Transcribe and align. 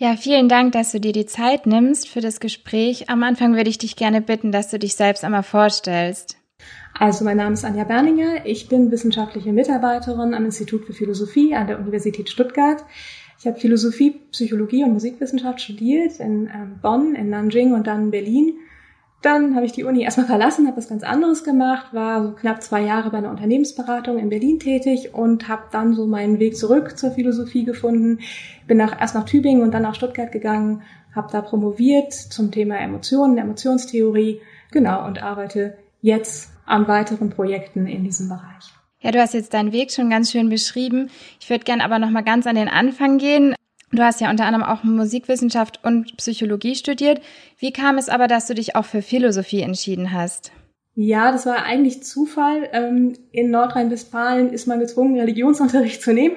Ja, 0.00 0.14
vielen 0.14 0.48
Dank, 0.48 0.70
dass 0.74 0.92
du 0.92 1.00
dir 1.00 1.10
die 1.10 1.26
Zeit 1.26 1.66
nimmst 1.66 2.08
für 2.08 2.20
das 2.20 2.38
Gespräch. 2.38 3.10
Am 3.10 3.24
Anfang 3.24 3.56
würde 3.56 3.68
ich 3.68 3.78
dich 3.78 3.96
gerne 3.96 4.20
bitten, 4.20 4.52
dass 4.52 4.70
du 4.70 4.78
dich 4.78 4.94
selbst 4.94 5.24
einmal 5.24 5.42
vorstellst. 5.42 6.36
Also 6.96 7.24
mein 7.24 7.36
Name 7.36 7.54
ist 7.54 7.64
Anja 7.64 7.82
Berninger. 7.82 8.46
Ich 8.46 8.68
bin 8.68 8.92
wissenschaftliche 8.92 9.52
Mitarbeiterin 9.52 10.34
am 10.34 10.44
Institut 10.44 10.84
für 10.84 10.92
Philosophie 10.92 11.52
an 11.56 11.66
der 11.66 11.80
Universität 11.80 12.30
Stuttgart. 12.30 12.84
Ich 13.40 13.48
habe 13.48 13.58
Philosophie, 13.58 14.20
Psychologie 14.30 14.84
und 14.84 14.92
Musikwissenschaft 14.92 15.60
studiert 15.60 16.20
in 16.20 16.46
ähm, 16.46 16.78
Bonn, 16.80 17.16
in 17.16 17.28
Nanjing 17.30 17.72
und 17.72 17.88
dann 17.88 18.04
in 18.04 18.10
Berlin. 18.12 18.52
Dann 19.20 19.56
habe 19.56 19.66
ich 19.66 19.72
die 19.72 19.82
Uni 19.82 20.02
erstmal 20.02 20.26
verlassen, 20.26 20.68
habe 20.68 20.76
was 20.76 20.88
ganz 20.88 21.02
anderes 21.02 21.42
gemacht, 21.42 21.92
war 21.92 22.22
so 22.22 22.32
knapp 22.32 22.62
zwei 22.62 22.82
Jahre 22.82 23.10
bei 23.10 23.18
einer 23.18 23.30
Unternehmensberatung 23.30 24.16
in 24.18 24.28
Berlin 24.28 24.60
tätig 24.60 25.12
und 25.12 25.48
habe 25.48 25.64
dann 25.72 25.94
so 25.94 26.06
meinen 26.06 26.38
Weg 26.38 26.56
zurück 26.56 26.96
zur 26.96 27.10
Philosophie 27.10 27.64
gefunden. 27.64 28.20
Bin 28.68 28.76
nach, 28.76 29.00
erst 29.00 29.16
nach 29.16 29.24
Tübingen 29.24 29.62
und 29.62 29.72
dann 29.72 29.82
nach 29.82 29.96
Stuttgart 29.96 30.30
gegangen, 30.30 30.82
habe 31.16 31.32
da 31.32 31.40
promoviert 31.40 32.12
zum 32.12 32.52
Thema 32.52 32.76
Emotionen, 32.78 33.38
Emotionstheorie, 33.38 34.40
genau, 34.70 35.04
und 35.04 35.20
arbeite 35.20 35.76
jetzt 36.00 36.50
an 36.64 36.86
weiteren 36.86 37.30
Projekten 37.30 37.88
in 37.88 38.04
diesem 38.04 38.28
Bereich. 38.28 38.72
Ja, 39.00 39.10
du 39.10 39.20
hast 39.20 39.34
jetzt 39.34 39.54
deinen 39.54 39.72
Weg 39.72 39.90
schon 39.90 40.10
ganz 40.10 40.30
schön 40.30 40.48
beschrieben. 40.48 41.10
Ich 41.40 41.50
würde 41.50 41.64
gern 41.64 41.80
aber 41.80 41.98
noch 41.98 42.10
mal 42.10 42.22
ganz 42.22 42.46
an 42.46 42.56
den 42.56 42.68
Anfang 42.68 43.18
gehen. 43.18 43.54
Du 43.90 44.02
hast 44.02 44.20
ja 44.20 44.30
unter 44.30 44.44
anderem 44.44 44.64
auch 44.64 44.84
Musikwissenschaft 44.84 45.80
und 45.82 46.16
Psychologie 46.18 46.74
studiert. 46.74 47.22
Wie 47.58 47.72
kam 47.72 47.96
es 47.96 48.08
aber, 48.08 48.26
dass 48.26 48.46
du 48.46 48.54
dich 48.54 48.76
auch 48.76 48.84
für 48.84 49.00
Philosophie 49.00 49.62
entschieden 49.62 50.12
hast? 50.12 50.52
Ja, 51.00 51.30
das 51.30 51.46
war 51.46 51.64
eigentlich 51.64 52.02
Zufall. 52.02 52.68
Ähm, 52.72 53.14
in 53.30 53.52
Nordrhein-Westfalen 53.52 54.52
ist 54.52 54.66
man 54.66 54.80
gezwungen, 54.80 55.16
Religionsunterricht 55.16 56.02
zu 56.02 56.12
nehmen, 56.12 56.34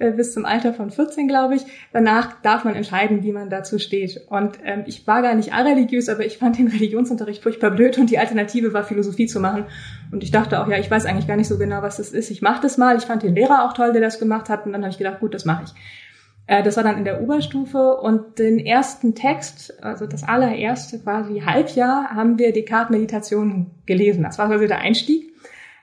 äh, 0.00 0.10
bis 0.10 0.34
zum 0.34 0.44
Alter 0.44 0.74
von 0.74 0.90
14, 0.90 1.28
glaube 1.28 1.54
ich. 1.54 1.62
Danach 1.92 2.42
darf 2.42 2.64
man 2.64 2.74
entscheiden, 2.74 3.22
wie 3.22 3.30
man 3.30 3.50
dazu 3.50 3.78
steht. 3.78 4.20
Und 4.28 4.58
ähm, 4.64 4.82
ich 4.88 5.06
war 5.06 5.22
gar 5.22 5.36
nicht 5.36 5.54
religiös, 5.54 6.08
aber 6.08 6.26
ich 6.26 6.38
fand 6.38 6.58
den 6.58 6.66
Religionsunterricht 6.66 7.40
furchtbar 7.40 7.70
blöd 7.70 7.98
und 7.98 8.10
die 8.10 8.18
Alternative 8.18 8.72
war, 8.72 8.82
Philosophie 8.82 9.26
zu 9.26 9.38
machen. 9.38 9.66
Und 10.10 10.24
ich 10.24 10.32
dachte 10.32 10.60
auch, 10.60 10.66
ja, 10.66 10.78
ich 10.78 10.90
weiß 10.90 11.06
eigentlich 11.06 11.28
gar 11.28 11.36
nicht 11.36 11.48
so 11.48 11.56
genau, 11.56 11.80
was 11.80 11.98
das 11.98 12.10
ist. 12.10 12.32
Ich 12.32 12.42
mache 12.42 12.62
das 12.62 12.78
mal. 12.78 12.96
Ich 12.96 13.04
fand 13.04 13.22
den 13.22 13.36
Lehrer 13.36 13.64
auch 13.64 13.74
toll, 13.74 13.92
der 13.92 14.02
das 14.02 14.18
gemacht 14.18 14.48
hat. 14.48 14.66
Und 14.66 14.72
dann 14.72 14.82
habe 14.82 14.90
ich 14.90 14.98
gedacht, 14.98 15.20
gut, 15.20 15.34
das 15.34 15.44
mache 15.44 15.62
ich. 15.66 15.70
Äh, 16.50 16.64
das 16.64 16.76
war 16.76 16.82
dann 16.82 16.98
in 16.98 17.04
der 17.04 17.22
Oberstufe 17.22 17.98
und 17.98 18.40
den 18.40 18.58
ersten 18.58 19.14
Text, 19.14 19.80
also 19.84 20.06
das 20.06 20.24
allererste 20.24 20.98
quasi 20.98 21.42
Halbjahr, 21.46 22.10
haben 22.10 22.40
wir 22.40 22.52
Descartes 22.52 22.90
Meditationen 22.90 23.70
gelesen. 23.86 24.24
Das 24.24 24.36
war 24.36 24.50
also 24.50 24.66
der 24.66 24.80
Einstieg. 24.80 25.32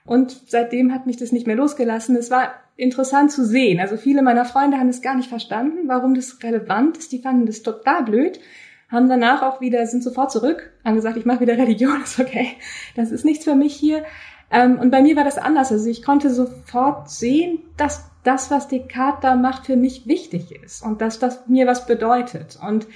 Und 0.04 0.42
seitdem 0.46 0.92
hat 0.92 1.06
mich 1.06 1.16
das 1.16 1.32
nicht 1.32 1.46
mehr 1.46 1.56
losgelassen. 1.56 2.16
Es 2.16 2.30
war 2.30 2.52
interessant 2.76 3.32
zu 3.32 3.46
sehen. 3.46 3.80
Also 3.80 3.96
viele 3.96 4.20
meiner 4.20 4.44
Freunde 4.44 4.76
haben 4.76 4.90
es 4.90 5.00
gar 5.00 5.14
nicht 5.14 5.30
verstanden, 5.30 5.88
warum 5.88 6.14
das 6.14 6.42
relevant 6.42 6.98
ist. 6.98 7.12
Die 7.12 7.22
fanden 7.22 7.46
das 7.46 7.62
total 7.62 8.04
blöd, 8.04 8.38
haben 8.90 9.08
danach 9.08 9.42
auch 9.42 9.62
wieder, 9.62 9.86
sind 9.86 10.04
sofort 10.04 10.30
zurück, 10.30 10.70
haben 10.84 10.96
gesagt, 10.96 11.16
ich 11.16 11.24
mache 11.24 11.40
wieder 11.40 11.56
Religion, 11.56 12.02
ist 12.04 12.20
okay, 12.20 12.48
das 12.94 13.10
ist 13.10 13.24
nichts 13.24 13.44
für 13.44 13.54
mich 13.54 13.74
hier. 13.74 14.04
Ähm, 14.50 14.78
und 14.78 14.90
bei 14.90 15.00
mir 15.00 15.16
war 15.16 15.24
das 15.24 15.38
anders. 15.38 15.72
Also 15.72 15.88
ich 15.88 16.02
konnte 16.02 16.28
sofort 16.28 17.08
sehen, 17.08 17.60
dass 17.78 18.07
das, 18.24 18.50
was 18.50 18.68
Descartes 18.68 19.20
da 19.22 19.36
macht, 19.36 19.66
für 19.66 19.76
mich 19.76 20.06
wichtig 20.06 20.52
ist 20.62 20.82
und 20.82 21.00
dass 21.00 21.18
das 21.18 21.46
mir 21.48 21.66
was 21.66 21.86
bedeutet. 21.86 22.58
Und 22.66 22.86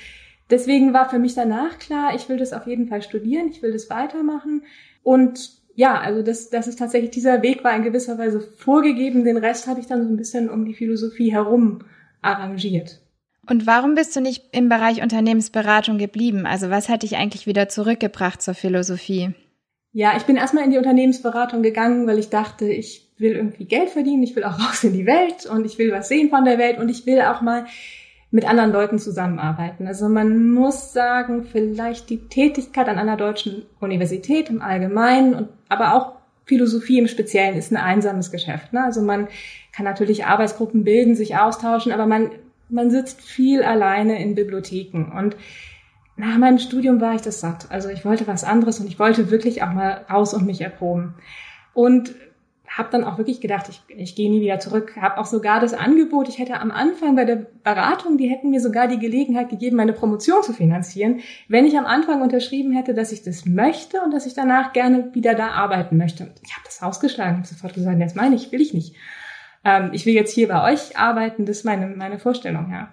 deswegen 0.51 0.93
war 0.93 1.09
für 1.09 1.19
mich 1.19 1.35
danach 1.35 1.79
klar, 1.79 2.15
ich 2.15 2.29
will 2.29 2.37
das 2.37 2.53
auf 2.53 2.67
jeden 2.67 2.89
Fall 2.89 3.03
studieren, 3.03 3.49
ich 3.49 3.63
will 3.63 3.73
das 3.73 3.91
weitermachen. 3.91 4.63
Und 5.03 5.63
ja, 5.75 5.99
also 5.99 6.23
das, 6.23 6.51
das 6.51 6.67
ist 6.67 6.79
tatsächlich, 6.79 7.11
dieser 7.11 7.43
Weg 7.43 7.65
war 7.65 7.75
in 7.75 7.83
gewisser 7.83 8.19
Weise 8.19 8.41
vorgegeben. 8.41 9.25
Den 9.25 9.39
Rest 9.39 9.67
habe 9.67 9.81
ich 9.81 9.87
dann 9.87 10.03
so 10.03 10.09
ein 10.09 10.17
bisschen 10.17 10.51
um 10.51 10.65
die 10.65 10.75
Philosophie 10.75 11.33
herum 11.33 11.81
arrangiert. 12.21 13.01
Und 13.49 13.67
warum 13.67 13.95
bist 13.95 14.15
du 14.15 14.21
nicht 14.21 14.45
im 14.53 14.69
Bereich 14.69 15.03
Unternehmensberatung 15.03 15.99
geblieben? 15.99 16.47
Also 16.47 16.71
was 16.71 16.89
hat 16.89 17.03
dich 17.03 17.17
eigentlich 17.17 17.47
wieder 17.47 17.69
zurückgebracht 17.69 18.41
zur 18.41 18.55
Philosophie? 18.55 19.35
Ja, 19.93 20.17
ich 20.17 20.23
bin 20.25 20.37
erstmal 20.37 20.65
in 20.65 20.71
die 20.71 20.79
Unternehmensberatung 20.79 21.63
gegangen, 21.63 22.07
weil 22.07 22.19
ich 22.19 22.31
dachte, 22.31 22.67
ich 22.67 23.12
will 23.19 23.33
irgendwie 23.33 23.65
Geld 23.65 23.91
verdienen, 23.91 24.23
ich 24.23 24.37
will 24.37 24.45
auch 24.45 24.59
raus 24.69 24.85
in 24.85 24.93
die 24.93 25.07
Welt 25.07 25.47
und 25.47 25.65
ich 25.65 25.79
will 25.79 25.93
was 25.93 26.09
sehen 26.09 26.31
von 26.31 26.45
der 26.45 26.59
Welt 26.59 26.79
und 26.79 26.89
ich 26.89 27.07
will 27.07 27.21
auch 27.21 27.41
mal 27.41 27.67
mit 28.31 28.49
anderen 28.49 28.73
Leuten 28.73 28.99
zusammenarbeiten. 28.99 29.87
Also 29.87 30.09
man 30.09 30.51
muss 30.51 30.95
sagen, 30.95 31.45
vielleicht 31.45 32.09
die 32.09 32.29
Tätigkeit 32.29 32.89
an 32.89 32.99
einer 32.99 33.19
deutschen 33.19 33.67
Universität 33.79 34.49
im 34.49 34.63
Allgemeinen 34.63 35.35
und 35.35 35.49
aber 35.69 35.95
auch 35.95 36.13
Philosophie 36.47 36.99
im 36.99 37.09
Speziellen 37.09 37.57
ist 37.57 37.71
ein 37.71 37.77
einsames 37.77 38.31
Geschäft. 38.31 38.73
Ne? 38.73 38.83
Also 38.83 39.03
man 39.03 39.29
kann 39.73 39.85
natürlich 39.85 40.25
Arbeitsgruppen 40.25 40.83
bilden, 40.83 41.15
sich 41.15 41.37
austauschen, 41.37 41.93
aber 41.93 42.07
man, 42.07 42.31
man 42.71 42.91
sitzt 42.91 43.21
viel 43.21 43.63
alleine 43.63 44.23
in 44.23 44.35
Bibliotheken 44.35 45.13
und 45.17 45.37
nach 46.17 46.39
meinem 46.39 46.59
Studium 46.59 47.01
war 47.01 47.15
ich 47.15 47.23
das 47.23 47.41
satt. 47.41 47.67
Also 47.71 47.89
ich 47.89 48.05
wollte 48.05 48.27
was 48.27 48.45
anderes 48.45 48.81
und 48.81 48.87
ich 48.87 48.99
wollte 48.99 49.31
wirklich 49.31 49.63
auch 49.63 49.73
mal 49.73 50.05
raus 50.11 50.35
und 50.35 50.47
mich 50.47 50.61
erproben. 50.61 51.15
Und 51.75 52.15
habe 52.77 52.89
dann 52.91 53.05
auch 53.05 53.19
wirklich 53.19 53.41
gedacht, 53.41 53.69
ich, 53.69 53.83
ich 53.89 54.15
gehe 54.15 54.31
nie 54.31 54.41
wieder 54.41 54.59
zurück. 54.59 54.97
Habe 54.97 55.19
auch 55.19 55.27
sogar 55.27 55.61
das 55.61 55.75
Angebot, 55.75 56.29
ich 56.29 56.39
hätte 56.39 56.59
am 56.59 56.71
Anfang 56.71 57.15
bei 57.17 57.25
der 57.25 57.37
Beratung, 57.37 58.17
die 58.17 58.29
hätten 58.29 58.51
mir 58.51 58.61
sogar 58.61 58.89
die 58.89 58.99
Gelegenheit 58.99 59.51
gegeben, 59.51 59.77
meine 59.77 59.93
Promotion 59.93 60.43
zu 60.43 60.55
finanzieren, 60.55 61.21
wenn 61.49 61.67
ich 61.67 61.77
am 61.77 61.85
Anfang 61.85 62.23
unterschrieben 62.23 62.73
hätte, 62.73 62.95
dass 62.95 63.13
ich 63.13 63.23
das 63.23 63.45
möchte 63.45 64.01
und 64.01 64.13
dass 64.13 64.27
ich 64.27 64.35
danach 64.35 64.73
gerne 64.73 65.15
wieder 65.15 65.35
da 65.35 65.49
arbeiten 65.49 65.99
möchte. 65.99 66.33
Ich 66.43 66.53
habe 66.53 66.65
das 66.65 66.83
ausgeschlagen, 66.83 67.37
habe 67.37 67.47
sofort 67.47 67.75
gesagt, 67.75 68.01
das 68.01 68.15
meine 68.15 68.37
ich, 68.37 68.53
will 68.53 68.63
ich 68.63 68.73
nicht. 68.73 68.97
Ähm, 69.65 69.91
ich 69.93 70.07
will 70.07 70.15
jetzt 70.15 70.35
hier 70.35 70.49
bei 70.49 70.73
euch 70.73 70.97
arbeiten, 70.97 71.45
das 71.45 71.59
ist 71.59 71.65
meine, 71.65 71.87
meine 71.87 72.19
Vorstellung, 72.19 72.71
ja. 72.73 72.93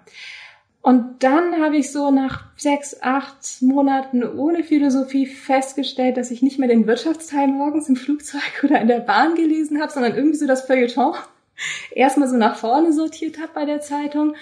Und 0.82 1.22
dann 1.22 1.60
habe 1.62 1.76
ich 1.76 1.92
so 1.92 2.10
nach 2.10 2.44
sechs, 2.56 3.02
acht 3.02 3.60
Monaten 3.60 4.24
ohne 4.24 4.64
Philosophie 4.64 5.26
festgestellt, 5.26 6.16
dass 6.16 6.30
ich 6.30 6.40
nicht 6.40 6.58
mehr 6.58 6.68
den 6.68 6.86
Wirtschaftsteil 6.86 7.48
morgens 7.48 7.88
im 7.88 7.96
Flugzeug 7.96 8.42
oder 8.62 8.80
in 8.80 8.88
der 8.88 9.00
Bahn 9.00 9.34
gelesen 9.34 9.80
habe, 9.80 9.92
sondern 9.92 10.14
irgendwie 10.14 10.38
so 10.38 10.46
das 10.46 10.62
Feuilleton 10.62 11.14
erstmal 11.94 12.28
so 12.28 12.36
nach 12.36 12.56
vorne 12.56 12.92
sortiert 12.92 13.38
habe 13.38 13.50
bei 13.54 13.66
der 13.66 13.80
Zeitung 13.82 14.34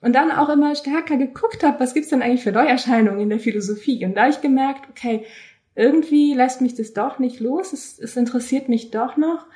und 0.00 0.14
dann 0.14 0.30
auch 0.30 0.48
immer 0.48 0.74
stärker 0.76 1.16
geguckt 1.16 1.64
habe, 1.64 1.80
was 1.80 1.92
gibt's 1.92 2.10
denn 2.10 2.22
eigentlich 2.22 2.44
für 2.44 2.52
Neuerscheinungen 2.52 3.20
in 3.20 3.28
der 3.28 3.40
Philosophie. 3.40 4.04
Und 4.04 4.14
da 4.14 4.22
habe 4.22 4.30
ich 4.30 4.40
gemerkt, 4.40 4.88
okay, 4.90 5.26
irgendwie 5.74 6.34
lässt 6.34 6.60
mich 6.60 6.74
das 6.74 6.92
doch 6.92 7.18
nicht 7.18 7.40
los, 7.40 7.72
es, 7.72 7.98
es 7.98 8.16
interessiert 8.16 8.68
mich 8.68 8.90
doch 8.90 9.16
noch. 9.16 9.46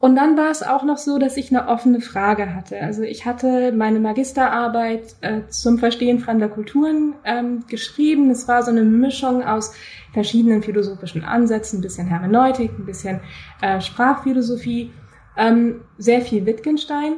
Und 0.00 0.14
dann 0.14 0.36
war 0.36 0.50
es 0.50 0.62
auch 0.62 0.84
noch 0.84 0.96
so, 0.96 1.18
dass 1.18 1.36
ich 1.36 1.50
eine 1.50 1.68
offene 1.68 2.00
Frage 2.00 2.54
hatte. 2.54 2.80
Also 2.80 3.02
ich 3.02 3.26
hatte 3.26 3.72
meine 3.72 3.98
Magisterarbeit 3.98 5.16
äh, 5.22 5.40
zum 5.48 5.78
Verstehen 5.78 6.20
fremder 6.20 6.48
Kulturen 6.48 7.14
ähm, 7.24 7.64
geschrieben. 7.66 8.30
Es 8.30 8.46
war 8.46 8.62
so 8.62 8.70
eine 8.70 8.82
Mischung 8.82 9.42
aus 9.42 9.74
verschiedenen 10.12 10.62
philosophischen 10.62 11.24
Ansätzen, 11.24 11.80
ein 11.80 11.82
bisschen 11.82 12.06
Hermeneutik, 12.06 12.70
ein 12.78 12.86
bisschen 12.86 13.20
äh, 13.60 13.80
Sprachphilosophie, 13.80 14.92
ähm, 15.36 15.80
sehr 15.98 16.20
viel 16.20 16.46
Wittgenstein. 16.46 17.14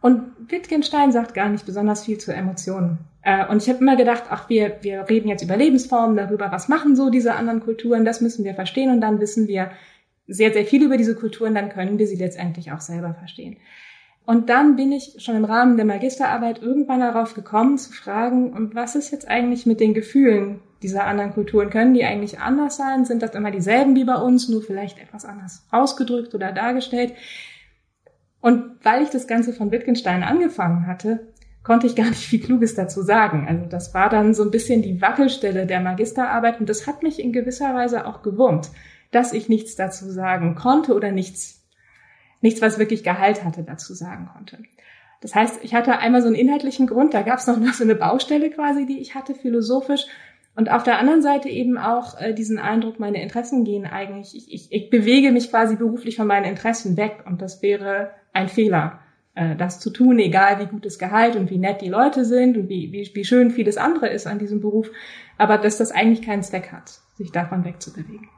Und 0.00 0.22
Wittgenstein 0.48 1.10
sagt 1.10 1.34
gar 1.34 1.48
nicht 1.48 1.66
besonders 1.66 2.04
viel 2.04 2.18
zu 2.18 2.32
Emotionen. 2.32 2.98
Äh, 3.22 3.46
und 3.48 3.62
ich 3.62 3.68
habe 3.68 3.80
immer 3.80 3.96
gedacht, 3.96 4.24
ach, 4.30 4.48
wir, 4.48 4.76
wir 4.82 5.08
reden 5.08 5.28
jetzt 5.28 5.42
über 5.42 5.56
Lebensformen, 5.56 6.16
darüber, 6.16 6.52
was 6.52 6.68
machen 6.68 6.94
so 6.94 7.10
diese 7.10 7.34
anderen 7.34 7.60
Kulturen, 7.60 8.04
das 8.04 8.20
müssen 8.20 8.44
wir 8.44 8.54
verstehen 8.54 8.90
und 8.90 9.00
dann 9.00 9.20
wissen 9.20 9.48
wir, 9.48 9.72
sehr, 10.32 10.52
sehr 10.52 10.64
viel 10.64 10.82
über 10.82 10.96
diese 10.96 11.14
Kulturen, 11.14 11.54
dann 11.54 11.68
können 11.68 11.98
wir 11.98 12.06
sie 12.06 12.16
letztendlich 12.16 12.72
auch 12.72 12.80
selber 12.80 13.14
verstehen. 13.14 13.56
Und 14.24 14.48
dann 14.50 14.76
bin 14.76 14.92
ich 14.92 15.16
schon 15.18 15.36
im 15.36 15.44
Rahmen 15.44 15.76
der 15.76 15.84
Magisterarbeit 15.84 16.62
irgendwann 16.62 17.00
darauf 17.00 17.34
gekommen 17.34 17.76
zu 17.76 17.92
fragen, 17.92 18.52
und 18.52 18.74
was 18.74 18.94
ist 18.94 19.10
jetzt 19.10 19.28
eigentlich 19.28 19.66
mit 19.66 19.80
den 19.80 19.94
Gefühlen 19.94 20.60
dieser 20.82 21.04
anderen 21.04 21.32
Kulturen? 21.32 21.70
Können 21.70 21.94
die 21.94 22.04
eigentlich 22.04 22.38
anders 22.38 22.76
sein? 22.76 23.04
Sind 23.04 23.22
das 23.22 23.34
immer 23.34 23.50
dieselben 23.50 23.96
wie 23.96 24.04
bei 24.04 24.16
uns, 24.16 24.48
nur 24.48 24.62
vielleicht 24.62 24.98
etwas 24.98 25.24
anders 25.24 25.66
ausgedrückt 25.70 26.34
oder 26.34 26.52
dargestellt? 26.52 27.14
Und 28.40 28.76
weil 28.82 29.02
ich 29.02 29.10
das 29.10 29.26
Ganze 29.26 29.52
von 29.52 29.70
Wittgenstein 29.70 30.22
angefangen 30.22 30.86
hatte, 30.86 31.32
konnte 31.62 31.86
ich 31.86 31.94
gar 31.94 32.08
nicht 32.08 32.26
viel 32.26 32.40
Kluges 32.40 32.74
dazu 32.74 33.02
sagen. 33.02 33.46
Also 33.48 33.66
das 33.66 33.94
war 33.94 34.08
dann 34.08 34.34
so 34.34 34.42
ein 34.42 34.50
bisschen 34.50 34.82
die 34.82 35.00
Wackelstelle 35.00 35.66
der 35.66 35.80
Magisterarbeit 35.80 36.58
und 36.58 36.68
das 36.68 36.86
hat 36.86 37.02
mich 37.02 37.20
in 37.20 37.32
gewisser 37.32 37.74
Weise 37.74 38.06
auch 38.06 38.22
gewurmt 38.22 38.70
dass 39.12 39.32
ich 39.32 39.48
nichts 39.48 39.76
dazu 39.76 40.10
sagen 40.10 40.56
konnte 40.56 40.94
oder 40.94 41.12
nichts, 41.12 41.62
nichts, 42.40 42.60
was 42.60 42.78
wirklich 42.78 43.04
Gehalt 43.04 43.44
hatte, 43.44 43.62
dazu 43.62 43.94
sagen 43.94 44.28
konnte. 44.32 44.58
Das 45.20 45.36
heißt, 45.36 45.60
ich 45.62 45.72
hatte 45.74 45.98
einmal 45.98 46.20
so 46.20 46.26
einen 46.26 46.36
inhaltlichen 46.36 46.88
Grund, 46.88 47.14
da 47.14 47.22
gab 47.22 47.38
es 47.38 47.46
noch, 47.46 47.56
so 47.72 47.84
eine 47.84 47.94
Baustelle 47.94 48.50
quasi, 48.50 48.86
die 48.86 49.00
ich 49.00 49.14
hatte, 49.14 49.34
philosophisch. 49.34 50.06
Und 50.54 50.70
auf 50.70 50.82
der 50.82 50.98
anderen 50.98 51.22
Seite 51.22 51.48
eben 51.48 51.78
auch 51.78 52.20
äh, 52.20 52.34
diesen 52.34 52.58
Eindruck, 52.58 52.98
meine 52.98 53.22
Interessen 53.22 53.64
gehen 53.64 53.86
eigentlich, 53.86 54.34
ich, 54.36 54.52
ich, 54.52 54.72
ich 54.72 54.90
bewege 54.90 55.32
mich 55.32 55.48
quasi 55.48 55.76
beruflich 55.76 56.16
von 56.16 56.26
meinen 56.26 56.44
Interessen 56.44 56.98
weg 56.98 57.24
und 57.24 57.40
das 57.40 57.62
wäre 57.62 58.10
ein 58.34 58.48
Fehler, 58.48 59.00
äh, 59.34 59.56
das 59.56 59.80
zu 59.80 59.88
tun, 59.88 60.18
egal 60.18 60.58
wie 60.58 60.66
gutes 60.66 60.98
Gehalt 60.98 61.36
und 61.36 61.48
wie 61.48 61.56
nett 61.56 61.80
die 61.80 61.88
Leute 61.88 62.26
sind 62.26 62.58
und 62.58 62.68
wie, 62.68 62.92
wie, 62.92 63.10
wie 63.14 63.24
schön 63.24 63.50
vieles 63.50 63.78
andere 63.78 64.08
ist 64.08 64.26
an 64.26 64.38
diesem 64.38 64.60
Beruf, 64.60 64.90
aber 65.38 65.56
dass 65.56 65.78
das 65.78 65.90
eigentlich 65.90 66.20
keinen 66.20 66.42
Zweck 66.42 66.70
hat, 66.70 67.00
sich 67.16 67.32
davon 67.32 67.64
wegzubewegen. 67.64 68.28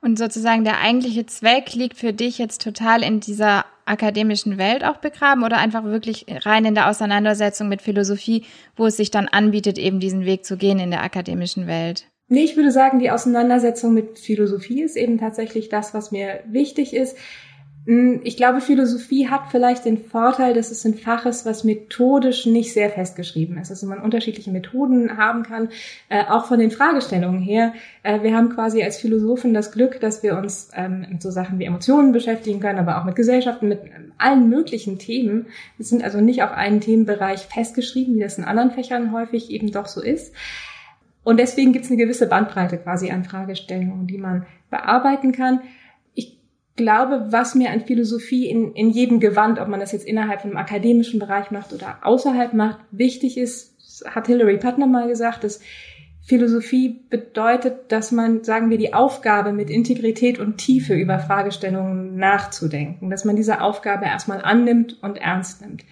Und 0.00 0.18
sozusagen 0.18 0.64
der 0.64 0.80
eigentliche 0.80 1.26
Zweck 1.26 1.74
liegt 1.74 1.96
für 1.96 2.12
dich 2.12 2.38
jetzt 2.38 2.62
total 2.62 3.02
in 3.02 3.20
dieser 3.20 3.64
akademischen 3.84 4.58
Welt 4.58 4.84
auch 4.84 4.98
begraben 4.98 5.42
oder 5.42 5.58
einfach 5.58 5.84
wirklich 5.84 6.26
rein 6.28 6.64
in 6.64 6.74
der 6.74 6.88
Auseinandersetzung 6.88 7.68
mit 7.68 7.82
Philosophie, 7.82 8.44
wo 8.76 8.86
es 8.86 8.96
sich 8.96 9.10
dann 9.10 9.28
anbietet, 9.28 9.78
eben 9.78 9.98
diesen 9.98 10.24
Weg 10.24 10.44
zu 10.44 10.56
gehen 10.56 10.78
in 10.78 10.90
der 10.90 11.02
akademischen 11.02 11.66
Welt? 11.66 12.06
Nee, 12.28 12.44
ich 12.44 12.56
würde 12.56 12.70
sagen, 12.70 12.98
die 12.98 13.10
Auseinandersetzung 13.10 13.94
mit 13.94 14.18
Philosophie 14.18 14.82
ist 14.82 14.96
eben 14.96 15.18
tatsächlich 15.18 15.70
das, 15.70 15.94
was 15.94 16.12
mir 16.12 16.40
wichtig 16.46 16.94
ist. 16.94 17.16
Hm, 17.88 18.20
ich 18.22 18.36
glaube, 18.36 18.60
Philosophie 18.60 19.28
hat 19.28 19.44
vielleicht 19.50 19.86
den 19.86 19.96
Vorteil, 19.96 20.52
dass 20.52 20.70
es 20.70 20.84
ein 20.84 20.92
Fach 20.92 21.24
ist, 21.24 21.46
was 21.46 21.64
methodisch 21.64 22.44
nicht 22.44 22.74
sehr 22.74 22.90
festgeschrieben 22.90 23.56
ist. 23.56 23.70
Also 23.70 23.86
man 23.86 24.02
unterschiedliche 24.02 24.50
Methoden 24.50 25.16
haben 25.16 25.42
kann, 25.42 25.70
äh, 26.10 26.22
auch 26.24 26.44
von 26.44 26.58
den 26.58 26.70
Fragestellungen 26.70 27.40
her. 27.40 27.72
Äh, 28.02 28.22
wir 28.22 28.36
haben 28.36 28.50
quasi 28.50 28.82
als 28.82 28.98
Philosophen 28.98 29.54
das 29.54 29.72
Glück, 29.72 30.00
dass 30.00 30.22
wir 30.22 30.36
uns 30.36 30.68
ähm, 30.76 31.06
mit 31.08 31.22
so 31.22 31.30
Sachen 31.30 31.58
wie 31.58 31.64
Emotionen 31.64 32.12
beschäftigen 32.12 32.60
können, 32.60 32.78
aber 32.78 33.00
auch 33.00 33.06
mit 33.06 33.16
Gesellschaften, 33.16 33.68
mit 33.68 33.80
ähm, 33.84 34.12
allen 34.18 34.50
möglichen 34.50 34.98
Themen. 34.98 35.46
Wir 35.78 35.86
sind 35.86 36.04
also 36.04 36.20
nicht 36.20 36.42
auf 36.42 36.52
einen 36.52 36.82
Themenbereich 36.82 37.46
festgeschrieben, 37.46 38.16
wie 38.16 38.20
das 38.20 38.36
in 38.36 38.44
anderen 38.44 38.70
Fächern 38.70 39.12
häufig 39.12 39.50
eben 39.50 39.72
doch 39.72 39.86
so 39.86 40.02
ist. 40.02 40.34
Und 41.24 41.40
deswegen 41.40 41.72
gibt 41.72 41.86
es 41.86 41.90
eine 41.90 42.02
gewisse 42.02 42.26
Bandbreite 42.26 42.76
quasi 42.76 43.10
an 43.10 43.24
Fragestellungen, 43.24 44.06
die 44.06 44.18
man 44.18 44.44
bearbeiten 44.68 45.32
kann 45.32 45.60
glaube, 46.78 47.26
was 47.30 47.54
mir 47.54 47.70
an 47.70 47.82
Philosophie 47.82 48.48
in, 48.48 48.72
in 48.72 48.88
jedem 48.88 49.20
Gewand, 49.20 49.60
ob 49.60 49.68
man 49.68 49.80
das 49.80 49.92
jetzt 49.92 50.06
innerhalb 50.06 50.44
einem 50.44 50.56
akademischen 50.56 51.20
Bereich 51.20 51.50
macht 51.50 51.74
oder 51.74 51.98
außerhalb 52.02 52.54
macht, 52.54 52.78
wichtig 52.90 53.36
ist, 53.36 53.76
hat 54.06 54.28
Hilary 54.28 54.56
Putnam 54.56 54.90
mal 54.90 55.08
gesagt, 55.08 55.44
dass 55.44 55.60
Philosophie 56.22 57.00
bedeutet, 57.10 57.90
dass 57.92 58.12
man, 58.12 58.44
sagen 58.44 58.70
wir, 58.70 58.78
die 58.78 58.94
Aufgabe 58.94 59.52
mit 59.52 59.70
Integrität 59.70 60.38
und 60.38 60.58
Tiefe 60.58 60.94
über 60.94 61.18
Fragestellungen 61.18 62.16
nachzudenken, 62.16 63.10
dass 63.10 63.24
man 63.24 63.36
diese 63.36 63.60
Aufgabe 63.60 64.06
erstmal 64.06 64.42
annimmt 64.42 65.02
und 65.02 65.18
ernst 65.18 65.60
nimmt. 65.60 65.84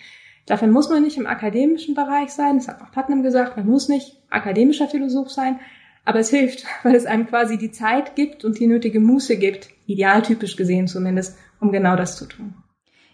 Dafür 0.47 0.69
muss 0.69 0.89
man 0.91 1.03
nicht 1.03 1.17
im 1.17 1.27
akademischen 1.27 1.95
Bereich 1.95 2.31
sein, 2.31 2.59
das 2.59 2.69
hat 2.69 2.81
auch 2.81 2.93
Putnam 2.93 3.23
gesagt, 3.23 3.57
man 3.57 3.67
muss 3.67 3.89
nicht 3.89 4.17
akademischer 4.31 4.89
Philosoph 4.89 5.31
sein, 5.31 5.59
aber 6.07 6.21
es 6.21 6.31
hilft, 6.31 6.65
weil 6.83 6.95
es 6.95 7.05
einem 7.05 7.27
quasi 7.27 7.59
die 7.59 7.71
Zeit 7.71 8.17
gibt 8.17 8.47
und 8.47 8.59
die 8.59 8.67
nötige 8.67 9.01
Muße 9.01 9.37
gibt, 9.37 9.69
idealtypisch 9.87 10.57
gesehen 10.57 10.89
zumindest, 10.89 11.37
um 11.61 11.71
genau 11.71 11.97
das 11.97 12.17
zu 12.17 12.25
tun. 12.25 12.55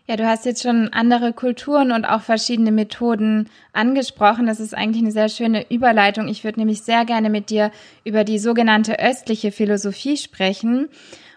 Ja, 0.09 0.17
du 0.17 0.27
hast 0.27 0.45
jetzt 0.47 0.63
schon 0.63 0.89
andere 0.89 1.33
Kulturen 1.33 1.93
und 1.93 2.05
auch 2.05 2.23
verschiedene 2.23 2.73
Methoden 2.73 3.49
angesprochen. 3.73 4.47
Das 4.47 4.59
ist 4.59 4.75
eigentlich 4.75 5.03
eine 5.03 5.13
sehr 5.13 5.29
schöne 5.29 5.71
Überleitung. 5.71 6.27
Ich 6.27 6.43
würde 6.43 6.59
nämlich 6.59 6.83
sehr 6.83 7.05
gerne 7.05 7.31
mit 7.31 7.51
dir 7.51 7.71
über 8.05 8.25
die 8.25 8.41
sogenannte 8.41 8.99
östliche 8.99 9.53
Philosophie 9.53 10.17
sprechen. 10.17 10.89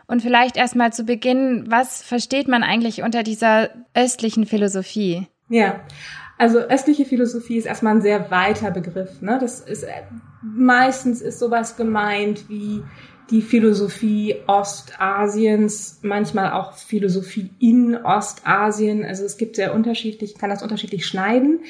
Und 0.07 0.23
vielleicht 0.23 0.57
erstmal 0.57 0.91
zu 0.91 1.03
Beginn, 1.03 1.65
was 1.67 2.01
versteht 2.01 2.47
man 2.47 2.63
eigentlich 2.63 3.03
unter 3.03 3.21
dieser 3.21 3.69
östlichen 3.93 4.47
Philosophie? 4.47 5.27
Ja, 5.47 5.81
also 6.37 6.59
östliche 6.59 7.05
Philosophie 7.05 7.57
ist 7.57 7.65
erstmal 7.65 7.95
ein 7.95 8.01
sehr 8.01 8.31
weiter 8.31 8.71
Begriff. 8.71 9.21
Ne? 9.21 9.37
Das 9.39 9.61
ist 9.61 9.83
äh, 9.83 9.91
meistens 10.53 11.21
ist 11.21 11.39
sowas 11.39 11.75
gemeint 11.75 12.47
wie 12.50 12.83
die 13.31 13.42
Philosophie 13.42 14.36
Ostasiens, 14.45 16.00
manchmal 16.03 16.51
auch 16.51 16.74
Philosophie 16.74 17.50
in 17.59 17.95
Ostasien. 17.95 19.03
Also 19.03 19.24
es 19.24 19.38
gibt 19.38 19.56
sehr 19.56 19.74
unterschiedlich, 19.74 20.38
kann 20.38 20.51
das 20.51 20.62
unterschiedlich 20.62 21.07
schneiden. 21.07 21.62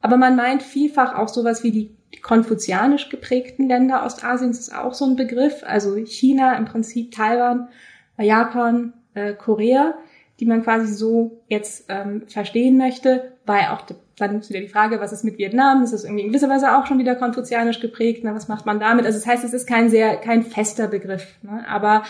Aber 0.00 0.16
man 0.16 0.36
meint 0.36 0.62
vielfach 0.62 1.14
auch 1.14 1.28
sowas 1.28 1.62
wie 1.62 1.72
die 1.72 1.90
konfuzianisch 2.22 3.10
geprägten 3.10 3.68
Länder 3.68 4.04
Ostasiens 4.04 4.60
ist 4.60 4.74
auch 4.74 4.94
so 4.94 5.04
ein 5.04 5.16
Begriff. 5.16 5.62
Also 5.62 5.96
China 5.96 6.56
im 6.56 6.64
Prinzip, 6.64 7.12
Taiwan, 7.12 7.68
Japan, 8.16 8.94
äh, 9.14 9.34
Korea, 9.34 9.94
die 10.40 10.46
man 10.46 10.62
quasi 10.62 10.92
so 10.92 11.42
jetzt 11.48 11.86
ähm, 11.88 12.22
verstehen 12.28 12.76
möchte, 12.76 13.32
weil 13.44 13.66
auch 13.72 13.82
dann 14.16 14.40
ist 14.40 14.50
wieder 14.50 14.60
die 14.60 14.68
Frage, 14.68 15.00
was 15.00 15.12
ist 15.12 15.24
mit 15.24 15.38
Vietnam? 15.38 15.82
Ist 15.82 15.92
das 15.92 16.04
irgendwie 16.04 16.24
in 16.24 16.28
gewisser 16.28 16.48
Weise 16.48 16.76
auch 16.76 16.86
schon 16.86 16.98
wieder 16.98 17.16
konfuzianisch 17.16 17.80
geprägt? 17.80 18.24
Ne? 18.24 18.34
Was 18.34 18.48
macht 18.48 18.66
man 18.66 18.80
damit? 18.80 19.04
Also 19.04 19.18
das 19.18 19.26
heißt, 19.26 19.44
es 19.44 19.52
ist 19.52 19.66
kein 19.66 19.88
sehr, 19.88 20.16
kein 20.16 20.42
fester 20.42 20.88
Begriff. 20.88 21.26
Ne? 21.42 21.64
Aber 21.68 22.04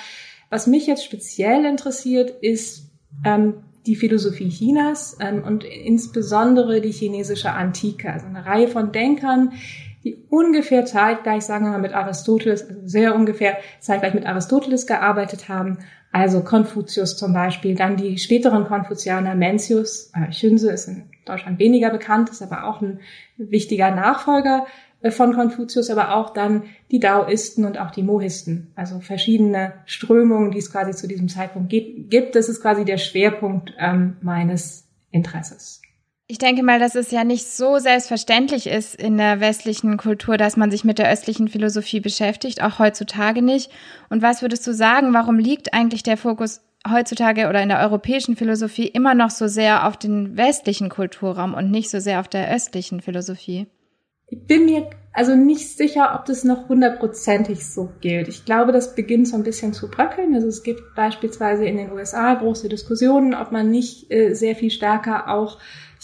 was 0.51 0.67
mich 0.67 0.87
jetzt 0.87 1.05
speziell 1.05 1.65
interessiert, 1.65 2.31
ist 2.43 2.91
ähm, 3.25 3.55
die 3.87 3.97
Philosophie 3.97 4.51
Chinas 4.51 5.17
ähm, 5.21 5.43
und 5.45 5.65
insbesondere 5.65 6.81
die 6.81 6.93
chinesische 6.93 7.53
Antike. 7.53 8.13
Also 8.13 8.27
eine 8.27 8.45
Reihe 8.45 8.69
von 8.69 8.93
Denkern, 8.93 9.53
die 10.05 10.17
ungefähr 10.29 10.85
zeitgleich, 10.85 11.43
sagen 11.43 11.65
wir 11.65 11.73
mal, 11.73 11.81
mit 11.81 11.93
Aristoteles, 11.93 12.69
also 12.69 12.81
sehr 12.85 13.15
ungefähr 13.15 13.59
zeitgleich 13.81 14.15
mit 14.15 14.27
Aristoteles 14.27 14.87
gearbeitet 14.87 15.49
haben. 15.49 15.79
Also 16.11 16.43
Konfuzius 16.43 17.17
zum 17.17 17.33
Beispiel, 17.33 17.75
dann 17.75 17.97
die 17.97 18.19
späteren 18.19 18.65
Konfuzianer, 18.65 19.35
Mencius, 19.35 20.11
äh, 20.15 20.31
Xunzi 20.31 20.71
ist 20.71 20.89
in 20.89 21.11
Deutschland 21.27 21.59
weniger 21.59 21.91
bekannt, 21.91 22.31
ist 22.31 22.43
aber 22.43 22.65
auch 22.65 22.81
ein 22.81 23.01
wichtiger 23.37 23.91
Nachfolger 23.91 24.67
äh, 25.03 25.11
von 25.11 25.35
Konfuzius, 25.35 25.91
aber 25.91 26.15
auch 26.15 26.31
dann 26.31 26.65
die 26.91 27.01
Daoisten 27.01 27.65
und 27.65 27.79
auch 27.79 27.91
die 27.91 28.03
Mohisten, 28.03 28.73
also 28.75 29.01
verschiedene 29.01 29.75
Strömungen, 29.85 30.51
die 30.51 30.59
es 30.59 30.73
quasi 30.73 30.93
zu 30.93 31.07
diesem 31.07 31.29
Zeitpunkt 31.29 31.69
gibt. 31.71 32.35
Das 32.35 32.49
ist 32.49 32.63
quasi 32.63 32.85
der 32.85 32.99
Schwerpunkt 32.99 33.75
ähm, 33.79 34.17
meines 34.23 34.89
Interesses. 35.11 35.83
Ich 36.31 36.37
denke 36.37 36.63
mal, 36.63 36.79
dass 36.79 36.95
es 36.95 37.11
ja 37.11 37.25
nicht 37.25 37.47
so 37.47 37.79
selbstverständlich 37.79 38.67
ist 38.67 38.95
in 38.95 39.17
der 39.17 39.41
westlichen 39.41 39.97
Kultur, 39.97 40.37
dass 40.37 40.59
man 40.59 40.71
sich 40.71 40.85
mit 40.85 40.99
der 40.99 41.11
östlichen 41.11 41.49
Philosophie 41.49 42.01
beschäftigt, 42.01 42.63
auch 42.63 42.79
heutzutage 42.79 43.41
nicht. 43.41 43.71
Und 44.11 44.21
was 44.21 44.43
würdest 44.43 44.67
du 44.67 44.75
sagen, 44.75 45.15
warum 45.15 45.39
liegt 45.39 45.73
eigentlich 45.73 46.03
der 46.03 46.19
Fokus 46.19 46.61
heutzutage 46.87 47.49
oder 47.49 47.63
in 47.63 47.71
der 47.71 47.81
europäischen 47.81 48.37
Philosophie 48.37 48.87
immer 48.87 49.15
noch 49.15 49.31
so 49.31 49.49
sehr 49.49 49.89
auf 49.89 49.97
den 49.97 50.37
westlichen 50.37 50.91
Kulturraum 50.91 51.55
und 51.55 51.71
nicht 51.71 51.89
so 51.89 51.99
sehr 51.99 52.21
auf 52.21 52.29
der 52.29 52.55
östlichen 52.55 53.01
Philosophie? 53.01 53.67
Ich 54.31 54.47
bin 54.47 54.67
mir 54.67 54.91
also 55.15 55.35
nicht 55.35 55.79
sicher, 55.79 56.15
ob 56.15 56.27
das 56.27 56.45
noch 56.45 56.69
hundertprozentig 56.69 57.67
so 57.67 57.89
gilt. 58.03 58.29
Ich 58.29 58.45
glaube, 58.45 58.73
das 58.73 58.95
beginnt 58.95 59.29
so 59.29 59.37
ein 59.37 59.45
bisschen 59.45 59.73
zu 59.73 59.91
bröckeln. 59.91 60.35
Also 60.35 60.49
es 60.49 60.63
gibt 60.63 60.95
beispielsweise 60.95 61.65
in 61.65 61.79
den 61.79 61.91
USA 61.91 62.35
große 62.35 62.69
Diskussionen, 62.69 63.33
ob 63.33 63.51
man 63.51 63.71
nicht 63.71 64.13
äh, 64.13 64.35
sehr 64.35 64.55
viel 64.55 64.71
stärker 64.71 65.29
auch 65.29 65.59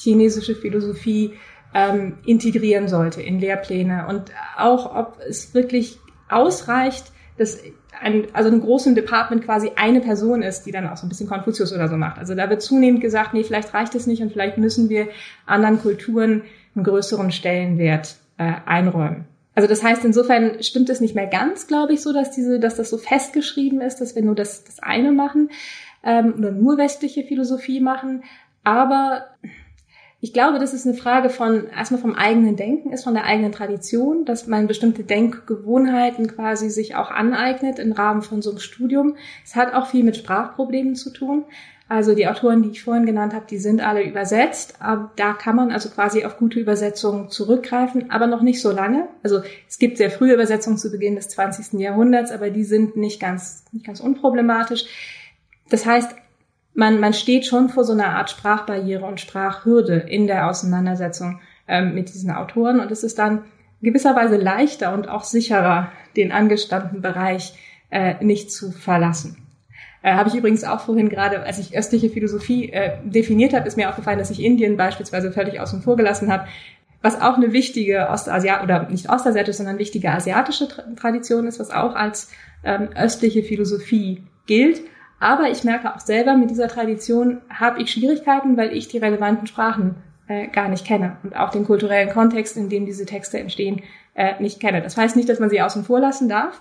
chinesische 0.05 0.55
Philosophie 0.55 1.33
ähm, 1.75 2.15
integrieren 2.25 2.89
sollte 2.89 3.21
in 3.21 3.41
Lehrpläne 3.41 4.07
und 4.09 4.31
auch, 4.57 4.95
ob 4.95 5.19
es 5.29 5.55
wirklich 5.55 5.99
ausreicht, 6.29 7.11
dass 7.37 7.59
ein, 8.01 8.27
also 8.33 8.51
ein 8.51 8.61
großen 8.61 8.95
Department 8.95 9.45
quasi 9.45 9.73
eine 9.77 10.01
Person 10.01 10.43
ist, 10.43 10.65
die 10.65 10.73
dann 10.73 10.89
auch 10.89 10.97
so 10.97 11.07
ein 11.07 11.09
bisschen 11.09 11.29
Konfuzius 11.29 11.73
oder 11.73 11.89
so 11.89 11.97
macht. 11.97 12.19
Also 12.19 12.35
da 12.35 12.49
wird 12.49 12.63
zunehmend 12.63 13.01
gesagt, 13.01 13.35
nee, 13.35 13.43
vielleicht 13.43 13.75
reicht 13.75 13.95
es 13.95 14.07
nicht 14.07 14.23
und 14.23 14.33
vielleicht 14.33 14.59
müssen 14.59 14.89
wir 14.89 15.09
anderen 15.47 15.81
Kulturen 15.81 16.43
einen 16.75 16.85
größeren 16.85 17.33
Stellenwert 17.33 18.17
äh, 18.39 18.53
einräumen. 18.67 19.25
Also 19.57 19.69
das 19.69 19.83
heißt, 19.83 20.05
insofern 20.05 20.63
stimmt 20.63 20.91
es 20.91 21.01
nicht 21.01 21.15
mehr 21.15 21.29
ganz, 21.29 21.67
glaube 21.67 21.93
ich, 21.93 22.03
so, 22.03 22.13
dass 22.13 22.33
diese, 22.33 22.59
dass 22.59 22.77
das 22.77 22.91
so 22.91 22.99
festgeschrieben 22.99 23.81
ist, 23.81 24.01
dass 24.01 24.15
wir 24.15 24.23
nur 24.23 24.35
das, 24.35 24.65
das 24.65 24.81
eine 24.81 25.13
machen 25.13 25.51
ähm, 26.03 26.35
oder 26.37 26.51
nur 26.51 26.77
westliche 26.77 27.23
Philosophie 27.23 27.81
machen. 27.81 28.25
Aber 28.65 29.27
ich 30.25 30.33
glaube, 30.33 30.59
das 30.59 30.73
ist 30.73 30.87
eine 30.87 30.97
Frage 30.97 31.29
von 31.29 31.67
erstmal 31.69 32.01
vom 32.01 32.15
eigenen 32.15 32.57
Denken 32.57 32.95
ist, 32.95 33.05
von 33.05 33.13
der 33.13 33.25
eigenen 33.25 33.53
Tradition, 33.53 34.25
dass 34.25 34.47
man 34.47 34.67
bestimmte 34.67 35.05
Denkgewohnheiten 35.05 36.29
quasi 36.29 36.71
sich 36.71 36.95
auch 36.95 37.11
aneignet 37.11 37.79
im 37.79 37.93
Rahmen 37.93 38.23
von 38.23 38.41
so 38.41 38.49
einem 38.49 38.59
Studium. 38.59 39.17
Es 39.45 39.55
hat 39.55 39.75
auch 39.75 39.87
viel 39.87 40.03
mit 40.03 40.17
Sprachproblemen 40.17 40.95
zu 40.95 41.11
tun. 41.11 41.45
Also 41.91 42.15
die 42.15 42.27
Autoren, 42.27 42.63
die 42.63 42.71
ich 42.71 42.83
vorhin 42.83 43.05
genannt 43.05 43.35
habe, 43.35 43.45
die 43.51 43.59
sind 43.59 43.83
alle 43.87 44.03
übersetzt. 44.03 44.79
Da 44.81 45.35
kann 45.35 45.57
man 45.57 45.71
also 45.71 45.91
quasi 45.91 46.25
auf 46.25 46.39
gute 46.39 46.59
Übersetzungen 46.59 47.29
zurückgreifen, 47.29 48.11
aber 48.11 48.27
noch 48.27 48.41
nicht 48.41 48.63
so 48.63 48.71
lange. 48.71 49.09
Also 49.23 49.43
es 49.69 49.79
gibt 49.79 49.99
sehr 49.99 50.11
frühe 50.11 50.33
Übersetzungen 50.33 50.79
zu 50.79 50.91
Beginn 50.91 51.17
des 51.17 51.29
20. 51.29 51.79
Jahrhunderts, 51.79 52.33
aber 52.33 52.49
die 52.49 52.65
sind 52.65 52.97
nicht 52.97 53.21
ganz, 53.21 53.67
nicht 53.73 53.85
ganz 53.85 54.01
unproblematisch. 54.01 54.87
Das 55.69 55.85
heißt, 55.85 56.17
man, 56.75 57.01
man 57.01 57.15
steht 57.15 57.47
schon 57.47 57.69
vor 57.69 57.85
so 57.85 57.93
einer 57.93 58.17
Art 58.17 58.31
Sprachbarriere 58.31 59.05
und 59.05 59.21
Sprachhürde 59.21 59.97
in 59.97 60.27
der 60.27 60.49
Auseinandersetzung 60.49 61.41
ähm, 61.69 61.95
mit 61.95 62.13
diesen 62.13 62.31
Autoren. 62.31 62.81
Und 62.81 62.91
es 62.91 63.05
ist 63.05 63.19
dann 63.19 63.45
gewisserweise 63.81 64.37
leichter 64.37 64.93
und 64.93 65.09
auch 65.09 65.25
sicherer, 65.25 65.93
den 66.17 66.33
angestammten 66.33 67.01
Bereich 67.01 67.55
äh, 67.91 68.23
nicht 68.25 68.51
zu 68.51 68.73
verlassen. 68.73 69.37
Äh, 70.03 70.15
habe 70.15 70.29
ich 70.29 70.35
übrigens 70.35 70.65
auch 70.65 70.81
vorhin 70.81 71.09
gerade, 71.09 71.43
als 71.45 71.59
ich 71.59 71.77
östliche 71.77 72.11
Philosophie 72.11 72.71
äh, 72.71 72.99
definiert 73.05 73.55
habe, 73.55 73.67
ist 73.67 73.77
mir 73.77 73.89
aufgefallen, 73.89 74.19
dass 74.19 74.31
ich 74.31 74.43
Indien 74.43 74.77
beispielsweise 74.77 75.33
völlig 75.33 75.61
außen 75.61 75.83
vor 75.83 75.97
gelassen 75.97 76.33
habe, 76.33 76.47
was 77.03 77.21
auch 77.21 77.37
eine 77.37 77.53
wichtige 77.53 78.09
Ostasiat 78.09 78.63
oder 78.63 78.89
nicht 78.89 79.11
ostasiatische, 79.11 79.59
sondern 79.59 79.79
wichtige 79.79 80.11
asiatische 80.11 80.69
Tradition 80.97 81.47
ist, 81.47 81.61
was 81.61 81.71
auch 81.71 81.95
als 81.95 82.31
ähm, 82.65 82.89
östliche 82.97 83.43
Philosophie 83.43 84.23
gilt. 84.47 84.81
Aber 85.21 85.51
ich 85.51 85.65
merke 85.65 85.95
auch 85.95 86.01
selber, 86.01 86.37
mit 86.37 86.51
dieser 86.51 86.69
Tradition 86.69 87.41
habe 87.49 87.81
ich 87.81 87.91
Schwierigkeiten, 87.91 88.57
weil 88.57 88.73
ich 88.77 88.89
die 88.89 88.99
relevanten 88.99 89.47
Sprachen 89.47 89.97
äh, 90.29 90.49
gar 90.49 90.69
nicht 90.69 90.87
kenne 90.87 91.19
und 91.23 91.37
auch 91.37 91.51
den 91.51 91.65
kulturellen 91.65 92.11
Kontext, 92.11 92.57
in 92.57 92.69
dem 92.69 92.87
diese 92.87 93.07
Texte 93.07 93.39
entstehen, 93.39 93.83
äh, 94.15 94.41
nicht 94.41 94.61
kenne. 94.61 94.83
Das 94.83 94.97
heißt 94.97 95.17
nicht, 95.17 95.29
dass 95.29 95.41
man 95.41 95.51
sie 95.51 95.61
außen 95.63 95.85
vor 95.85 96.01
lassen 96.01 96.29
darf, 96.29 96.61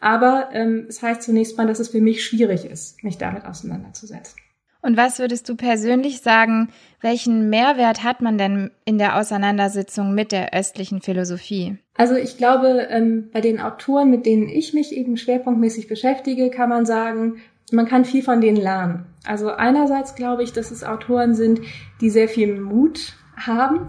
aber 0.00 0.48
ähm, 0.52 0.86
es 0.88 1.02
heißt 1.02 1.22
zunächst 1.22 1.56
mal, 1.56 1.66
dass 1.66 1.78
es 1.78 1.88
für 1.88 2.00
mich 2.00 2.24
schwierig 2.24 2.64
ist, 2.64 3.02
mich 3.04 3.18
damit 3.18 3.44
auseinanderzusetzen. 3.44 4.36
Und 4.84 4.96
was 4.96 5.20
würdest 5.20 5.48
du 5.48 5.54
persönlich 5.54 6.22
sagen, 6.22 6.70
welchen 7.00 7.48
Mehrwert 7.48 8.02
hat 8.02 8.20
man 8.20 8.36
denn 8.36 8.72
in 8.84 8.98
der 8.98 9.16
Auseinandersetzung 9.16 10.12
mit 10.12 10.32
der 10.32 10.52
östlichen 10.52 11.00
Philosophie? 11.00 11.78
Also 11.96 12.16
ich 12.16 12.36
glaube, 12.36 12.88
ähm, 12.90 13.30
bei 13.32 13.40
den 13.40 13.60
Autoren, 13.60 14.10
mit 14.10 14.26
denen 14.26 14.48
ich 14.48 14.74
mich 14.74 14.92
eben 14.92 15.16
schwerpunktmäßig 15.16 15.86
beschäftige, 15.86 16.50
kann 16.50 16.68
man 16.68 16.84
sagen, 16.84 17.36
man 17.72 17.86
kann 17.86 18.04
viel 18.04 18.22
von 18.22 18.40
denen 18.40 18.56
lernen. 18.56 19.06
Also 19.24 19.50
einerseits 19.50 20.14
glaube 20.14 20.42
ich, 20.42 20.52
dass 20.52 20.70
es 20.70 20.84
Autoren 20.84 21.34
sind, 21.34 21.60
die 22.00 22.10
sehr 22.10 22.28
viel 22.28 22.60
Mut 22.60 23.14
haben, 23.36 23.88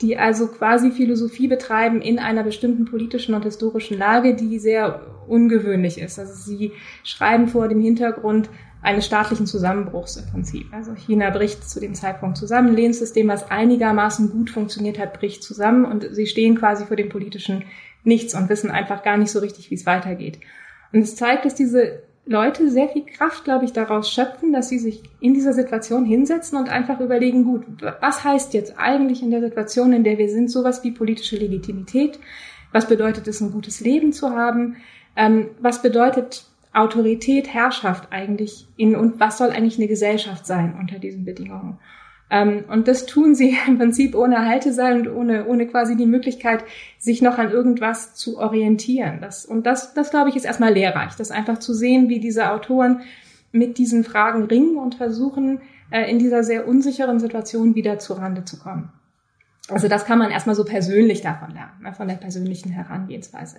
die 0.00 0.18
also 0.18 0.48
quasi 0.48 0.90
Philosophie 0.90 1.48
betreiben 1.48 2.02
in 2.02 2.18
einer 2.18 2.42
bestimmten 2.42 2.84
politischen 2.84 3.34
und 3.34 3.44
historischen 3.44 3.96
Lage, 3.96 4.34
die 4.34 4.58
sehr 4.58 5.00
ungewöhnlich 5.28 5.98
ist. 5.98 6.18
Also 6.18 6.34
sie 6.34 6.72
schreiben 7.02 7.48
vor 7.48 7.68
dem 7.68 7.80
Hintergrund 7.80 8.50
eines 8.82 9.06
staatlichen 9.06 9.46
Zusammenbruchs 9.46 10.16
im 10.16 10.26
Prinzip. 10.26 10.66
Also 10.72 10.94
China 10.94 11.30
bricht 11.30 11.68
zu 11.68 11.80
dem 11.80 11.94
Zeitpunkt 11.94 12.36
zusammen, 12.36 12.74
Lehnssystem, 12.74 13.28
was 13.28 13.50
einigermaßen 13.50 14.30
gut 14.30 14.50
funktioniert 14.50 14.98
hat, 14.98 15.18
bricht 15.18 15.42
zusammen 15.42 15.86
und 15.86 16.06
sie 16.10 16.26
stehen 16.26 16.58
quasi 16.58 16.84
vor 16.84 16.96
dem 16.96 17.08
politischen 17.08 17.64
Nichts 18.06 18.34
und 18.34 18.50
wissen 18.50 18.70
einfach 18.70 19.02
gar 19.02 19.16
nicht 19.16 19.30
so 19.30 19.38
richtig, 19.38 19.70
wie 19.70 19.76
es 19.76 19.86
weitergeht. 19.86 20.38
Und 20.92 21.00
es 21.00 21.16
zeigt, 21.16 21.46
dass 21.46 21.54
diese 21.54 22.02
Leute 22.26 22.70
sehr 22.70 22.88
viel 22.88 23.04
Kraft, 23.04 23.44
glaube 23.44 23.66
ich, 23.66 23.72
daraus 23.72 24.10
schöpfen, 24.10 24.52
dass 24.52 24.70
sie 24.70 24.78
sich 24.78 25.02
in 25.20 25.34
dieser 25.34 25.52
Situation 25.52 26.06
hinsetzen 26.06 26.58
und 26.58 26.70
einfach 26.70 27.00
überlegen, 27.00 27.44
gut, 27.44 27.64
was 28.00 28.24
heißt 28.24 28.54
jetzt 28.54 28.78
eigentlich 28.78 29.22
in 29.22 29.30
der 29.30 29.40
Situation, 29.40 29.92
in 29.92 30.04
der 30.04 30.16
wir 30.16 30.30
sind, 30.30 30.50
sowas 30.50 30.82
wie 30.84 30.90
politische 30.90 31.36
Legitimität? 31.36 32.18
Was 32.72 32.88
bedeutet 32.88 33.28
es, 33.28 33.40
ein 33.40 33.52
gutes 33.52 33.80
Leben 33.80 34.12
zu 34.12 34.30
haben? 34.30 34.76
Ähm, 35.16 35.48
was 35.60 35.82
bedeutet 35.82 36.46
Autorität, 36.72 37.52
Herrschaft 37.52 38.08
eigentlich 38.10 38.66
in 38.76 38.96
und 38.96 39.20
was 39.20 39.38
soll 39.38 39.50
eigentlich 39.50 39.78
eine 39.78 39.86
Gesellschaft 39.86 40.46
sein 40.46 40.76
unter 40.80 40.98
diesen 40.98 41.24
Bedingungen? 41.24 41.78
Ähm, 42.30 42.64
und 42.68 42.88
das 42.88 43.06
tun 43.06 43.34
sie 43.34 43.56
im 43.66 43.78
Prinzip 43.78 44.14
ohne 44.14 44.46
Halteseil 44.46 45.00
und 45.00 45.14
ohne, 45.14 45.46
ohne 45.46 45.66
quasi 45.66 45.96
die 45.96 46.06
Möglichkeit, 46.06 46.64
sich 46.98 47.22
noch 47.22 47.38
an 47.38 47.50
irgendwas 47.50 48.14
zu 48.14 48.38
orientieren. 48.38 49.18
Das, 49.20 49.44
und 49.46 49.66
das, 49.66 49.94
das 49.94 50.10
glaube 50.10 50.30
ich, 50.30 50.36
ist 50.36 50.44
erstmal 50.44 50.72
lehrreich, 50.72 51.14
das 51.16 51.30
einfach 51.30 51.58
zu 51.58 51.74
sehen, 51.74 52.08
wie 52.08 52.20
diese 52.20 52.50
Autoren 52.50 53.02
mit 53.52 53.78
diesen 53.78 54.02
Fragen 54.04 54.44
ringen 54.44 54.76
und 54.76 54.96
versuchen, 54.96 55.60
äh, 55.90 56.10
in 56.10 56.18
dieser 56.18 56.42
sehr 56.42 56.66
unsicheren 56.66 57.20
Situation 57.20 57.74
wieder 57.74 57.98
zu 57.98 58.14
Rande 58.14 58.44
zu 58.44 58.58
kommen. 58.58 58.90
Also 59.68 59.88
das 59.88 60.04
kann 60.04 60.18
man 60.18 60.30
erstmal 60.30 60.56
so 60.56 60.64
persönlich 60.64 61.22
davon 61.22 61.52
lernen, 61.52 61.82
ne, 61.82 61.94
von 61.94 62.08
der 62.08 62.16
persönlichen 62.16 62.70
Herangehensweise. 62.70 63.58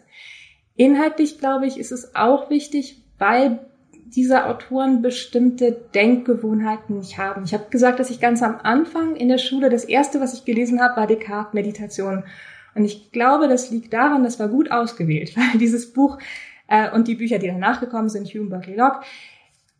Inhaltlich, 0.75 1.39
glaube 1.39 1.65
ich, 1.65 1.79
ist 1.79 1.91
es 1.91 2.15
auch 2.15 2.49
wichtig, 2.49 3.01
weil 3.17 3.59
diese 4.05 4.45
Autoren 4.45 5.01
bestimmte 5.01 5.71
Denkgewohnheiten 5.93 6.97
nicht 6.97 7.17
haben. 7.17 7.43
Ich 7.43 7.53
habe 7.53 7.65
gesagt, 7.69 7.99
dass 7.99 8.11
ich 8.11 8.19
ganz 8.19 8.43
am 8.43 8.59
Anfang 8.61 9.15
in 9.15 9.29
der 9.29 9.39
Schule 9.39 9.69
das 9.69 9.83
erste, 9.83 10.21
was 10.21 10.33
ich 10.33 10.45
gelesen 10.45 10.81
habe, 10.81 10.97
war 10.97 11.07
Descartes 11.07 11.53
Meditation. 11.53 12.23
Und 12.75 12.85
ich 12.85 13.11
glaube, 13.11 13.47
das 13.47 13.71
liegt 13.71 13.93
daran, 13.93 14.23
das 14.23 14.39
war 14.39 14.47
gut 14.47 14.71
ausgewählt, 14.71 15.35
weil 15.37 15.59
dieses 15.59 15.91
Buch 15.91 16.19
äh, 16.67 16.91
und 16.91 17.07
die 17.07 17.15
Bücher, 17.15 17.39
die 17.39 17.47
danach 17.47 17.79
gekommen 17.79 18.09
sind, 18.09 18.27
Hume, 18.27 18.49
Berkeley, 18.49 18.75
Locke, 18.75 19.05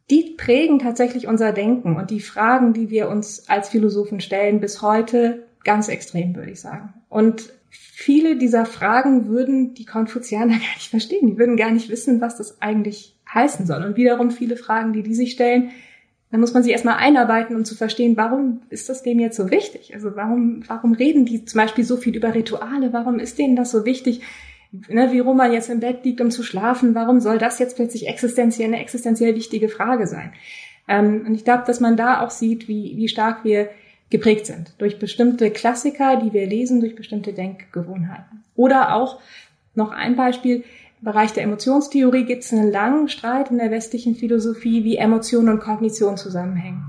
die 0.09 0.35
prägen 0.37 0.79
tatsächlich 0.79 1.27
unser 1.27 1.51
Denken 1.51 1.95
und 1.95 2.11
die 2.11 2.19
Fragen, 2.19 2.73
die 2.73 2.89
wir 2.89 3.09
uns 3.09 3.47
als 3.49 3.69
Philosophen 3.69 4.19
stellen, 4.19 4.59
bis 4.59 4.81
heute 4.81 5.45
ganz 5.63 5.87
extrem, 5.87 6.35
würde 6.35 6.51
ich 6.51 6.61
sagen. 6.61 6.93
Und 7.09 7.53
viele 7.69 8.37
dieser 8.37 8.65
Fragen 8.65 9.27
würden 9.27 9.73
die 9.73 9.85
Konfuzianer 9.85 10.53
gar 10.53 10.75
nicht 10.75 10.89
verstehen. 10.89 11.27
Die 11.27 11.37
würden 11.37 11.57
gar 11.57 11.71
nicht 11.71 11.89
wissen, 11.89 12.21
was 12.21 12.37
das 12.37 12.61
eigentlich 12.61 13.14
heißen 13.35 13.65
soll. 13.67 13.83
Und 13.83 13.97
wiederum 13.97 14.31
viele 14.31 14.57
Fragen, 14.57 14.93
die 14.93 15.03
die 15.03 15.13
sich 15.13 15.33
stellen, 15.33 15.71
da 16.31 16.39
muss 16.39 16.53
man 16.53 16.63
sich 16.63 16.71
erstmal 16.71 16.97
einarbeiten, 16.97 17.55
um 17.55 17.65
zu 17.65 17.75
verstehen, 17.75 18.17
warum 18.17 18.61
ist 18.69 18.89
das 18.89 19.03
dem 19.03 19.19
jetzt 19.19 19.37
so 19.37 19.51
wichtig? 19.51 19.93
Also 19.93 20.15
warum, 20.15 20.63
warum 20.67 20.93
reden 20.93 21.25
die 21.25 21.45
zum 21.45 21.61
Beispiel 21.61 21.83
so 21.83 21.97
viel 21.97 22.15
über 22.15 22.33
Rituale? 22.33 22.91
Warum 22.91 23.19
ist 23.19 23.37
denen 23.37 23.55
das 23.55 23.71
so 23.71 23.85
wichtig? 23.85 24.21
Ne, 24.89 25.11
wie 25.11 25.19
rum 25.19 25.37
man 25.37 25.53
jetzt 25.53 25.69
im 25.69 25.79
Bett 25.79 26.03
liegt, 26.03 26.19
um 26.19 26.31
zu 26.31 26.43
schlafen? 26.43 26.95
Warum 26.95 27.19
soll 27.21 27.37
das 27.37 27.59
jetzt 27.59 27.75
plötzlich 27.75 28.07
existenziell 28.07 28.67
eine 28.67 28.81
existenziell 28.81 29.35
wichtige 29.35 29.69
Frage 29.69 30.07
sein? 30.07 30.33
Ähm, 30.87 31.25
und 31.27 31.35
ich 31.35 31.45
glaube, 31.45 31.63
dass 31.67 31.79
man 31.79 31.95
da 31.95 32.21
auch 32.21 32.31
sieht, 32.31 32.67
wie, 32.67 32.97
wie 32.97 33.07
stark 33.07 33.43
wir 33.43 33.69
geprägt 34.09 34.45
sind 34.45 34.73
durch 34.77 34.99
bestimmte 34.99 35.51
Klassiker, 35.51 36.17
die 36.17 36.33
wir 36.33 36.45
lesen, 36.47 36.79
durch 36.79 36.95
bestimmte 36.95 37.33
Denkgewohnheiten. 37.33 38.43
Oder 38.55 38.95
auch 38.95 39.19
noch 39.73 39.91
ein 39.91 40.15
Beispiel, 40.15 40.63
Bereich 41.01 41.33
der 41.33 41.43
Emotionstheorie 41.43 42.25
gibt 42.25 42.43
es 42.43 42.53
einen 42.53 42.71
langen 42.71 43.09
Streit 43.09 43.51
in 43.51 43.57
der 43.57 43.71
westlichen 43.71 44.15
Philosophie, 44.15 44.83
wie 44.83 44.97
Emotionen 44.97 45.49
und 45.49 45.59
Kognition 45.59 46.17
zusammenhängen. 46.17 46.83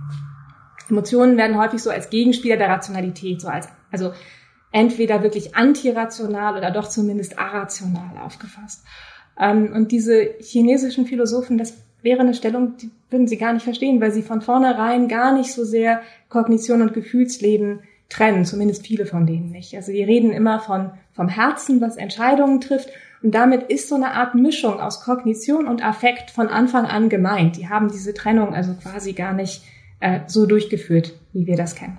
Emotionen 0.88 1.36
werden 1.36 1.58
häufig 1.58 1.82
so 1.82 1.90
als 1.90 2.10
Gegenspieler 2.10 2.56
der 2.56 2.68
Rationalität, 2.68 3.40
so 3.40 3.48
als, 3.48 3.68
also 3.90 4.12
entweder 4.72 5.22
wirklich 5.22 5.56
antirational 5.56 6.56
oder 6.56 6.70
doch 6.70 6.88
zumindest 6.88 7.38
arrational 7.38 8.18
aufgefasst. 8.24 8.84
Ähm, 9.38 9.72
und 9.72 9.90
diese 9.90 10.34
chinesischen 10.40 11.06
Philosophen, 11.06 11.58
das 11.58 11.74
wäre 12.02 12.20
eine 12.20 12.34
Stellung, 12.34 12.76
die 12.76 12.90
würden 13.10 13.26
sie 13.26 13.36
gar 13.36 13.52
nicht 13.52 13.64
verstehen, 13.64 14.00
weil 14.00 14.12
sie 14.12 14.22
von 14.22 14.40
vornherein 14.40 15.08
gar 15.08 15.32
nicht 15.32 15.52
so 15.52 15.64
sehr 15.64 16.02
Kognition 16.28 16.82
und 16.82 16.94
Gefühlsleben 16.94 17.80
trennen, 18.08 18.44
zumindest 18.44 18.86
viele 18.86 19.06
von 19.06 19.26
denen 19.26 19.50
nicht. 19.50 19.74
Also 19.74 19.92
die 19.92 20.02
reden 20.02 20.30
immer 20.32 20.60
von, 20.60 20.92
vom 21.12 21.28
Herzen, 21.28 21.80
was 21.80 21.96
Entscheidungen 21.96 22.60
trifft 22.60 22.90
und 23.22 23.34
damit 23.34 23.64
ist 23.64 23.88
so 23.88 23.94
eine 23.94 24.12
Art 24.12 24.34
Mischung 24.34 24.80
aus 24.80 25.02
Kognition 25.02 25.66
und 25.66 25.84
Affekt 25.84 26.30
von 26.30 26.48
Anfang 26.48 26.86
an 26.86 27.08
gemeint. 27.08 27.56
Die 27.56 27.68
haben 27.68 27.90
diese 27.90 28.14
Trennung 28.14 28.54
also 28.54 28.74
quasi 28.74 29.14
gar 29.14 29.32
nicht 29.32 29.62
äh, 30.00 30.20
so 30.26 30.46
durchgeführt, 30.46 31.14
wie 31.32 31.46
wir 31.46 31.56
das 31.56 31.74
kennen. 31.74 31.98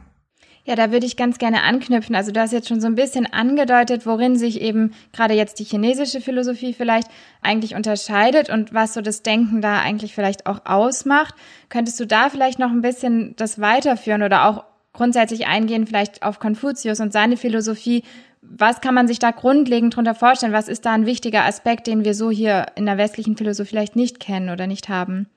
Ja, 0.63 0.75
da 0.75 0.91
würde 0.91 1.05
ich 1.05 1.15
ganz 1.15 1.37
gerne 1.37 1.63
anknüpfen. 1.63 2.13
Also 2.13 2.33
du 2.33 2.41
hast 2.41 2.51
jetzt 2.51 2.67
schon 2.67 2.81
so 2.81 2.87
ein 2.87 2.95
bisschen 2.95 3.25
angedeutet, 3.25 4.05
worin 4.05 4.35
sich 4.35 4.61
eben 4.61 4.91
gerade 5.13 5.33
jetzt 5.33 5.59
die 5.59 5.63
chinesische 5.63 6.19
Philosophie 6.19 6.73
vielleicht 6.73 7.07
eigentlich 7.41 7.73
unterscheidet 7.73 8.49
und 8.49 8.73
was 8.73 8.93
so 8.93 8.99
das 8.99 9.23
Denken 9.23 9.61
da 9.61 9.79
eigentlich 9.79 10.13
vielleicht 10.13 10.45
auch 10.45 10.65
ausmacht. 10.65 11.35
Könntest 11.69 11.99
du 12.01 12.05
da 12.05 12.29
vielleicht 12.29 12.59
noch 12.59 12.71
ein 12.71 12.81
bisschen 12.81 13.33
das 13.37 13.61
weiterführen 13.61 14.23
oder 14.23 14.45
auch 14.49 14.65
grundsätzlich 14.97 15.47
eingehen, 15.47 15.87
vielleicht 15.87 16.23
auf 16.23 16.39
Konfuzius 16.39 16.99
und 16.99 17.13
seine 17.13 17.37
Philosophie 17.37 18.03
was 18.49 18.81
kann 18.81 18.93
man 18.93 19.07
sich 19.07 19.19
da 19.19 19.31
grundlegend 19.31 19.95
drunter 19.95 20.15
vorstellen? 20.15 20.53
Was 20.53 20.67
ist 20.67 20.85
da 20.85 20.93
ein 20.93 21.05
wichtiger 21.05 21.45
Aspekt, 21.45 21.87
den 21.87 22.05
wir 22.05 22.13
so 22.13 22.29
hier 22.29 22.67
in 22.75 22.85
der 22.85 22.97
westlichen 22.97 23.35
Philosophie 23.35 23.69
vielleicht 23.69 23.95
nicht 23.95 24.19
kennen 24.19 24.49
oder 24.49 24.67
nicht 24.67 24.89
haben? 24.89 25.27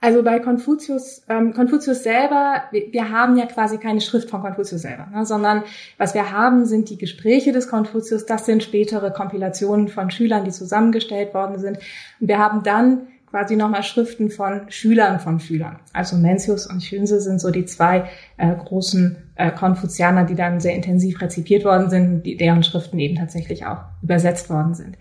Also 0.00 0.22
bei 0.22 0.38
Konfuzius, 0.38 1.22
ähm, 1.30 1.54
Konfuzius 1.54 2.02
selber, 2.02 2.64
wir, 2.72 3.10
haben 3.10 3.38
ja 3.38 3.46
quasi 3.46 3.78
keine 3.78 4.02
Schrift 4.02 4.28
von 4.28 4.42
Konfuzius 4.42 4.82
selber, 4.82 5.06
ne, 5.10 5.24
sondern 5.24 5.62
was 5.96 6.12
wir 6.12 6.30
haben, 6.30 6.66
sind 6.66 6.90
die 6.90 6.98
Gespräche 6.98 7.52
des 7.52 7.68
Konfuzius. 7.68 8.26
Das 8.26 8.44
sind 8.44 8.62
spätere 8.62 9.10
Kompilationen 9.10 9.88
von 9.88 10.10
Schülern, 10.10 10.44
die 10.44 10.50
zusammengestellt 10.50 11.32
worden 11.32 11.58
sind. 11.58 11.78
Und 12.20 12.28
wir 12.28 12.38
haben 12.38 12.62
dann 12.62 13.06
quasi 13.34 13.56
nochmal 13.56 13.82
Schriften 13.82 14.30
von 14.30 14.70
Schülern 14.70 15.18
von 15.18 15.40
Schülern. 15.40 15.80
Also 15.92 16.16
Mencius 16.16 16.68
und 16.68 16.84
Schünse 16.84 17.20
sind 17.20 17.40
so 17.40 17.50
die 17.50 17.64
zwei 17.64 18.08
äh, 18.36 18.54
großen 18.54 19.16
äh, 19.34 19.50
Konfuzianer, 19.50 20.22
die 20.22 20.36
dann 20.36 20.60
sehr 20.60 20.76
intensiv 20.76 21.20
rezipiert 21.20 21.64
worden 21.64 21.90
sind, 21.90 22.22
die, 22.22 22.36
deren 22.36 22.62
Schriften 22.62 23.00
eben 23.00 23.16
tatsächlich 23.16 23.66
auch 23.66 23.78
übersetzt 24.04 24.50
worden 24.50 24.74
sind. 24.74 24.96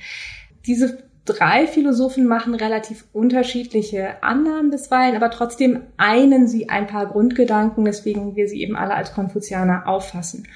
Diese 0.65 1.03
drei 1.25 1.67
Philosophen 1.67 2.25
machen 2.25 2.55
relativ 2.55 3.05
unterschiedliche 3.13 4.23
Annahmen 4.23 4.71
bisweilen, 4.71 5.15
aber 5.15 5.29
trotzdem 5.29 5.81
einen 5.97 6.47
sie 6.47 6.69
ein 6.69 6.87
paar 6.87 7.05
Grundgedanken, 7.05 7.85
weswegen 7.85 8.35
wir 8.35 8.47
sie 8.47 8.63
eben 8.63 8.75
alle 8.75 8.95
als 8.95 9.13
Konfuzianer 9.13 9.87
auffassen. 9.87 10.47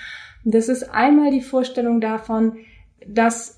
Und 0.43 0.55
das 0.55 0.67
ist 0.67 0.91
einmal 0.95 1.29
die 1.29 1.41
Vorstellung 1.41 2.01
davon, 2.01 2.53
dass 3.07 3.56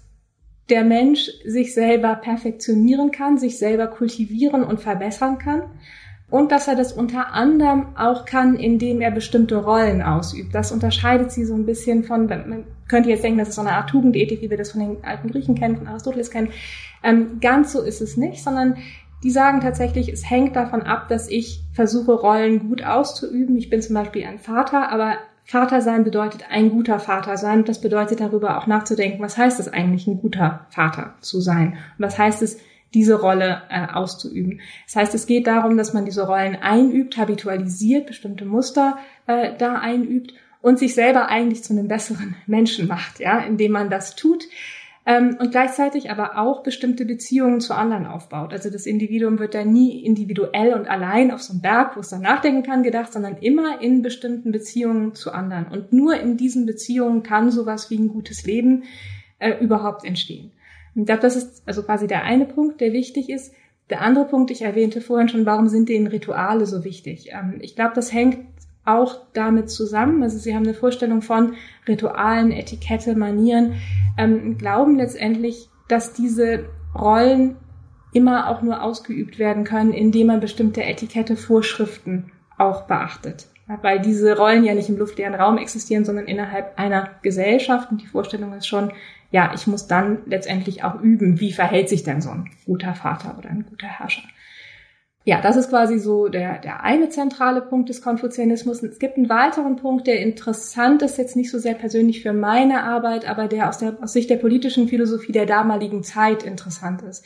der 0.70 0.84
Mensch 0.84 1.30
sich 1.46 1.74
selber 1.74 2.16
perfektionieren 2.16 3.12
kann, 3.12 3.38
sich 3.38 3.58
selber 3.58 3.88
kultivieren 3.88 4.64
und 4.64 4.80
verbessern 4.80 5.38
kann. 5.38 5.64
Und 6.30 6.52
dass 6.52 6.68
er 6.68 6.76
das 6.76 6.94
unter 6.94 7.34
anderem 7.34 7.88
auch 7.98 8.26
kann, 8.26 8.56
indem 8.56 9.02
er 9.02 9.10
bestimmte 9.10 9.58
Rollen 9.58 10.04
ausübt. 10.04 10.54
Das 10.54 10.72
unterscheidet 10.72 11.32
sie 11.32 11.44
so 11.44 11.56
ein 11.56 11.66
bisschen 11.66 12.04
von, 12.04 12.28
man 12.28 12.66
könnte 12.88 13.10
jetzt 13.10 13.24
denken, 13.24 13.40
das 13.40 13.50
ist 13.50 13.56
so 13.56 13.62
eine 13.62 13.72
Art 13.72 13.90
Tugendethik, 13.90 14.42
wie 14.42 14.50
wir 14.50 14.58
das 14.58 14.72
von 14.72 14.82
den 14.82 15.04
alten 15.04 15.32
Griechen 15.32 15.56
kennen, 15.56 15.78
von 15.78 15.88
Aristoteles 15.88 16.30
kennen. 16.30 16.50
Ähm, 17.04 17.40
ganz 17.42 17.72
so 17.72 17.82
ist 17.82 18.02
es 18.02 18.16
nicht, 18.16 18.44
sondern 18.44 18.78
die 19.24 19.32
sagen 19.32 19.60
tatsächlich, 19.60 20.10
es 20.10 20.30
hängt 20.30 20.56
davon 20.56 20.84
ab, 20.84 21.08
dass 21.10 21.30
ich 21.30 21.62
versuche, 21.74 22.14
Rollen 22.14 22.70
gut 22.70 22.84
auszuüben. 22.84 23.58
Ich 23.58 23.70
bin 23.70 23.82
zum 23.82 23.96
Beispiel 23.96 24.26
ein 24.26 24.40
Vater, 24.40 24.92
aber 24.92 25.18
Vater 25.50 25.82
sein 25.82 26.04
bedeutet 26.04 26.46
ein 26.52 26.70
guter 26.70 27.00
Vater 27.00 27.36
sein. 27.36 27.66
Das 27.66 27.82
bedeutet 27.82 28.20
darüber 28.20 28.60
auch 28.60 28.68
nachzudenken, 28.68 29.20
was 29.20 29.36
heißt 29.36 29.60
es 29.60 29.68
eigentlich, 29.68 30.06
ein 30.06 30.22
guter 30.22 30.68
Vater 30.70 31.16
zu 31.22 31.42
sein? 31.42 31.70
Und 31.98 32.06
was 32.06 32.20
heißt 32.20 32.44
es, 32.44 32.60
diese 32.94 33.20
Rolle 33.20 33.64
äh, 33.70 33.88
auszuüben. 33.92 34.62
Das 34.86 34.96
heißt, 34.96 35.16
es 35.16 35.26
geht 35.26 35.48
darum, 35.48 35.76
dass 35.76 35.92
man 35.92 36.06
diese 36.06 36.28
Rollen 36.28 36.56
einübt, 36.56 37.18
habitualisiert, 37.18 38.06
bestimmte 38.06 38.46
Muster 38.46 39.00
äh, 39.26 39.58
da 39.58 39.80
einübt 39.80 40.36
und 40.62 40.78
sich 40.78 40.94
selber 40.94 41.30
eigentlich 41.30 41.64
zu 41.64 41.74
einem 41.74 41.88
besseren 41.88 42.36
Menschen 42.46 42.88
macht, 42.88 43.20
ja, 43.20 43.40
indem 43.40 43.72
man 43.72 43.90
das 43.90 44.16
tut 44.16 44.44
ähm, 45.10 45.38
und 45.40 45.50
gleichzeitig 45.50 46.12
aber 46.12 46.38
auch 46.38 46.62
bestimmte 46.62 47.04
Beziehungen 47.04 47.62
zu 47.62 47.74
anderen 47.74 48.06
aufbaut. 48.06 48.54
Also 48.54 48.70
das 48.70 48.86
Individuum 48.86 49.40
wird 49.40 49.56
da 49.56 49.66
nie 49.66 50.06
individuell 50.06 50.76
und 50.76 50.88
allein 50.88 51.32
auf 51.32 51.42
so 51.42 51.54
einem 51.54 51.64
Berg, 51.64 51.96
wo 51.96 52.02
es 52.02 52.10
dann 52.10 52.22
nachdenken 52.22 52.62
kann, 52.62 52.84
gedacht, 52.84 53.12
sondern 53.12 53.38
immer 53.38 53.82
in 53.82 54.04
bestimmten 54.04 54.52
Beziehungen 54.52 55.16
zu 55.16 55.32
anderen. 55.32 55.66
Und 55.66 55.92
nur 55.94 56.20
in 56.20 56.38
diesen 56.38 56.68
Beziehungen 56.68 57.24
kann 57.24 57.50
sowas 57.50 57.90
wie 57.90 57.98
ein 57.98 58.10
gutes 58.10 58.46
Leben 58.46 58.84
äh, 59.40 59.54
überhaupt 59.60 60.06
entstehen. 60.06 60.52
Ich 60.94 61.06
glaube, 61.08 61.22
das 61.22 61.36
ist 61.36 61.64
also 61.66 61.82
quasi 61.82 62.06
der 62.06 62.24
eine 62.24 62.46
Punkt, 62.46 62.80
der 62.80 62.94
wichtig 62.94 63.32
ist. 63.32 63.52
Der 63.90 64.02
andere 64.02 64.26
Punkt, 64.26 64.52
ich 64.52 64.62
erwähnte 64.62 65.02
vorhin 65.02 65.30
schon, 65.30 65.48
warum 65.48 65.70
sind 65.70 65.90
denen 65.90 66.06
Rituale 66.06 66.68
so 66.68 66.84
wichtig? 66.84 67.32
Ähm, 67.32 67.58
ich 67.62 67.76
glaube, 67.76 67.96
das 67.96 68.14
hängt 68.14 68.49
auch 68.86 69.18
damit 69.34 69.70
zusammen. 69.70 70.24
Also 70.24 70.38
sie 70.38 70.56
haben 70.56 70.64
eine 70.64 70.74
Vorstellung 70.74 71.22
von 71.22 71.54
Ritualen, 71.88 72.52
Etikette, 72.52 73.16
Manieren, 73.16 73.74
ähm, 74.18 74.58
glauben 74.58 74.98
letztendlich, 74.98 75.70
dass 75.88 76.14
diese 76.14 76.66
Rollen 76.96 77.56
immer 78.14 78.50
auch 78.50 78.62
nur 78.62 78.82
ausgeübt 78.82 79.38
werden 79.38 79.64
können, 79.64 79.94
indem 79.94 80.28
man 80.28 80.40
bestimmte 80.40 80.84
Etikette, 80.84 81.36
Vorschriften 81.36 82.32
auch 82.58 82.84
beachtet. 82.84 83.48
Weil 83.84 84.00
diese 84.00 84.36
Rollen 84.36 84.64
ja 84.64 84.74
nicht 84.74 84.90
im 84.90 84.98
luftleeren 84.98 85.36
Raum 85.36 85.60
existieren, 85.60 86.04
sondern 86.04 86.26
innerhalb 86.26 86.80
einer 86.80 87.12
Gesellschaft. 87.22 87.92
Und 87.92 88.02
die 88.02 88.08
Vorstellung 88.08 88.54
ist 88.54 88.66
schon, 88.66 88.92
ja, 89.30 89.52
ich 89.54 89.68
muss 89.68 89.86
dann 89.86 90.20
letztendlich 90.26 90.84
auch 90.84 91.00
üben, 91.02 91.40
wie 91.40 91.54
verhält 91.54 91.88
sich 91.88 92.04
denn 92.04 92.20
so 92.20 92.32
ein 92.32 92.50
guter 92.66 92.96
Vater 92.96 93.38
oder 93.38 93.50
ein 93.50 93.66
guter 93.70 93.88
Herrscher. 93.88 94.24
Ja, 95.26 95.42
das 95.42 95.58
ist 95.58 95.70
quasi 95.70 96.00
so 96.00 96.28
der, 96.28 96.60
der 96.60 96.84
eine 96.84 97.10
zentrale 97.10 97.62
Punkt 97.62 97.90
des 97.90 98.02
Konfuzianismus. 98.02 98.82
es 98.82 99.00
gibt 99.00 99.18
einen 99.18 99.30
weiteren 99.30 99.76
Punkt, 99.76 100.08
der 100.08 100.22
interessant 100.22 101.02
ist, 101.02 101.18
jetzt 101.18 101.36
nicht 101.36 101.52
so 101.52 101.60
sehr 101.60 101.74
persönlich 101.74 102.22
für 102.22 102.34
meine 102.34 102.84
Arbeit, 102.84 103.30
aber 103.30 103.48
der 103.48 103.70
aus, 103.70 103.78
der 103.78 103.98
aus 104.02 104.14
Sicht 104.14 104.30
der 104.30 104.38
politischen 104.38 104.88
Philosophie 104.88 105.34
der 105.34 105.46
damaligen 105.46 106.04
Zeit 106.04 106.44
interessant 106.44 107.02
ist. 107.02 107.26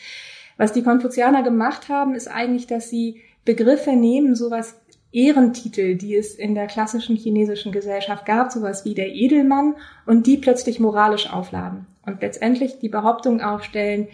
Was 0.58 0.74
die 0.74 0.84
Konfuzianer 0.84 1.44
gemacht 1.44 1.88
haben, 1.90 2.16
ist 2.16 2.28
eigentlich, 2.28 2.68
dass 2.68 2.90
sie 2.90 3.22
Begriffe 3.46 3.92
nehmen, 3.92 4.36
sowas 4.36 4.80
Ehrentitel, 5.12 5.96
die 5.96 6.16
es 6.16 6.34
in 6.34 6.56
der 6.56 6.68
klassischen 6.68 7.16
chinesischen 7.16 7.72
Gesellschaft 7.72 8.26
gab, 8.26 8.52
sowas 8.52 8.84
wie 8.84 8.96
der 8.96 9.14
Edelmann, 9.14 9.76
und 10.08 10.26
die 10.26 10.38
plötzlich 10.38 10.80
moralisch 10.80 11.32
aufladen. 11.32 11.86
Und 12.06 12.22
letztendlich 12.22 12.80
die 12.80 12.90
Behauptung 12.90 13.42
aufstellen, 13.42 14.08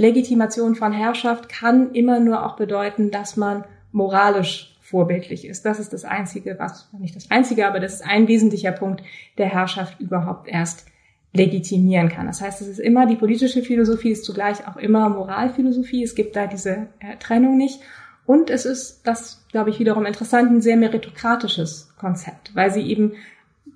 Legitimation 0.00 0.74
von 0.74 0.92
Herrschaft 0.92 1.48
kann 1.48 1.92
immer 1.92 2.20
nur 2.20 2.44
auch 2.44 2.56
bedeuten, 2.56 3.10
dass 3.10 3.36
man 3.36 3.64
moralisch 3.92 4.76
vorbildlich 4.80 5.46
ist. 5.46 5.64
Das 5.64 5.78
ist 5.78 5.92
das 5.92 6.04
Einzige, 6.04 6.56
was, 6.58 6.88
nicht 6.98 7.14
das 7.14 7.30
Einzige, 7.30 7.66
aber 7.66 7.78
das 7.78 7.94
ist 7.94 8.04
ein 8.04 8.26
wesentlicher 8.26 8.72
Punkt, 8.72 9.02
der 9.38 9.46
Herrschaft 9.46 10.00
überhaupt 10.00 10.48
erst 10.48 10.86
legitimieren 11.32 12.08
kann. 12.08 12.26
Das 12.26 12.40
heißt, 12.40 12.60
es 12.60 12.66
ist 12.66 12.80
immer, 12.80 13.06
die 13.06 13.14
politische 13.14 13.62
Philosophie 13.62 14.10
ist 14.10 14.24
zugleich 14.24 14.66
auch 14.66 14.76
immer 14.76 15.08
Moralphilosophie. 15.08 16.02
Es 16.02 16.16
gibt 16.16 16.34
da 16.34 16.48
diese 16.48 16.88
äh, 16.98 17.16
Trennung 17.20 17.56
nicht. 17.56 17.80
Und 18.26 18.50
es 18.50 18.64
ist, 18.64 19.06
das 19.06 19.44
glaube 19.50 19.70
ich 19.70 19.78
wiederum 19.78 20.06
interessant, 20.06 20.50
ein 20.50 20.60
sehr 20.60 20.76
meritokratisches 20.76 21.92
Konzept, 21.98 22.54
weil 22.54 22.72
sie 22.72 22.82
eben 22.82 23.12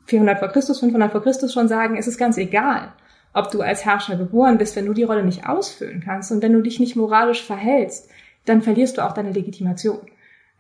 400 0.07 0.39
vor 0.39 0.49
Christus, 0.49 0.81
500 0.81 1.13
vor 1.13 1.23
Christus 1.23 1.53
schon 1.53 1.69
sagen, 1.69 1.97
es 1.97 2.09
ist 2.09 2.19
ganz 2.19 2.37
egal, 2.37 2.93
ob 3.35 3.51
du 3.51 3.61
als 3.61 3.85
Herrscher 3.85 4.17
geboren 4.17 4.59
bist, 4.59 4.77
wenn 4.77 4.87
du 4.87 4.95
die 4.95 5.03
Rolle 5.03 5.25
nicht 5.25 5.47
ausfüllen 5.47 6.03
kannst 6.05 6.33
und 6.33 6.43
wenn 6.43 6.53
du 6.53 6.63
dich 6.63 6.81
nicht 6.81 6.97
moralisch 6.97 7.43
verhältst, 7.43 8.09
dann 8.47 8.63
verlierst 8.63 8.97
du 8.97 9.05
auch 9.05 9.13
deine 9.13 9.33
Legitimation. 9.33 10.01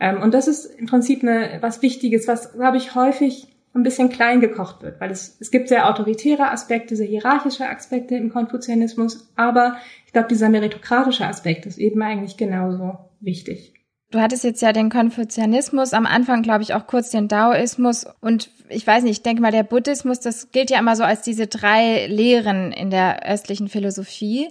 Ähm, 0.00 0.20
und 0.20 0.34
das 0.34 0.48
ist 0.48 0.66
im 0.66 0.86
Prinzip 0.86 1.22
eine, 1.22 1.58
was 1.60 1.82
Wichtiges, 1.82 2.28
was, 2.28 2.52
glaube 2.52 2.76
ich, 2.76 2.94
häufig 2.94 3.48
ein 3.74 3.82
bisschen 3.82 4.08
klein 4.08 4.40
gekocht 4.40 4.82
wird, 4.82 5.00
weil 5.00 5.10
es, 5.10 5.36
es 5.40 5.50
gibt 5.50 5.68
sehr 5.68 5.88
autoritäre 5.88 6.50
Aspekte, 6.50 6.94
sehr 6.94 7.06
hierarchische 7.06 7.68
Aspekte 7.68 8.14
im 8.14 8.32
Konfuzianismus, 8.32 9.28
aber 9.34 9.76
ich 10.06 10.12
glaube, 10.12 10.28
dieser 10.28 10.48
meritokratische 10.48 11.26
Aspekt 11.26 11.66
ist 11.66 11.78
eben 11.78 12.00
eigentlich 12.02 12.36
genauso 12.36 12.98
wichtig. 13.20 13.74
Du 14.10 14.20
hattest 14.20 14.44
jetzt 14.44 14.62
ja 14.62 14.72
den 14.72 14.90
Konfuzianismus, 14.90 15.92
am 15.92 16.06
Anfang 16.06 16.42
glaube 16.42 16.62
ich 16.62 16.72
auch 16.74 16.86
kurz 16.86 17.10
den 17.10 17.26
Daoismus 17.26 18.06
und 18.20 18.48
ich 18.68 18.86
weiß 18.86 19.02
nicht, 19.02 19.18
ich 19.18 19.22
denke 19.22 19.42
mal, 19.42 19.50
der 19.50 19.64
Buddhismus, 19.64 20.20
das 20.20 20.50
gilt 20.52 20.70
ja 20.70 20.78
immer 20.78 20.96
so 20.96 21.02
als 21.04 21.22
diese 21.22 21.46
drei 21.46 22.06
Lehren 22.06 22.72
in 22.72 22.90
der 22.90 23.28
östlichen 23.28 23.68
Philosophie. 23.68 24.48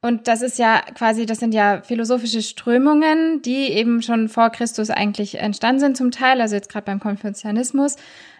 Und 0.00 0.28
das 0.28 0.42
ist 0.42 0.58
ja 0.58 0.82
quasi, 0.94 1.24
das 1.24 1.38
sind 1.38 1.54
ja 1.54 1.80
philosophische 1.82 2.42
Strömungen, 2.42 3.40
die 3.40 3.70
eben 3.72 4.02
schon 4.02 4.28
vor 4.28 4.50
Christus 4.50 4.90
eigentlich 4.90 5.38
entstanden 5.38 5.80
sind 5.80 5.96
zum 5.96 6.10
Teil, 6.10 6.42
also 6.42 6.54
jetzt 6.54 6.68
gerade 6.70 6.84
beim 6.84 7.00
Konfuzianismus. 7.00 7.96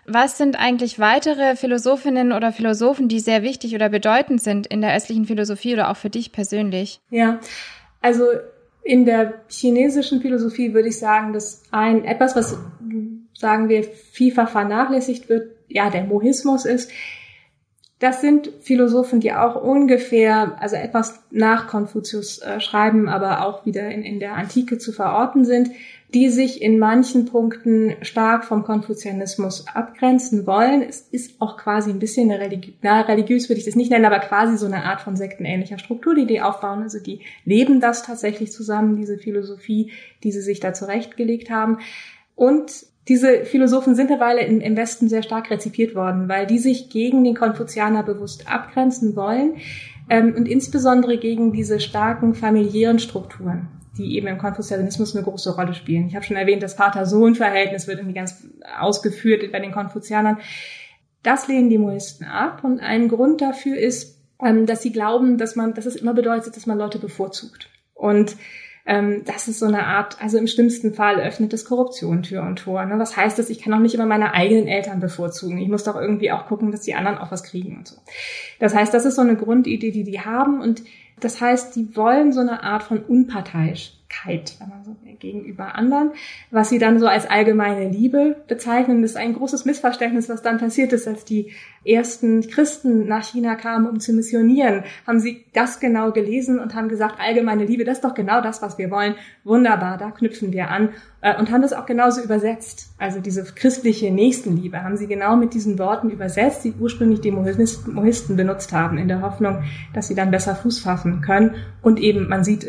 Was 0.06 0.36
sind 0.36 0.58
eigentlich 0.58 0.98
weitere 0.98 1.56
Philosophinnen 1.56 2.32
oder 2.32 2.52
Philosophen, 2.52 3.08
die 3.08 3.18
sehr 3.18 3.42
wichtig 3.42 3.74
oder 3.74 3.88
bedeutend 3.88 4.42
sind 4.42 4.66
in 4.66 4.82
der 4.82 4.94
östlichen 4.94 5.24
Philosophie 5.24 5.72
oder 5.72 5.90
auch 5.90 5.96
für 5.96 6.10
dich 6.10 6.32
persönlich? 6.32 7.00
Ja, 7.08 7.40
also 8.02 8.24
in 8.84 9.06
der 9.06 9.40
chinesischen 9.48 10.20
Philosophie 10.20 10.74
würde 10.74 10.88
ich 10.88 10.98
sagen, 10.98 11.32
dass 11.32 11.62
ein 11.70 12.04
etwas, 12.04 12.36
was 12.36 12.58
sagen 13.32 13.68
wir 13.68 13.82
vielfach 13.82 14.50
vernachlässigt 14.50 15.28
wird, 15.28 15.50
ja 15.68 15.90
der 15.90 16.04
Mohismus 16.04 16.66
ist. 16.66 16.90
Das 17.98 18.20
sind 18.20 18.50
Philosophen, 18.60 19.20
die 19.20 19.32
auch 19.32 19.60
ungefähr, 19.60 20.56
also 20.60 20.76
etwas 20.76 21.24
nach 21.30 21.68
Konfuzius 21.68 22.38
äh, 22.40 22.60
schreiben, 22.60 23.08
aber 23.08 23.46
auch 23.46 23.64
wieder 23.64 23.88
in, 23.88 24.02
in 24.02 24.20
der 24.20 24.34
Antike 24.34 24.76
zu 24.76 24.92
verorten 24.92 25.46
sind 25.46 25.70
die 26.12 26.28
sich 26.28 26.62
in 26.62 26.78
manchen 26.78 27.26
Punkten 27.26 27.96
stark 28.02 28.44
vom 28.44 28.62
Konfuzianismus 28.62 29.66
abgrenzen 29.66 30.46
wollen. 30.46 30.82
Es 30.82 31.00
ist 31.00 31.40
auch 31.40 31.56
quasi 31.56 31.90
ein 31.90 31.98
bisschen 31.98 32.30
eine 32.30 32.40
religiös, 32.40 32.74
na, 32.82 33.00
religiös 33.00 33.48
würde 33.48 33.58
ich 33.58 33.64
das 33.64 33.74
nicht 33.74 33.90
nennen, 33.90 34.04
aber 34.04 34.20
quasi 34.20 34.56
so 34.56 34.66
eine 34.66 34.84
Art 34.84 35.00
von 35.00 35.16
sektenähnlicher 35.16 35.78
Struktur, 35.78 36.14
die 36.14 36.26
die 36.26 36.40
aufbauen. 36.40 36.82
Also 36.82 37.00
die 37.00 37.20
leben 37.44 37.80
das 37.80 38.02
tatsächlich 38.02 38.52
zusammen, 38.52 38.96
diese 38.96 39.18
Philosophie, 39.18 39.92
die 40.22 40.30
sie 40.30 40.42
sich 40.42 40.60
da 40.60 40.72
zurechtgelegt 40.72 41.50
haben. 41.50 41.78
Und 42.36 42.86
diese 43.08 43.44
Philosophen 43.44 43.94
sind 43.94 44.10
im, 44.10 44.60
im 44.60 44.76
Westen 44.76 45.08
sehr 45.08 45.22
stark 45.22 45.50
rezipiert 45.50 45.94
worden, 45.94 46.28
weil 46.28 46.46
die 46.46 46.58
sich 46.58 46.90
gegen 46.90 47.22
den 47.24 47.34
Konfuzianer 47.34 48.02
bewusst 48.02 48.50
abgrenzen 48.50 49.14
wollen 49.14 49.56
ähm, 50.08 50.34
und 50.36 50.48
insbesondere 50.48 51.18
gegen 51.18 51.52
diese 51.52 51.80
starken 51.80 52.34
familiären 52.34 52.98
Strukturen 52.98 53.68
die 53.96 54.16
eben 54.16 54.26
im 54.26 54.38
Konfuzianismus 54.38 55.14
eine 55.14 55.24
große 55.24 55.54
Rolle 55.54 55.74
spielen. 55.74 56.06
Ich 56.06 56.14
habe 56.14 56.24
schon 56.24 56.36
erwähnt, 56.36 56.62
das 56.62 56.74
Vater-Sohn-Verhältnis 56.74 57.86
wird 57.86 57.98
irgendwie 57.98 58.14
ganz 58.14 58.46
ausgeführt 58.78 59.50
bei 59.52 59.60
den 59.60 59.72
Konfuzianern. 59.72 60.38
Das 61.22 61.48
lehnen 61.48 61.70
die 61.70 61.78
Moisten 61.78 62.24
ab 62.24 62.64
und 62.64 62.80
ein 62.80 63.08
Grund 63.08 63.40
dafür 63.40 63.76
ist, 63.76 64.18
ähm, 64.42 64.66
dass 64.66 64.82
sie 64.82 64.92
glauben, 64.92 65.38
dass 65.38 65.56
man, 65.56 65.74
dass 65.74 65.86
es 65.86 65.96
immer 65.96 66.14
bedeutet, 66.14 66.56
dass 66.56 66.66
man 66.66 66.78
Leute 66.78 66.98
bevorzugt. 66.98 67.68
Und 67.94 68.36
ähm, 68.86 69.22
das 69.24 69.48
ist 69.48 69.60
so 69.60 69.66
eine 69.66 69.86
Art, 69.86 70.20
also 70.20 70.36
im 70.36 70.46
schlimmsten 70.46 70.92
Fall 70.92 71.18
öffnet 71.18 71.54
es 71.54 71.64
Korruption 71.64 72.22
Tür 72.22 72.42
und 72.42 72.56
Tor. 72.58 72.84
Ne? 72.84 72.98
Was 72.98 73.16
heißt 73.16 73.38
das? 73.38 73.48
Ich 73.48 73.62
kann 73.62 73.72
auch 73.72 73.78
nicht 73.78 73.94
immer 73.94 74.04
meine 74.04 74.34
eigenen 74.34 74.68
Eltern 74.68 75.00
bevorzugen. 75.00 75.58
Ich 75.58 75.68
muss 75.68 75.84
doch 75.84 75.96
irgendwie 75.96 76.30
auch 76.30 76.46
gucken, 76.46 76.70
dass 76.70 76.82
die 76.82 76.94
anderen 76.94 77.16
auch 77.16 77.30
was 77.30 77.44
kriegen 77.44 77.78
und 77.78 77.88
so. 77.88 77.96
Das 78.60 78.74
heißt, 78.74 78.92
das 78.92 79.06
ist 79.06 79.14
so 79.14 79.22
eine 79.22 79.36
Grundidee, 79.36 79.90
die 79.90 80.04
die 80.04 80.20
haben 80.20 80.60
und 80.60 80.82
das 81.24 81.40
heißt, 81.40 81.74
die 81.74 81.96
wollen 81.96 82.32
so 82.32 82.40
eine 82.40 82.62
Art 82.62 82.82
von 82.82 83.02
Unparteilichkeit, 83.02 84.03
man 84.24 84.84
so 84.84 84.96
gegenüber 85.18 85.74
anderen, 85.74 86.12
was 86.50 86.68
sie 86.68 86.78
dann 86.78 86.98
so 86.98 87.06
als 87.06 87.28
allgemeine 87.28 87.88
Liebe 87.88 88.36
bezeichnen. 88.48 89.02
Das 89.02 89.12
ist 89.12 89.16
ein 89.16 89.34
großes 89.34 89.64
Missverständnis, 89.64 90.28
was 90.28 90.42
dann 90.42 90.58
passiert 90.58 90.92
ist, 90.92 91.08
als 91.08 91.24
die 91.24 91.52
ersten 91.84 92.48
Christen 92.48 93.06
nach 93.06 93.24
China 93.24 93.54
kamen, 93.54 93.88
um 93.88 94.00
zu 94.00 94.12
missionieren. 94.12 94.84
Haben 95.06 95.20
sie 95.20 95.44
das 95.52 95.80
genau 95.80 96.12
gelesen 96.12 96.58
und 96.58 96.74
haben 96.74 96.88
gesagt, 96.88 97.20
allgemeine 97.20 97.64
Liebe, 97.64 97.84
das 97.84 97.98
ist 97.98 98.04
doch 98.04 98.14
genau 98.14 98.40
das, 98.40 98.62
was 98.62 98.78
wir 98.78 98.90
wollen. 98.90 99.14
Wunderbar, 99.44 99.98
da 99.98 100.10
knüpfen 100.10 100.52
wir 100.52 100.70
an. 100.70 100.90
Äh, 101.20 101.38
und 101.38 101.50
haben 101.50 101.62
das 101.62 101.72
auch 101.72 101.86
genauso 101.86 102.22
übersetzt. 102.22 102.94
Also 102.98 103.20
diese 103.20 103.44
christliche 103.44 104.10
Nächstenliebe 104.10 104.82
haben 104.82 104.96
sie 104.96 105.06
genau 105.06 105.36
mit 105.36 105.54
diesen 105.54 105.78
Worten 105.78 106.10
übersetzt, 106.10 106.64
die 106.64 106.74
ursprünglich 106.78 107.20
die 107.20 107.30
Mohisten 107.30 108.36
benutzt 108.36 108.72
haben, 108.72 108.98
in 108.98 109.08
der 109.08 109.22
Hoffnung, 109.22 109.62
dass 109.92 110.08
sie 110.08 110.14
dann 110.14 110.30
besser 110.30 110.54
Fuß 110.54 110.80
fassen 110.80 111.20
können. 111.20 111.54
Und 111.82 112.00
eben, 112.00 112.28
man 112.28 112.44
sieht 112.44 112.66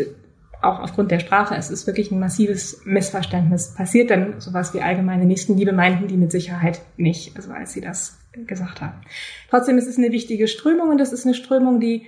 auch 0.62 0.80
aufgrund 0.80 1.12
der 1.12 1.20
Sprache, 1.20 1.56
es 1.56 1.70
ist 1.70 1.88
wirklich 1.88 2.12
ein 2.12 2.20
massives 2.20 2.82
Missverständnis 2.86 3.74
passiert, 3.74 4.10
denn 4.10 4.40
sowas 4.40 4.74
wie 4.74 4.82
allgemeine 4.82 5.26
Nächstenliebe 5.26 5.74
meinten 5.74 6.08
die 6.08 6.18
mit 6.18 6.32
Sicherheit 6.32 6.82
nicht, 6.98 7.36
also 7.36 7.52
als 7.52 7.74
sie 7.74 7.82
das 7.82 8.18
gesagt 8.34 8.82
haben. 8.82 9.02
Trotzdem 9.50 9.78
ist 9.78 9.88
es 9.88 9.98
eine 9.98 10.12
wichtige 10.12 10.48
Strömung 10.48 10.90
und 10.90 10.98
das 10.98 11.14
ist 11.14 11.26
eine 11.26 11.36
Strömung, 11.36 11.80
die 11.80 12.08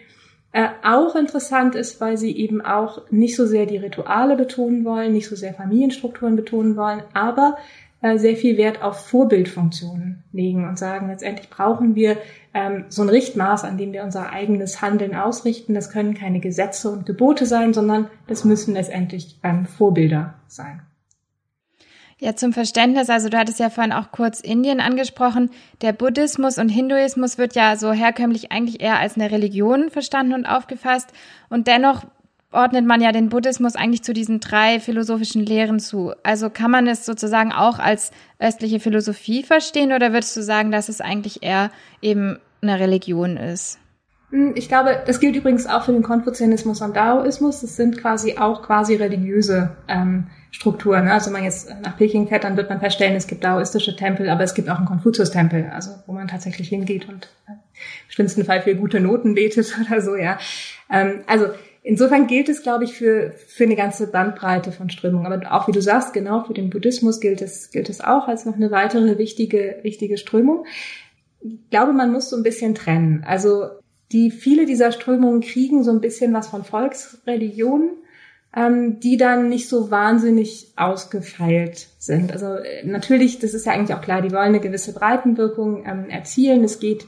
äh, 0.54 0.68
auch 0.84 1.16
interessant 1.16 1.76
ist, 1.76 2.02
weil 2.02 2.18
sie 2.18 2.36
eben 2.36 2.62
auch 2.62 3.12
nicht 3.12 3.36
so 3.36 3.46
sehr 3.46 3.66
die 3.66 3.78
Rituale 3.78 4.36
betonen 4.36 4.86
wollen, 4.86 5.14
nicht 5.14 5.28
so 5.28 5.36
sehr 5.36 5.54
Familienstrukturen 5.54 6.36
betonen 6.36 6.76
wollen, 6.76 7.04
aber 7.14 7.58
sehr 8.02 8.36
viel 8.36 8.58
Wert 8.58 8.82
auf 8.84 9.08
Vorbildfunktionen 9.08 10.24
legen 10.32 10.68
und 10.68 10.78
sagen, 10.78 11.08
letztendlich 11.08 11.50
brauchen 11.50 11.96
wir 11.96 12.18
ähm, 12.54 12.86
so 12.90 13.02
ein 13.02 13.10
Richtmaß, 13.10 13.64
an 13.64 13.78
dem 13.78 13.92
wir 13.92 14.04
unser 14.04 14.30
eigenes 14.32 14.82
Handeln 14.82 15.16
ausrichten. 15.16 15.74
Das 15.74 15.90
können 15.90 16.14
keine 16.14 16.40
Gesetze 16.40 16.90
und 16.90 17.06
Gebote 17.06 17.46
sein, 17.46 17.74
sondern 17.74 18.08
das 18.28 18.46
müssen 18.46 18.76
letztendlich 18.76 19.40
ähm, 19.44 19.66
Vorbilder 19.66 20.36
sein. 20.48 20.82
Ja, 22.20 22.36
zum 22.36 22.52
Verständnis, 22.52 23.12
also 23.12 23.30
du 23.30 23.38
hattest 23.38 23.60
ja 23.60 23.70
vorhin 23.70 23.94
auch 23.94 24.12
kurz 24.12 24.40
Indien 24.40 24.80
angesprochen. 24.80 25.52
Der 25.82 25.94
Buddhismus 25.94 26.58
und 26.58 26.70
Hinduismus 26.70 27.38
wird 27.38 27.54
ja 27.54 27.76
so 27.76 27.94
herkömmlich 27.94 28.52
eigentlich 28.52 28.82
eher 28.82 28.98
als 28.98 29.16
eine 29.16 29.30
Religion 29.30 29.92
verstanden 29.92 30.34
und 30.34 30.48
aufgefasst. 30.48 31.14
Und 31.50 31.68
dennoch 31.68 32.06
ordnet 32.52 32.86
man 32.86 33.02
ja 33.02 33.12
den 33.12 33.30
Buddhismus 33.30 33.76
eigentlich 33.76 34.04
zu 34.04 34.14
diesen 34.14 34.40
drei 34.40 34.80
philosophischen 34.80 35.46
Lehren 35.46 35.80
zu. 35.80 36.14
Also 36.24 36.50
kann 36.50 36.72
man 36.72 36.88
es 36.88 37.06
sozusagen 37.06 37.52
auch 37.52 37.80
als 37.80 38.12
östliche 38.40 38.80
Philosophie 38.80 39.44
verstehen 39.44 39.92
oder 39.92 40.14
würdest 40.14 40.36
du 40.38 40.42
sagen, 40.42 40.72
dass 40.72 40.90
es 40.90 41.02
eigentlich 41.02 41.44
eher 41.44 41.72
eben 42.02 42.40
eine 42.62 42.80
Religion 42.80 43.38
ist? 43.38 43.80
Hm, 44.30 44.54
ich 44.56 44.68
glaube, 44.68 45.02
das 45.06 45.20
gilt 45.20 45.36
übrigens 45.36 45.68
auch 45.68 45.84
für 45.84 45.94
den 45.94 46.04
Konfuzianismus 46.04 46.82
und 46.82 46.96
Daoismus. 46.96 47.62
Das 47.62 47.76
sind 47.76 47.98
quasi 47.98 48.38
auch 48.38 48.62
quasi 48.62 48.96
religiöse 48.96 49.76
ähm, 49.88 50.28
Strukturen. 50.52 51.06
Ne? 51.06 51.14
Also 51.14 51.28
wenn 51.28 51.34
man 51.34 51.44
jetzt 51.44 51.70
nach 51.84 51.98
Peking 51.98 52.28
fährt, 52.28 52.44
dann 52.44 52.58
wird 52.58 52.70
man 52.70 52.80
feststellen, 52.80 53.16
es 53.16 53.28
gibt 53.28 53.44
daoistische 53.44 53.96
Tempel, 53.96 54.30
aber 54.30 54.44
es 54.44 54.54
gibt 54.54 54.70
auch 54.70 54.78
einen 54.78 54.86
Konfuzius-Tempel, 54.86 55.70
also 55.74 55.92
wo 56.08 56.14
man 56.14 56.28
tatsächlich 56.28 56.70
hingeht 56.70 57.08
und 57.08 57.30
äh, 57.48 57.52
im 57.52 58.10
schlimmsten 58.10 58.44
Fall 58.44 58.62
für 58.62 58.76
gute 58.76 59.00
Noten 59.00 59.36
betet 59.36 59.78
oder 59.88 60.02
so, 60.02 60.16
ja. 60.16 60.38
Ähm, 60.90 61.22
also 61.28 61.48
Insofern 61.88 62.28
gilt 62.28 62.50
es, 62.50 62.64
glaube 62.64 62.84
ich, 62.84 62.96
für, 62.96 63.32
für 63.32 63.64
eine 63.64 63.78
ganze 63.78 64.08
Bandbreite 64.08 64.74
von 64.74 64.90
Strömungen. 64.90 65.32
Aber 65.32 65.54
auch, 65.54 65.70
wie 65.70 65.72
du 65.72 65.82
sagst, 65.82 66.12
genau 66.12 66.44
für 66.44 66.54
den 66.54 66.70
Buddhismus 66.70 67.22
gilt 67.22 67.42
es, 67.42 67.72
gilt 67.72 67.88
es 67.88 68.02
auch 68.02 68.28
als 68.28 68.44
noch 68.44 68.56
eine 68.56 68.72
weitere 68.72 69.18
wichtige, 69.18 69.78
wichtige 69.84 70.18
Strömung. 70.18 70.66
Ich 71.40 71.70
glaube, 71.70 71.94
man 71.94 72.12
muss 72.12 72.30
so 72.30 72.36
ein 72.36 72.44
bisschen 72.44 72.76
trennen. 72.76 73.24
Also, 73.26 73.68
die, 74.12 74.32
viele 74.32 74.66
dieser 74.66 74.92
Strömungen 74.92 75.40
kriegen 75.40 75.82
so 75.86 75.92
ein 75.92 76.02
bisschen 76.02 76.34
was 76.34 76.50
von 76.50 76.66
Volksreligionen, 76.66 77.92
ähm, 78.54 79.00
die 79.00 79.16
dann 79.16 79.48
nicht 79.48 79.70
so 79.70 79.90
wahnsinnig 79.90 80.74
ausgefeilt 80.76 81.88
sind. 82.00 82.34
Also, 82.34 82.48
äh, 82.48 82.86
natürlich, 82.86 83.40
das 83.40 83.54
ist 83.54 83.66
ja 83.66 83.72
eigentlich 83.72 83.96
auch 83.96 84.02
klar, 84.02 84.22
die 84.22 84.32
wollen 84.34 84.50
eine 84.50 84.60
gewisse 84.60 84.92
Breitenwirkung 84.92 85.86
ähm, 85.86 86.10
erzielen. 86.10 86.66
Es 86.66 86.80
geht 86.82 87.06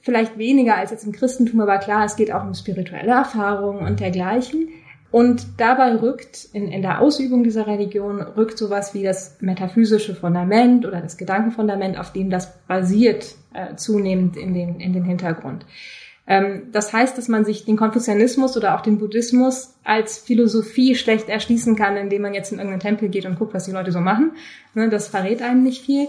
vielleicht 0.00 0.38
weniger 0.38 0.76
als 0.76 0.90
jetzt 0.90 1.04
im 1.04 1.12
Christentum, 1.12 1.60
aber 1.60 1.78
klar, 1.78 2.04
es 2.04 2.16
geht 2.16 2.32
auch 2.32 2.44
um 2.44 2.54
spirituelle 2.54 3.12
Erfahrungen 3.12 3.86
und 3.86 4.00
dergleichen. 4.00 4.68
Und 5.10 5.44
dabei 5.58 5.96
rückt 5.96 6.48
in, 6.52 6.68
in 6.70 6.82
der 6.82 7.00
Ausübung 7.00 7.42
dieser 7.42 7.66
Religion 7.66 8.20
rückt 8.22 8.56
sowas 8.56 8.94
wie 8.94 9.02
das 9.02 9.38
metaphysische 9.40 10.14
Fundament 10.14 10.86
oder 10.86 11.00
das 11.00 11.16
Gedankenfundament, 11.16 11.98
auf 11.98 12.12
dem 12.12 12.30
das 12.30 12.58
basiert, 12.68 13.34
äh, 13.52 13.74
zunehmend 13.74 14.36
in 14.36 14.54
den, 14.54 14.78
in 14.78 14.92
den 14.92 15.04
Hintergrund. 15.04 15.66
Ähm, 16.28 16.68
das 16.70 16.92
heißt, 16.92 17.18
dass 17.18 17.26
man 17.26 17.44
sich 17.44 17.64
den 17.64 17.76
Konfuzianismus 17.76 18.56
oder 18.56 18.76
auch 18.76 18.82
den 18.82 18.98
Buddhismus 18.98 19.74
als 19.82 20.18
Philosophie 20.18 20.94
schlecht 20.94 21.28
erschließen 21.28 21.74
kann, 21.74 21.96
indem 21.96 22.22
man 22.22 22.34
jetzt 22.34 22.52
in 22.52 22.58
irgendeinen 22.58 22.80
Tempel 22.80 23.08
geht 23.08 23.26
und 23.26 23.36
guckt, 23.36 23.52
was 23.52 23.64
die 23.64 23.72
Leute 23.72 23.90
so 23.90 23.98
machen. 23.98 24.32
Ne, 24.74 24.88
das 24.90 25.08
verrät 25.08 25.42
einem 25.42 25.64
nicht 25.64 25.84
viel 25.84 26.06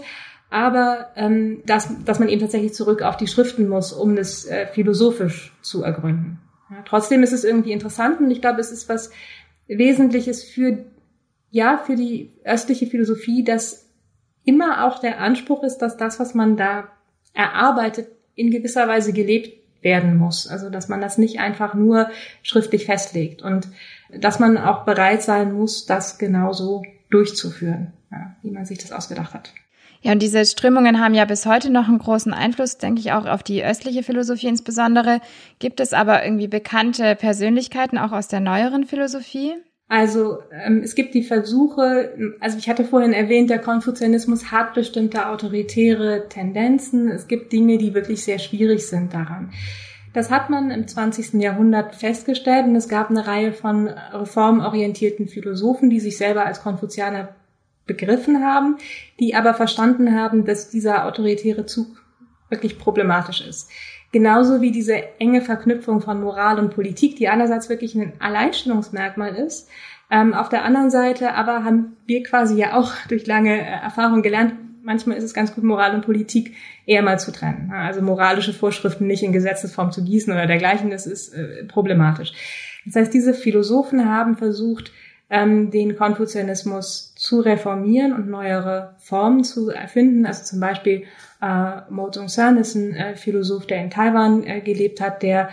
aber 0.52 1.08
ähm, 1.16 1.62
dass, 1.64 1.88
dass 2.04 2.18
man 2.18 2.28
eben 2.28 2.42
tatsächlich 2.42 2.74
zurück 2.74 3.00
auf 3.00 3.16
die 3.16 3.26
Schriften 3.26 3.68
muss, 3.68 3.92
um 3.92 4.14
das 4.16 4.44
äh, 4.44 4.66
philosophisch 4.66 5.56
zu 5.62 5.82
ergründen. 5.82 6.40
Ja, 6.70 6.82
trotzdem 6.84 7.22
ist 7.22 7.32
es 7.32 7.42
irgendwie 7.42 7.72
interessant 7.72 8.20
und 8.20 8.30
ich 8.30 8.42
glaube, 8.42 8.60
es 8.60 8.70
ist 8.70 8.86
was 8.88 9.10
Wesentliches 9.66 10.44
für, 10.44 10.84
ja, 11.50 11.78
für 11.78 11.96
die 11.96 12.32
östliche 12.44 12.86
Philosophie, 12.86 13.44
dass 13.44 13.88
immer 14.44 14.84
auch 14.84 14.98
der 14.98 15.20
Anspruch 15.20 15.62
ist, 15.62 15.78
dass 15.78 15.96
das, 15.96 16.20
was 16.20 16.34
man 16.34 16.58
da 16.58 16.88
erarbeitet, 17.32 18.08
in 18.34 18.50
gewisser 18.50 18.86
Weise 18.86 19.14
gelebt 19.14 19.56
werden 19.80 20.18
muss. 20.18 20.46
Also, 20.46 20.68
dass 20.68 20.88
man 20.88 21.00
das 21.00 21.16
nicht 21.16 21.40
einfach 21.40 21.72
nur 21.72 22.10
schriftlich 22.42 22.84
festlegt 22.84 23.40
und 23.40 23.68
dass 24.14 24.38
man 24.38 24.58
auch 24.58 24.84
bereit 24.84 25.22
sein 25.22 25.54
muss, 25.54 25.86
das 25.86 26.18
genauso 26.18 26.82
durchzuführen, 27.08 27.94
ja, 28.10 28.36
wie 28.42 28.50
man 28.50 28.66
sich 28.66 28.76
das 28.76 28.92
ausgedacht 28.92 29.32
hat. 29.32 29.54
Ja, 30.02 30.12
und 30.12 30.20
diese 30.20 30.44
Strömungen 30.44 31.00
haben 31.00 31.14
ja 31.14 31.24
bis 31.24 31.46
heute 31.46 31.70
noch 31.70 31.88
einen 31.88 31.98
großen 31.98 32.34
Einfluss, 32.34 32.76
denke 32.76 33.00
ich, 33.00 33.12
auch 33.12 33.24
auf 33.24 33.44
die 33.44 33.64
östliche 33.64 34.02
Philosophie 34.02 34.48
insbesondere. 34.48 35.20
Gibt 35.60 35.78
es 35.78 35.92
aber 35.92 36.24
irgendwie 36.24 36.48
bekannte 36.48 37.14
Persönlichkeiten 37.14 37.98
auch 37.98 38.10
aus 38.10 38.26
der 38.26 38.40
neueren 38.40 38.84
Philosophie? 38.84 39.54
Also 39.86 40.38
ähm, 40.50 40.80
es 40.82 40.96
gibt 40.96 41.14
die 41.14 41.22
Versuche, 41.22 42.14
also 42.40 42.58
ich 42.58 42.68
hatte 42.68 42.84
vorhin 42.84 43.12
erwähnt, 43.12 43.50
der 43.50 43.58
Konfuzianismus 43.58 44.50
hat 44.50 44.74
bestimmte 44.74 45.28
autoritäre 45.28 46.28
Tendenzen. 46.28 47.08
Es 47.08 47.28
gibt 47.28 47.52
Dinge, 47.52 47.78
die 47.78 47.94
wirklich 47.94 48.24
sehr 48.24 48.38
schwierig 48.38 48.86
sind 48.86 49.14
daran. 49.14 49.52
Das 50.14 50.30
hat 50.30 50.50
man 50.50 50.70
im 50.70 50.88
20. 50.88 51.34
Jahrhundert 51.34 51.94
festgestellt 51.94 52.66
und 52.66 52.74
es 52.74 52.88
gab 52.88 53.10
eine 53.10 53.26
Reihe 53.26 53.52
von 53.52 53.88
reformorientierten 53.88 55.28
Philosophen, 55.28 55.90
die 55.90 56.00
sich 56.00 56.18
selber 56.18 56.44
als 56.44 56.62
Konfuzianer 56.62 57.28
begriffen 57.86 58.44
haben, 58.44 58.76
die 59.18 59.34
aber 59.34 59.54
verstanden 59.54 60.14
haben, 60.14 60.44
dass 60.44 60.70
dieser 60.70 61.06
autoritäre 61.06 61.66
Zug 61.66 61.86
wirklich 62.48 62.78
problematisch 62.78 63.40
ist. 63.40 63.70
Genauso 64.12 64.60
wie 64.60 64.70
diese 64.70 65.18
enge 65.18 65.40
Verknüpfung 65.40 66.02
von 66.02 66.20
Moral 66.20 66.58
und 66.58 66.74
Politik, 66.74 67.16
die 67.16 67.28
einerseits 67.28 67.70
wirklich 67.70 67.94
ein 67.94 68.12
Alleinstellungsmerkmal 68.18 69.34
ist, 69.34 69.68
ähm, 70.10 70.34
auf 70.34 70.50
der 70.50 70.64
anderen 70.64 70.90
Seite 70.90 71.32
aber 71.34 71.64
haben 71.64 71.96
wir 72.06 72.22
quasi 72.22 72.56
ja 72.56 72.74
auch 72.74 72.92
durch 73.08 73.26
lange 73.26 73.58
äh, 73.58 73.64
Erfahrung 73.64 74.22
gelernt, 74.22 74.54
manchmal 74.82 75.16
ist 75.16 75.24
es 75.24 75.32
ganz 75.32 75.54
gut, 75.54 75.64
Moral 75.64 75.94
und 75.94 76.04
Politik 76.04 76.54
eher 76.84 77.02
mal 77.02 77.18
zu 77.18 77.32
trennen. 77.32 77.72
Also 77.72 78.02
moralische 78.02 78.52
Vorschriften 78.52 79.06
nicht 79.06 79.22
in 79.22 79.32
Gesetzesform 79.32 79.92
zu 79.92 80.04
gießen 80.04 80.32
oder 80.32 80.46
dergleichen, 80.46 80.90
das 80.90 81.06
ist 81.06 81.32
äh, 81.32 81.64
problematisch. 81.64 82.32
Das 82.84 82.96
heißt, 82.96 83.14
diese 83.14 83.32
Philosophen 83.32 84.10
haben 84.10 84.36
versucht, 84.36 84.92
ähm, 85.30 85.70
den 85.70 85.96
Konfuzianismus 85.96 87.11
zu 87.22 87.38
reformieren 87.38 88.12
und 88.12 88.28
neuere 88.28 88.96
Formen 88.98 89.44
zu 89.44 89.70
erfinden. 89.70 90.26
Also 90.26 90.42
zum 90.42 90.58
Beispiel 90.58 91.04
äh, 91.40 91.88
Mo 91.88 92.10
Zung-san 92.10 92.58
ist 92.58 92.74
ein 92.74 92.96
äh, 92.96 93.14
Philosoph, 93.14 93.64
der 93.64 93.80
in 93.80 93.90
Taiwan 93.90 94.42
äh, 94.42 94.60
gelebt 94.60 95.00
hat, 95.00 95.22
der 95.22 95.48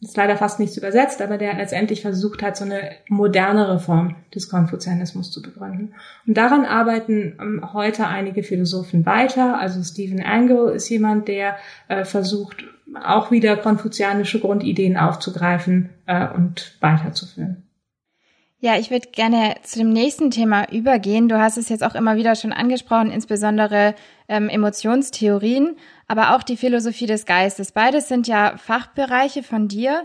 ist 0.00 0.16
leider 0.16 0.36
fast 0.36 0.58
nichts 0.58 0.76
übersetzt, 0.76 1.22
aber 1.22 1.38
der 1.38 1.54
letztendlich 1.54 2.02
versucht 2.02 2.42
hat, 2.42 2.56
so 2.56 2.64
eine 2.64 2.90
modernere 3.08 3.78
Form 3.78 4.16
des 4.34 4.48
Konfuzianismus 4.48 5.30
zu 5.30 5.42
begründen. 5.42 5.94
Und 6.26 6.36
daran 6.36 6.64
arbeiten 6.64 7.38
ähm, 7.40 7.72
heute 7.72 8.08
einige 8.08 8.42
Philosophen 8.42 9.06
weiter. 9.06 9.60
Also 9.60 9.80
Stephen 9.84 10.24
Angle 10.24 10.72
ist 10.72 10.88
jemand, 10.88 11.28
der 11.28 11.54
äh, 11.86 12.04
versucht, 12.04 12.64
auch 13.00 13.30
wieder 13.30 13.56
konfuzianische 13.56 14.40
Grundideen 14.40 14.96
aufzugreifen 14.96 15.90
äh, 16.06 16.26
und 16.26 16.76
weiterzuführen. 16.80 17.62
Ja, 18.64 18.78
ich 18.78 18.92
würde 18.92 19.08
gerne 19.08 19.56
zu 19.64 19.80
dem 19.80 19.92
nächsten 19.92 20.30
Thema 20.30 20.70
übergehen. 20.70 21.28
Du 21.28 21.36
hast 21.36 21.56
es 21.58 21.68
jetzt 21.68 21.82
auch 21.82 21.96
immer 21.96 22.14
wieder 22.14 22.36
schon 22.36 22.52
angesprochen, 22.52 23.10
insbesondere 23.10 23.96
ähm, 24.28 24.48
Emotionstheorien, 24.48 25.74
aber 26.06 26.36
auch 26.36 26.44
die 26.44 26.56
Philosophie 26.56 27.06
des 27.06 27.26
Geistes. 27.26 27.72
Beides 27.72 28.06
sind 28.06 28.28
ja 28.28 28.56
Fachbereiche 28.56 29.42
von 29.42 29.66
dir. 29.66 30.02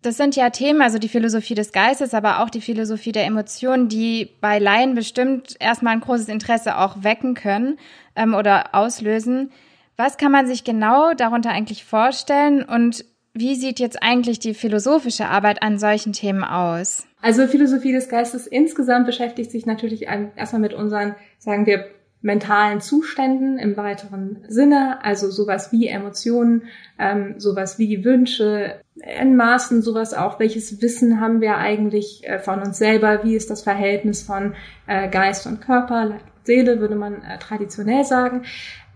Das 0.00 0.16
sind 0.16 0.36
ja 0.36 0.50
Themen, 0.50 0.80
also 0.80 1.00
die 1.00 1.08
Philosophie 1.08 1.56
des 1.56 1.72
Geistes, 1.72 2.14
aber 2.14 2.38
auch 2.38 2.50
die 2.50 2.60
Philosophie 2.60 3.10
der 3.10 3.26
Emotionen, 3.26 3.88
die 3.88 4.30
bei 4.40 4.60
Laien 4.60 4.94
bestimmt 4.94 5.56
erstmal 5.58 5.94
ein 5.94 6.00
großes 6.00 6.28
Interesse 6.28 6.78
auch 6.78 7.02
wecken 7.02 7.34
können 7.34 7.80
ähm, 8.14 8.34
oder 8.34 8.76
auslösen. 8.76 9.50
Was 9.96 10.18
kann 10.18 10.30
man 10.30 10.46
sich 10.46 10.62
genau 10.62 11.14
darunter 11.14 11.50
eigentlich 11.50 11.84
vorstellen 11.84 12.62
und 12.62 13.04
wie 13.34 13.54
sieht 13.54 13.78
jetzt 13.78 14.02
eigentlich 14.02 14.38
die 14.38 14.54
philosophische 14.54 15.26
Arbeit 15.26 15.62
an 15.62 15.78
solchen 15.78 16.12
Themen 16.12 16.44
aus? 16.44 17.06
Also 17.20 17.46
Philosophie 17.46 17.92
des 17.92 18.08
Geistes 18.08 18.46
insgesamt 18.46 19.06
beschäftigt 19.06 19.50
sich 19.50 19.66
natürlich 19.66 20.02
erstmal 20.02 20.60
mit 20.60 20.74
unseren, 20.74 21.14
sagen 21.38 21.66
wir, 21.66 21.86
mentalen 22.20 22.80
Zuständen 22.80 23.58
im 23.58 23.76
weiteren 23.76 24.44
Sinne, 24.48 25.04
also 25.04 25.30
sowas 25.30 25.70
wie 25.70 25.86
Emotionen, 25.86 26.64
ähm, 26.98 27.34
sowas 27.38 27.78
wie 27.78 28.04
Wünsche, 28.04 28.80
in 28.96 29.36
Maßen 29.36 29.82
sowas 29.82 30.14
auch, 30.14 30.40
welches 30.40 30.82
Wissen 30.82 31.20
haben 31.20 31.40
wir 31.40 31.58
eigentlich 31.58 32.26
äh, 32.26 32.40
von 32.40 32.60
uns 32.60 32.78
selber, 32.78 33.22
wie 33.22 33.36
ist 33.36 33.50
das 33.50 33.62
Verhältnis 33.62 34.22
von 34.22 34.54
äh, 34.88 35.08
Geist 35.08 35.46
und 35.46 35.60
Körper, 35.60 36.18
Seele, 36.42 36.80
würde 36.80 36.96
man 36.96 37.22
äh, 37.22 37.38
traditionell 37.38 38.04
sagen. 38.04 38.42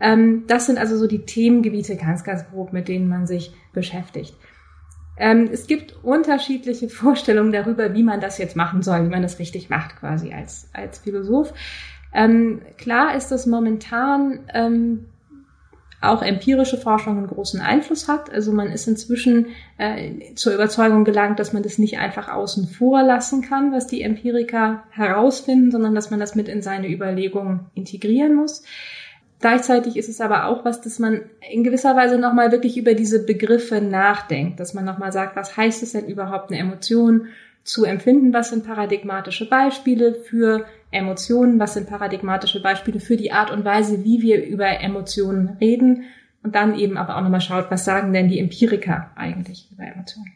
Ähm, 0.01 0.45
das 0.49 0.66
sind 0.66 0.79
also 0.79 0.97
so 0.97 1.07
die 1.07 1.25
Themengebiete 1.25 1.97
ganz, 1.97 2.25
ganz 2.25 2.45
grob, 2.51 2.73
mit 2.73 2.88
denen 2.88 3.09
man 3.09 3.29
sich 3.29 3.53
beschäftigt. 3.73 4.35
Ähm, 5.17 5.49
es 5.53 5.67
gibt 5.67 6.03
unterschiedliche 6.03 6.89
Vorstellungen 6.91 7.53
darüber, 7.53 7.95
wie 7.95 8.03
man 8.03 8.21
das 8.21 8.39
jetzt 8.39 8.57
machen 8.57 8.83
soll, 8.83 9.05
wie 9.05 9.11
man 9.11 9.23
das 9.23 9.39
richtig 9.39 9.71
macht, 9.71 9.97
quasi 9.97 10.33
als, 10.33 10.69
als 10.73 10.99
Philosoph. 10.99 11.53
Ähm, 12.15 12.61
klar 12.77 13.15
ist 13.15 13.29
das 13.29 13.47
momentan 13.47 14.41
ähm, 14.53 15.07
auch 16.03 16.23
empirische 16.23 16.77
Forschung 16.77 17.17
einen 17.17 17.29
großen 17.29 17.61
Einfluss 17.61 18.09
hat. 18.09 18.31
Also 18.31 18.53
man 18.53 18.71
ist 18.71 18.89
inzwischen 18.89 19.47
äh, 19.79 20.35
zur 20.35 20.53
Überzeugung 20.53 21.05
gelangt, 21.05 21.39
dass 21.39 21.53
man 21.53 21.63
das 21.63 21.79
nicht 21.79 21.99
einfach 21.99 22.29
außen 22.29 22.67
vor 22.67 23.03
lassen 23.03 23.41
kann, 23.41 23.73
was 23.73 23.87
die 23.87 24.03
Empiriker 24.03 24.83
herausfinden, 24.91 25.71
sondern 25.71 25.95
dass 25.95 26.11
man 26.11 26.19
das 26.19 26.35
mit 26.35 26.49
in 26.49 26.61
seine 26.61 26.91
Überlegungen 26.91 27.67
integrieren 27.75 28.35
muss. 28.35 28.65
Gleichzeitig 29.43 29.97
ist 29.97 30.09
es 30.09 30.21
aber 30.21 30.47
auch 30.47 30.65
was, 30.65 30.81
dass 30.83 31.01
man 31.01 31.23
in 31.51 31.65
gewisser 31.65 31.97
Weise 31.97 32.17
nochmal 32.17 32.53
wirklich 32.53 32.79
über 32.79 32.95
diese 32.95 33.27
Begriffe 33.27 33.81
nachdenkt, 33.81 34.61
dass 34.61 34.73
man 34.73 34.85
nochmal 34.85 35.11
sagt, 35.11 35.35
was 35.35 35.57
heißt 35.57 35.83
es 35.83 35.93
denn 35.93 36.07
überhaupt 36.07 36.53
eine 36.53 36.61
Emotion 36.61 37.27
zu 37.65 37.85
empfinden, 37.85 38.33
was 38.33 38.51
sind 38.51 38.65
paradigmatische 38.65 39.49
Beispiele 39.49 40.15
für 40.15 40.65
Emotionen, 40.93 41.59
was 41.59 41.75
sind 41.75 41.89
paradigmatische 41.89 42.63
Beispiele 42.63 43.01
für 43.01 43.17
die 43.17 43.33
Art 43.33 43.51
und 43.51 43.65
Weise, 43.65 44.05
wie 44.05 44.23
wir 44.23 44.47
über 44.47 44.69
Emotionen 44.81 45.57
reden? 45.61 46.05
Und 46.45 46.55
dann 46.55 46.79
eben 46.79 46.97
aber 46.97 47.17
auch 47.17 47.23
nochmal 47.23 47.41
schaut, 47.41 47.69
was 47.69 47.85
sagen 47.85 48.13
denn 48.13 48.29
die 48.29 48.39
Empiriker 48.39 49.11
eigentlich 49.17 49.69
über 49.73 49.85
Emotionen. 49.85 50.33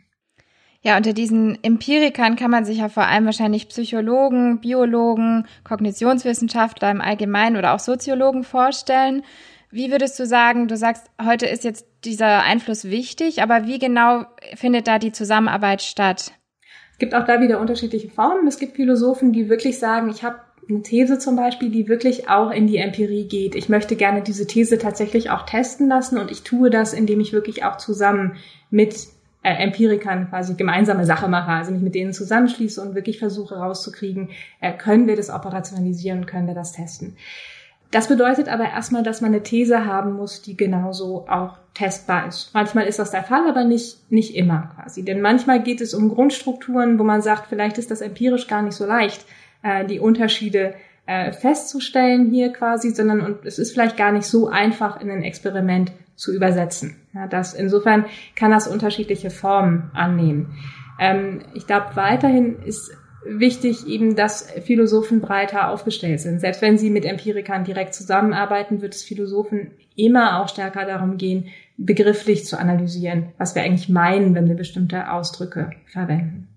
Ja, 0.86 0.96
unter 0.96 1.12
diesen 1.12 1.58
Empirikern 1.64 2.36
kann 2.36 2.52
man 2.52 2.64
sich 2.64 2.78
ja 2.78 2.88
vor 2.88 3.08
allem 3.08 3.24
wahrscheinlich 3.24 3.68
Psychologen, 3.68 4.60
Biologen, 4.60 5.48
Kognitionswissenschaftler 5.64 6.92
im 6.92 7.00
Allgemeinen 7.00 7.56
oder 7.56 7.74
auch 7.74 7.80
Soziologen 7.80 8.44
vorstellen. 8.44 9.24
Wie 9.72 9.90
würdest 9.90 10.16
du 10.20 10.26
sagen, 10.26 10.68
du 10.68 10.76
sagst, 10.76 11.10
heute 11.20 11.46
ist 11.46 11.64
jetzt 11.64 11.86
dieser 12.04 12.44
Einfluss 12.44 12.84
wichtig, 12.84 13.42
aber 13.42 13.66
wie 13.66 13.80
genau 13.80 14.26
findet 14.54 14.86
da 14.86 15.00
die 15.00 15.10
Zusammenarbeit 15.10 15.82
statt? 15.82 16.30
Es 16.92 16.98
gibt 16.98 17.16
auch 17.16 17.26
da 17.26 17.40
wieder 17.40 17.58
unterschiedliche 17.58 18.08
Formen. 18.08 18.46
Es 18.46 18.60
gibt 18.60 18.76
Philosophen, 18.76 19.32
die 19.32 19.48
wirklich 19.48 19.80
sagen, 19.80 20.08
ich 20.08 20.22
habe 20.22 20.38
eine 20.68 20.82
These 20.82 21.18
zum 21.18 21.34
Beispiel, 21.34 21.70
die 21.70 21.88
wirklich 21.88 22.28
auch 22.28 22.52
in 22.52 22.68
die 22.68 22.76
Empirie 22.76 23.26
geht. 23.26 23.56
Ich 23.56 23.68
möchte 23.68 23.96
gerne 23.96 24.22
diese 24.22 24.46
These 24.46 24.78
tatsächlich 24.78 25.30
auch 25.30 25.46
testen 25.46 25.88
lassen 25.88 26.16
und 26.16 26.30
ich 26.30 26.42
tue 26.42 26.70
das, 26.70 26.92
indem 26.92 27.18
ich 27.18 27.32
wirklich 27.32 27.64
auch 27.64 27.76
zusammen 27.76 28.36
mit 28.70 29.15
äh, 29.46 29.62
Empirikern 29.62 30.28
quasi 30.28 30.54
gemeinsame 30.54 31.06
Sache 31.06 31.28
mache, 31.28 31.52
also 31.52 31.70
mich 31.70 31.80
mit 31.80 31.94
denen 31.94 32.12
zusammenschließe 32.12 32.82
und 32.82 32.96
wirklich 32.96 33.20
versuche 33.20 33.54
rauszukriegen, 33.54 34.30
äh, 34.60 34.72
können 34.72 35.06
wir 35.06 35.14
das 35.14 35.30
operationalisieren, 35.30 36.26
können 36.26 36.48
wir 36.48 36.54
das 36.54 36.72
testen. 36.72 37.16
Das 37.92 38.08
bedeutet 38.08 38.48
aber 38.48 38.64
erstmal, 38.64 39.04
dass 39.04 39.20
man 39.20 39.32
eine 39.32 39.44
These 39.44 39.86
haben 39.86 40.14
muss, 40.14 40.42
die 40.42 40.56
genauso 40.56 41.28
auch 41.28 41.58
testbar 41.74 42.26
ist. 42.26 42.50
Manchmal 42.54 42.86
ist 42.86 42.98
das 42.98 43.12
der 43.12 43.22
Fall, 43.22 43.48
aber 43.48 43.62
nicht, 43.62 44.10
nicht 44.10 44.34
immer 44.34 44.72
quasi. 44.74 45.04
Denn 45.04 45.20
manchmal 45.20 45.62
geht 45.62 45.80
es 45.80 45.94
um 45.94 46.08
Grundstrukturen, 46.08 46.98
wo 46.98 47.04
man 47.04 47.22
sagt, 47.22 47.46
vielleicht 47.46 47.78
ist 47.78 47.92
das 47.92 48.00
empirisch 48.00 48.48
gar 48.48 48.62
nicht 48.62 48.74
so 48.74 48.84
leicht, 48.84 49.24
äh, 49.62 49.84
die 49.86 50.00
Unterschiede 50.00 50.74
äh, 51.06 51.30
festzustellen 51.30 52.30
hier 52.30 52.52
quasi, 52.52 52.90
sondern 52.90 53.20
und 53.20 53.46
es 53.46 53.60
ist 53.60 53.70
vielleicht 53.72 53.96
gar 53.96 54.10
nicht 54.10 54.26
so 54.26 54.48
einfach 54.48 55.00
in 55.00 55.08
ein 55.08 55.22
Experiment 55.22 55.92
zu 56.16 56.34
übersetzen. 56.34 56.96
Ja, 57.14 57.26
das, 57.26 57.54
insofern 57.54 58.06
kann 58.34 58.50
das 58.50 58.66
unterschiedliche 58.66 59.30
Formen 59.30 59.90
annehmen. 59.94 60.56
Ähm, 60.98 61.42
ich 61.54 61.66
glaube, 61.66 61.94
weiterhin 61.94 62.62
ist 62.62 62.90
wichtig 63.28 63.86
eben, 63.86 64.16
dass 64.16 64.50
Philosophen 64.64 65.20
breiter 65.20 65.70
aufgestellt 65.70 66.20
sind. 66.20 66.40
Selbst 66.40 66.62
wenn 66.62 66.78
sie 66.78 66.90
mit 66.90 67.04
Empirikern 67.04 67.64
direkt 67.64 67.94
zusammenarbeiten, 67.94 68.82
wird 68.82 68.94
es 68.94 69.02
Philosophen 69.02 69.72
immer 69.96 70.40
auch 70.40 70.48
stärker 70.48 70.84
darum 70.84 71.16
gehen, 71.16 71.48
begrifflich 71.76 72.44
zu 72.46 72.58
analysieren, 72.58 73.32
was 73.38 73.54
wir 73.54 73.62
eigentlich 73.62 73.88
meinen, 73.88 74.34
wenn 74.34 74.48
wir 74.48 74.54
bestimmte 74.54 75.10
Ausdrücke 75.10 75.70
verwenden. 75.86 76.48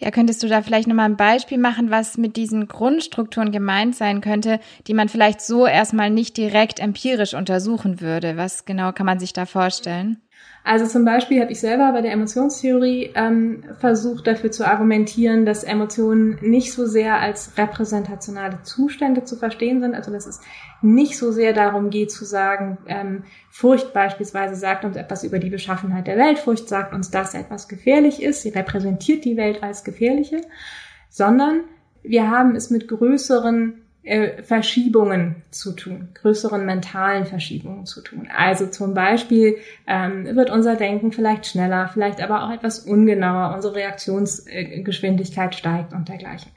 Ja, 0.00 0.12
könntest 0.12 0.42
du 0.44 0.48
da 0.48 0.62
vielleicht 0.62 0.86
nochmal 0.86 1.06
ein 1.06 1.16
Beispiel 1.16 1.58
machen, 1.58 1.90
was 1.90 2.18
mit 2.18 2.36
diesen 2.36 2.68
Grundstrukturen 2.68 3.50
gemeint 3.50 3.96
sein 3.96 4.20
könnte, 4.20 4.60
die 4.86 4.94
man 4.94 5.08
vielleicht 5.08 5.40
so 5.40 5.66
erstmal 5.66 6.08
nicht 6.10 6.36
direkt 6.36 6.78
empirisch 6.78 7.34
untersuchen 7.34 8.00
würde? 8.00 8.36
Was 8.36 8.64
genau 8.64 8.92
kann 8.92 9.06
man 9.06 9.18
sich 9.18 9.32
da 9.32 9.44
vorstellen? 9.44 10.20
Also 10.68 10.84
zum 10.84 11.06
Beispiel 11.06 11.40
habe 11.40 11.50
ich 11.50 11.60
selber 11.60 11.92
bei 11.92 12.02
der 12.02 12.12
Emotionstheorie 12.12 13.12
ähm, 13.14 13.64
versucht 13.78 14.26
dafür 14.26 14.50
zu 14.50 14.66
argumentieren, 14.66 15.46
dass 15.46 15.64
Emotionen 15.64 16.38
nicht 16.42 16.74
so 16.74 16.84
sehr 16.84 17.18
als 17.18 17.56
repräsentationale 17.56 18.58
Zustände 18.64 19.24
zu 19.24 19.36
verstehen 19.36 19.80
sind, 19.80 19.94
also 19.94 20.12
dass 20.12 20.26
es 20.26 20.42
nicht 20.82 21.16
so 21.16 21.32
sehr 21.32 21.54
darum 21.54 21.88
geht 21.88 22.12
zu 22.12 22.26
sagen, 22.26 22.76
ähm, 22.86 23.24
Furcht 23.48 23.94
beispielsweise 23.94 24.56
sagt 24.56 24.84
uns 24.84 24.98
etwas 24.98 25.24
über 25.24 25.38
die 25.38 25.48
Beschaffenheit 25.48 26.06
der 26.06 26.18
Welt, 26.18 26.38
Furcht 26.38 26.68
sagt 26.68 26.92
uns, 26.92 27.10
dass 27.10 27.32
etwas 27.32 27.68
gefährlich 27.68 28.22
ist, 28.22 28.42
sie 28.42 28.50
repräsentiert 28.50 29.24
die 29.24 29.38
Welt 29.38 29.62
als 29.62 29.84
gefährliche, 29.84 30.42
sondern 31.08 31.62
wir 32.02 32.30
haben 32.30 32.54
es 32.56 32.68
mit 32.68 32.88
größeren 32.88 33.87
äh, 34.02 34.42
Verschiebungen 34.42 35.42
zu 35.50 35.72
tun, 35.72 36.08
größeren 36.14 36.64
mentalen 36.64 37.26
Verschiebungen 37.26 37.84
zu 37.84 38.00
tun. 38.00 38.28
Also 38.34 38.66
zum 38.66 38.94
Beispiel 38.94 39.56
ähm, 39.86 40.36
wird 40.36 40.50
unser 40.50 40.76
Denken 40.76 41.12
vielleicht 41.12 41.46
schneller, 41.46 41.90
vielleicht 41.92 42.22
aber 42.22 42.44
auch 42.44 42.50
etwas 42.50 42.80
ungenauer, 42.80 43.54
unsere 43.54 43.74
Reaktionsgeschwindigkeit 43.74 45.54
steigt 45.54 45.92
und 45.92 46.08
dergleichen. 46.08 46.52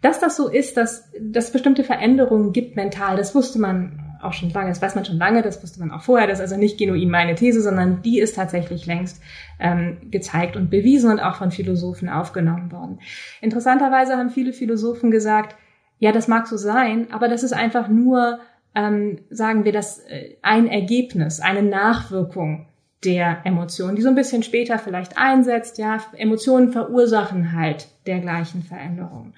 Dass 0.00 0.20
das 0.20 0.36
so 0.36 0.48
ist, 0.48 0.76
dass 0.76 1.10
dass 1.20 1.52
bestimmte 1.52 1.82
Veränderungen 1.82 2.52
gibt 2.52 2.76
mental, 2.76 3.16
das 3.16 3.34
wusste 3.34 3.58
man 3.58 4.04
auch 4.22 4.32
schon 4.32 4.50
lange, 4.50 4.68
das 4.68 4.82
weiß 4.82 4.94
man 4.94 5.04
schon 5.04 5.18
lange, 5.18 5.42
das 5.42 5.62
wusste 5.62 5.80
man 5.80 5.90
auch 5.90 6.02
vorher, 6.02 6.26
das 6.26 6.38
ist 6.38 6.44
also 6.44 6.56
nicht 6.56 6.78
genuin 6.78 7.10
meine 7.10 7.34
These, 7.34 7.60
sondern 7.60 8.02
die 8.02 8.18
ist 8.18 8.36
tatsächlich 8.36 8.86
längst 8.86 9.22
ähm, 9.60 9.98
gezeigt 10.10 10.56
und 10.56 10.70
bewiesen 10.70 11.10
und 11.10 11.20
auch 11.20 11.36
von 11.36 11.50
Philosophen 11.50 12.08
aufgenommen 12.08 12.72
worden. 12.72 13.00
Interessanterweise 13.40 14.16
haben 14.16 14.30
viele 14.30 14.52
Philosophen 14.52 15.10
gesagt, 15.10 15.56
ja, 15.98 16.12
das 16.12 16.28
mag 16.28 16.46
so 16.46 16.56
sein, 16.56 17.08
aber 17.10 17.28
das 17.28 17.42
ist 17.42 17.52
einfach 17.52 17.88
nur, 17.88 18.40
ähm, 18.74 19.18
sagen 19.30 19.64
wir, 19.64 19.72
das 19.72 19.98
äh, 20.06 20.36
ein 20.42 20.68
Ergebnis, 20.68 21.40
eine 21.40 21.62
Nachwirkung 21.62 22.66
der 23.04 23.38
Emotionen, 23.44 23.96
die 23.96 24.02
so 24.02 24.08
ein 24.08 24.14
bisschen 24.14 24.42
später 24.42 24.78
vielleicht 24.78 25.16
einsetzt. 25.16 25.78
Ja, 25.78 25.98
Emotionen 26.16 26.72
verursachen 26.72 27.52
halt 27.52 27.88
dergleichen 28.06 28.62
Veränderungen. 28.62 29.34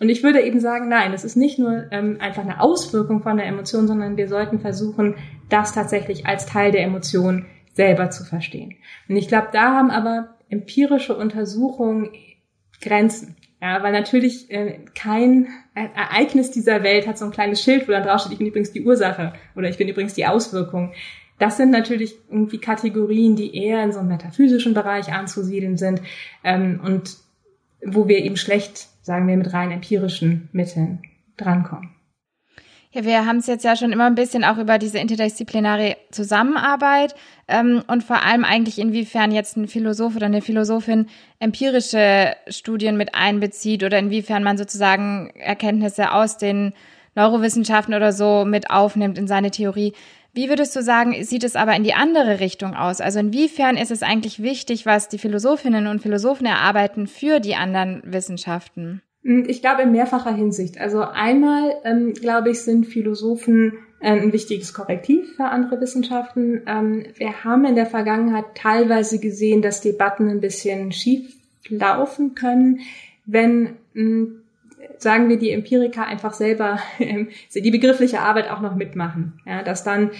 Und 0.00 0.10
ich 0.10 0.22
würde 0.22 0.42
eben 0.42 0.60
sagen, 0.60 0.88
nein, 0.88 1.12
es 1.12 1.24
ist 1.24 1.36
nicht 1.36 1.58
nur 1.58 1.90
ähm, 1.90 2.18
einfach 2.20 2.42
eine 2.42 2.60
Auswirkung 2.60 3.22
von 3.22 3.36
der 3.36 3.46
Emotion, 3.46 3.88
sondern 3.88 4.16
wir 4.16 4.28
sollten 4.28 4.60
versuchen, 4.60 5.16
das 5.48 5.72
tatsächlich 5.72 6.26
als 6.26 6.46
Teil 6.46 6.70
der 6.70 6.84
Emotion 6.84 7.46
selber 7.72 8.10
zu 8.10 8.24
verstehen. 8.24 8.76
Und 9.08 9.16
ich 9.16 9.28
glaube, 9.28 9.48
da 9.52 9.74
haben 9.74 9.90
aber 9.90 10.36
empirische 10.50 11.16
Untersuchungen 11.16 12.10
Grenzen. 12.80 13.36
Ja, 13.60 13.82
weil 13.82 13.92
natürlich 13.92 14.50
äh, 14.50 14.78
kein 14.94 15.48
Ereignis 15.74 16.52
dieser 16.52 16.84
Welt 16.84 17.08
hat 17.08 17.18
so 17.18 17.24
ein 17.24 17.32
kleines 17.32 17.60
Schild, 17.60 17.88
wo 17.88 17.92
dann 17.92 18.04
draufsteht, 18.04 18.32
ich 18.32 18.38
bin 18.38 18.46
übrigens 18.46 18.70
die 18.70 18.84
Ursache 18.84 19.32
oder 19.56 19.68
ich 19.68 19.78
bin 19.78 19.88
übrigens 19.88 20.14
die 20.14 20.26
Auswirkung. 20.26 20.92
Das 21.40 21.56
sind 21.56 21.70
natürlich 21.70 22.14
irgendwie 22.28 22.58
Kategorien, 22.58 23.34
die 23.34 23.56
eher 23.56 23.82
in 23.82 23.92
so 23.92 23.98
einem 23.98 24.08
metaphysischen 24.08 24.74
Bereich 24.74 25.12
anzusiedeln 25.12 25.76
sind 25.76 26.02
ähm, 26.44 26.80
und 26.84 27.16
wo 27.84 28.08
wir 28.08 28.18
eben 28.18 28.36
schlecht, 28.36 28.88
sagen 29.02 29.26
wir, 29.26 29.36
mit 29.36 29.52
rein 29.52 29.70
empirischen 29.70 30.48
Mitteln 30.52 31.02
drankommen. 31.36 31.90
Ja, 32.90 33.04
wir 33.04 33.26
haben 33.26 33.36
es 33.36 33.46
jetzt 33.46 33.64
ja 33.64 33.76
schon 33.76 33.92
immer 33.92 34.06
ein 34.06 34.14
bisschen 34.14 34.44
auch 34.44 34.56
über 34.56 34.78
diese 34.78 34.98
interdisziplinäre 34.98 35.98
Zusammenarbeit 36.10 37.14
ähm, 37.46 37.82
und 37.86 38.02
vor 38.02 38.22
allem 38.22 38.44
eigentlich 38.44 38.78
inwiefern 38.78 39.30
jetzt 39.30 39.58
ein 39.58 39.68
Philosoph 39.68 40.16
oder 40.16 40.24
eine 40.24 40.40
Philosophin 40.40 41.06
empirische 41.38 42.34
Studien 42.48 42.96
mit 42.96 43.14
einbezieht 43.14 43.84
oder 43.84 43.98
inwiefern 43.98 44.42
man 44.42 44.56
sozusagen 44.56 45.30
Erkenntnisse 45.34 46.12
aus 46.12 46.38
den 46.38 46.72
Neurowissenschaften 47.14 47.92
oder 47.92 48.12
so 48.12 48.46
mit 48.46 48.70
aufnimmt 48.70 49.18
in 49.18 49.28
seine 49.28 49.50
Theorie. 49.50 49.92
Wie 50.32 50.48
würdest 50.48 50.74
du 50.74 50.82
sagen, 50.82 51.22
sieht 51.24 51.44
es 51.44 51.56
aber 51.56 51.76
in 51.76 51.84
die 51.84 51.94
andere 51.94 52.40
Richtung 52.40 52.74
aus? 52.74 53.02
Also 53.02 53.18
inwiefern 53.18 53.76
ist 53.76 53.90
es 53.90 54.02
eigentlich 54.02 54.42
wichtig, 54.42 54.86
was 54.86 55.08
die 55.08 55.18
Philosophinnen 55.18 55.88
und 55.88 56.00
Philosophen 56.00 56.46
erarbeiten 56.46 57.06
für 57.06 57.40
die 57.40 57.54
anderen 57.54 58.02
Wissenschaften? 58.04 59.02
Hm, 59.24 59.44
ich 59.48 59.60
glaube 59.60 59.82
in 59.82 59.92
mehrfacher 59.92 60.34
Hinsicht. 60.34 60.80
Also 60.80 61.00
einmal, 61.00 61.74
ähm, 61.84 62.14
glaube 62.14 62.50
ich, 62.50 62.60
sind 62.60 62.86
Philosophen 62.86 63.74
äh, 64.00 64.12
ein 64.12 64.32
wichtiges 64.32 64.72
Korrektiv 64.74 65.36
für 65.36 65.44
andere 65.44 65.80
Wissenschaften. 65.80 66.62
Ähm, 66.66 67.06
wir 67.16 67.44
haben 67.44 67.64
in 67.64 67.74
der 67.74 67.86
Vergangenheit 67.86 68.46
teilweise 68.54 69.18
gesehen, 69.18 69.62
dass 69.62 69.80
Debatten 69.80 70.28
ein 70.28 70.40
bisschen 70.40 70.92
schief 70.92 71.34
laufen 71.68 72.34
können, 72.34 72.80
wenn 73.26 73.76
mh, 73.94 74.02
hm, 74.02 74.42
sagen 74.98 75.28
wir, 75.28 75.38
die 75.38 75.50
Empiriker 75.50 76.06
einfach 76.06 76.32
selber 76.32 76.78
ähm, 76.98 77.28
die 77.54 77.70
begriffliche 77.70 78.20
Arbeit 78.20 78.50
auch 78.50 78.60
noch 78.60 78.76
mitmachen. 78.76 79.40
Ja, 79.46 79.62
dass 79.62 79.84
dann 79.84 80.10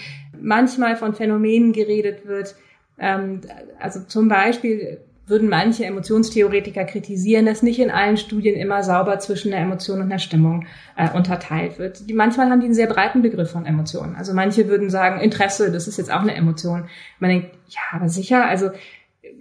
manchmal 0.40 0.96
von 0.96 1.14
Phänomenen 1.14 1.72
geredet 1.72 2.26
wird, 2.26 2.54
ähm, 2.98 3.40
also 3.78 4.00
zum 4.00 4.28
Beispiel 4.28 4.98
würden 5.28 5.48
manche 5.48 5.84
Emotionstheoretiker 5.84 6.84
kritisieren, 6.84 7.46
dass 7.46 7.62
nicht 7.62 7.78
in 7.78 7.90
allen 7.90 8.16
Studien 8.16 8.56
immer 8.56 8.82
sauber 8.82 9.18
zwischen 9.18 9.50
der 9.50 9.60
Emotion 9.60 10.00
und 10.00 10.10
der 10.10 10.18
Stimmung 10.18 10.66
äh, 10.96 11.10
unterteilt 11.10 11.78
wird. 11.78 12.08
Die, 12.08 12.14
manchmal 12.14 12.50
haben 12.50 12.60
die 12.60 12.66
einen 12.66 12.74
sehr 12.74 12.86
breiten 12.86 13.22
Begriff 13.22 13.50
von 13.50 13.66
Emotionen. 13.66 14.16
Also 14.16 14.32
manche 14.34 14.68
würden 14.68 14.90
sagen, 14.90 15.20
Interesse, 15.20 15.70
das 15.70 15.88
ist 15.88 15.98
jetzt 15.98 16.12
auch 16.12 16.22
eine 16.22 16.34
Emotion. 16.34 16.88
Man 17.18 17.30
denkt, 17.30 17.50
ja, 17.68 17.80
aber 17.92 18.08
sicher, 18.08 18.46
also 18.46 18.70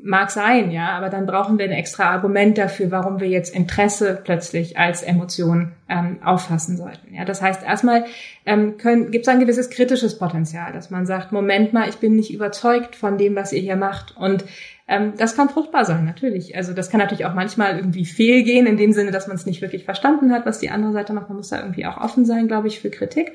Mag 0.03 0.31
sein, 0.31 0.71
ja, 0.71 0.89
aber 0.89 1.09
dann 1.09 1.25
brauchen 1.25 1.57
wir 1.57 1.65
ein 1.65 1.71
extra 1.71 2.11
Argument 2.11 2.57
dafür, 2.57 2.91
warum 2.91 3.19
wir 3.19 3.27
jetzt 3.27 3.53
Interesse 3.53 4.19
plötzlich 4.23 4.77
als 4.77 5.01
Emotion 5.01 5.73
ähm, 5.89 6.17
auffassen 6.23 6.77
sollten. 6.77 7.13
Ja, 7.13 7.25
das 7.25 7.41
heißt, 7.41 7.63
erstmal 7.63 8.05
ähm, 8.45 8.77
gibt 8.77 9.25
es 9.25 9.27
ein 9.27 9.39
gewisses 9.39 9.69
kritisches 9.69 10.17
Potenzial, 10.17 10.71
dass 10.71 10.89
man 10.89 11.05
sagt, 11.05 11.31
Moment 11.31 11.73
mal, 11.73 11.89
ich 11.89 11.97
bin 11.97 12.15
nicht 12.15 12.33
überzeugt 12.33 12.95
von 12.95 13.17
dem, 13.17 13.35
was 13.35 13.53
ihr 13.53 13.61
hier 13.61 13.75
macht. 13.75 14.15
Und 14.17 14.45
ähm, 14.87 15.13
das 15.17 15.35
kann 15.35 15.49
fruchtbar 15.49 15.85
sein, 15.85 16.05
natürlich. 16.05 16.55
Also 16.55 16.73
das 16.73 16.89
kann 16.89 16.99
natürlich 16.99 17.25
auch 17.25 17.33
manchmal 17.33 17.77
irgendwie 17.77 18.05
fehlgehen, 18.05 18.65
in 18.65 18.77
dem 18.77 18.93
Sinne, 18.93 19.11
dass 19.11 19.27
man 19.27 19.35
es 19.35 19.45
nicht 19.45 19.61
wirklich 19.61 19.83
verstanden 19.83 20.31
hat, 20.31 20.45
was 20.45 20.59
die 20.59 20.69
andere 20.69 20.93
Seite 20.93 21.13
macht. 21.13 21.27
Man 21.27 21.37
muss 21.37 21.49
da 21.49 21.59
irgendwie 21.59 21.85
auch 21.85 21.97
offen 21.97 22.25
sein, 22.25 22.47
glaube 22.47 22.67
ich, 22.67 22.79
für 22.79 22.89
Kritik 22.89 23.33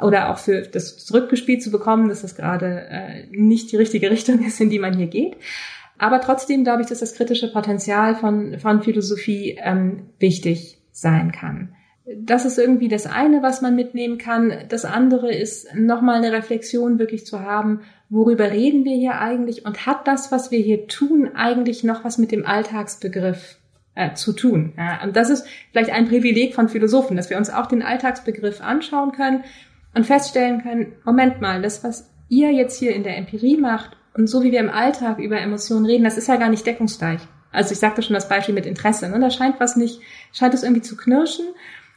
oder 0.00 0.30
auch 0.30 0.38
für 0.38 0.62
das 0.62 0.98
zurückgespielt 1.04 1.62
zu 1.62 1.70
bekommen, 1.70 2.08
dass 2.08 2.22
das 2.22 2.34
gerade 2.34 2.86
äh, 2.90 3.26
nicht 3.30 3.70
die 3.70 3.76
richtige 3.76 4.10
Richtung 4.10 4.44
ist, 4.44 4.60
in 4.60 4.70
die 4.70 4.78
man 4.78 4.96
hier 4.96 5.06
geht. 5.06 5.36
Aber 5.98 6.20
trotzdem 6.20 6.64
glaube 6.64 6.82
ich, 6.82 6.88
dass 6.88 7.00
das 7.00 7.14
kritische 7.14 7.52
Potenzial 7.52 8.16
von, 8.16 8.58
von 8.58 8.82
Philosophie 8.82 9.58
ähm, 9.62 10.08
wichtig 10.18 10.78
sein 10.92 11.30
kann. 11.30 11.74
Das 12.16 12.44
ist 12.44 12.58
irgendwie 12.58 12.88
das 12.88 13.06
eine, 13.06 13.42
was 13.42 13.62
man 13.62 13.76
mitnehmen 13.76 14.18
kann. 14.18 14.52
Das 14.68 14.84
andere 14.84 15.32
ist 15.32 15.74
nochmal 15.74 16.16
eine 16.16 16.32
Reflexion 16.32 16.98
wirklich 16.98 17.24
zu 17.24 17.40
haben, 17.40 17.80
worüber 18.08 18.50
reden 18.50 18.84
wir 18.84 18.96
hier 18.96 19.20
eigentlich 19.20 19.64
und 19.64 19.86
hat 19.86 20.08
das, 20.08 20.32
was 20.32 20.50
wir 20.50 20.58
hier 20.58 20.88
tun, 20.88 21.30
eigentlich 21.34 21.84
noch 21.84 22.04
was 22.04 22.18
mit 22.18 22.32
dem 22.32 22.44
Alltagsbegriff 22.44 23.58
äh, 23.94 24.14
zu 24.14 24.32
tun? 24.32 24.72
Ja, 24.76 25.02
und 25.04 25.16
das 25.16 25.30
ist 25.30 25.46
vielleicht 25.72 25.90
ein 25.90 26.08
Privileg 26.08 26.54
von 26.54 26.68
Philosophen, 26.68 27.16
dass 27.16 27.30
wir 27.30 27.36
uns 27.36 27.50
auch 27.50 27.66
den 27.66 27.82
Alltagsbegriff 27.82 28.60
anschauen 28.60 29.12
können 29.12 29.44
und 29.94 30.06
feststellen 30.06 30.62
können, 30.62 30.92
Moment 31.04 31.40
mal, 31.40 31.62
das, 31.62 31.84
was 31.84 32.10
ihr 32.28 32.52
jetzt 32.52 32.78
hier 32.78 32.94
in 32.94 33.02
der 33.02 33.16
Empirie 33.16 33.56
macht 33.56 33.96
und 34.14 34.28
so 34.28 34.42
wie 34.42 34.52
wir 34.52 34.60
im 34.60 34.70
Alltag 34.70 35.18
über 35.18 35.40
Emotionen 35.40 35.86
reden, 35.86 36.04
das 36.04 36.18
ist 36.18 36.28
ja 36.28 36.36
gar 36.36 36.48
nicht 36.48 36.66
deckungsgleich. 36.66 37.20
Also 37.52 37.72
ich 37.72 37.78
sagte 37.78 38.02
schon 38.02 38.14
das 38.14 38.28
Beispiel 38.28 38.54
mit 38.54 38.66
Interesse, 38.66 39.08
ne? 39.08 39.18
da 39.18 39.30
scheint 39.30 39.58
was 39.58 39.76
nicht, 39.76 40.00
scheint 40.32 40.54
es 40.54 40.62
irgendwie 40.62 40.82
zu 40.82 40.96
knirschen. 40.96 41.46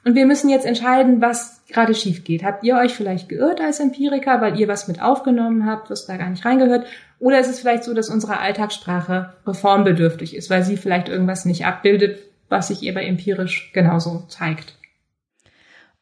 Und 0.05 0.15
wir 0.15 0.25
müssen 0.25 0.49
jetzt 0.49 0.65
entscheiden, 0.65 1.21
was 1.21 1.61
gerade 1.69 1.95
schief 1.95 2.23
geht. 2.25 2.43
Habt 2.43 2.63
ihr 2.63 2.75
euch 2.75 2.93
vielleicht 2.93 3.29
geirrt 3.29 3.61
als 3.61 3.79
Empiriker, 3.79 4.41
weil 4.41 4.59
ihr 4.59 4.67
was 4.67 4.87
mit 4.87 5.01
aufgenommen 5.01 5.65
habt, 5.65 5.89
was 5.89 6.05
da 6.05 6.17
gar 6.17 6.29
nicht 6.29 6.43
reingehört? 6.43 6.85
Oder 7.19 7.39
ist 7.39 7.49
es 7.49 7.61
vielleicht 7.61 7.85
so, 7.85 7.93
dass 7.93 8.09
unsere 8.09 8.39
Alltagssprache 8.39 9.33
reformbedürftig 9.47 10.35
ist, 10.35 10.49
weil 10.49 10.63
sie 10.63 10.75
vielleicht 10.75 11.07
irgendwas 11.07 11.45
nicht 11.45 11.65
abbildet, 11.65 12.19
was 12.49 12.67
sich 12.67 12.83
ihr 12.83 12.93
bei 12.93 13.05
empirisch 13.05 13.71
genauso 13.73 14.25
zeigt? 14.27 14.75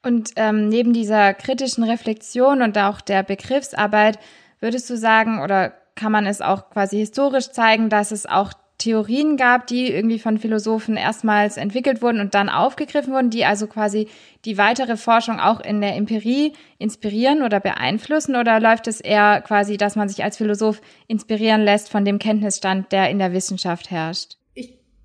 Und 0.01 0.31
ähm, 0.35 0.67
neben 0.67 0.93
dieser 0.93 1.35
kritischen 1.35 1.83
Reflexion 1.83 2.63
und 2.63 2.77
auch 2.79 3.01
der 3.01 3.21
Begriffsarbeit, 3.21 4.17
würdest 4.59 4.89
du 4.89 4.97
sagen, 4.97 5.41
oder 5.41 5.73
kann 5.95 6.11
man 6.11 6.25
es 6.25 6.41
auch 6.41 6.71
quasi 6.71 6.97
historisch 6.97 7.51
zeigen, 7.51 7.89
dass 7.89 8.11
es 8.11 8.25
auch 8.25 8.53
Theorien 8.81 9.37
gab, 9.37 9.67
die 9.67 9.91
irgendwie 9.91 10.19
von 10.19 10.37
Philosophen 10.37 10.97
erstmals 10.97 11.57
entwickelt 11.57 12.01
wurden 12.01 12.19
und 12.19 12.33
dann 12.33 12.49
aufgegriffen 12.49 13.13
wurden, 13.13 13.29
die 13.29 13.45
also 13.45 13.67
quasi 13.67 14.07
die 14.45 14.57
weitere 14.57 14.97
Forschung 14.97 15.39
auch 15.39 15.59
in 15.59 15.81
der 15.81 15.95
Empirie 15.95 16.53
inspirieren 16.79 17.43
oder 17.43 17.59
beeinflussen? 17.59 18.35
Oder 18.35 18.59
läuft 18.59 18.87
es 18.87 18.99
eher 18.99 19.41
quasi, 19.41 19.77
dass 19.77 19.95
man 19.95 20.09
sich 20.09 20.23
als 20.23 20.37
Philosoph 20.37 20.81
inspirieren 21.07 21.61
lässt 21.61 21.89
von 21.89 22.05
dem 22.05 22.19
Kenntnisstand, 22.19 22.91
der 22.91 23.09
in 23.09 23.19
der 23.19 23.33
Wissenschaft 23.33 23.91
herrscht? 23.91 24.37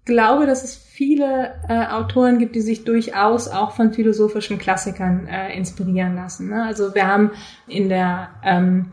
glaube, 0.07 0.47
dass 0.47 0.65
es 0.65 0.77
viele 0.77 1.55
äh, 1.69 1.87
Autoren 1.89 2.39
gibt, 2.39 2.55
die 2.55 2.61
sich 2.61 2.85
durchaus 2.85 3.49
auch 3.49 3.73
von 3.73 3.93
philosophischen 3.93 4.57
Klassikern 4.57 5.27
äh, 5.27 5.55
inspirieren 5.55 6.15
lassen. 6.15 6.49
Ne? 6.49 6.65
Also 6.65 6.95
wir 6.95 7.07
haben 7.07 7.33
in 7.67 7.89
der 7.89 8.31
ähm, 8.43 8.93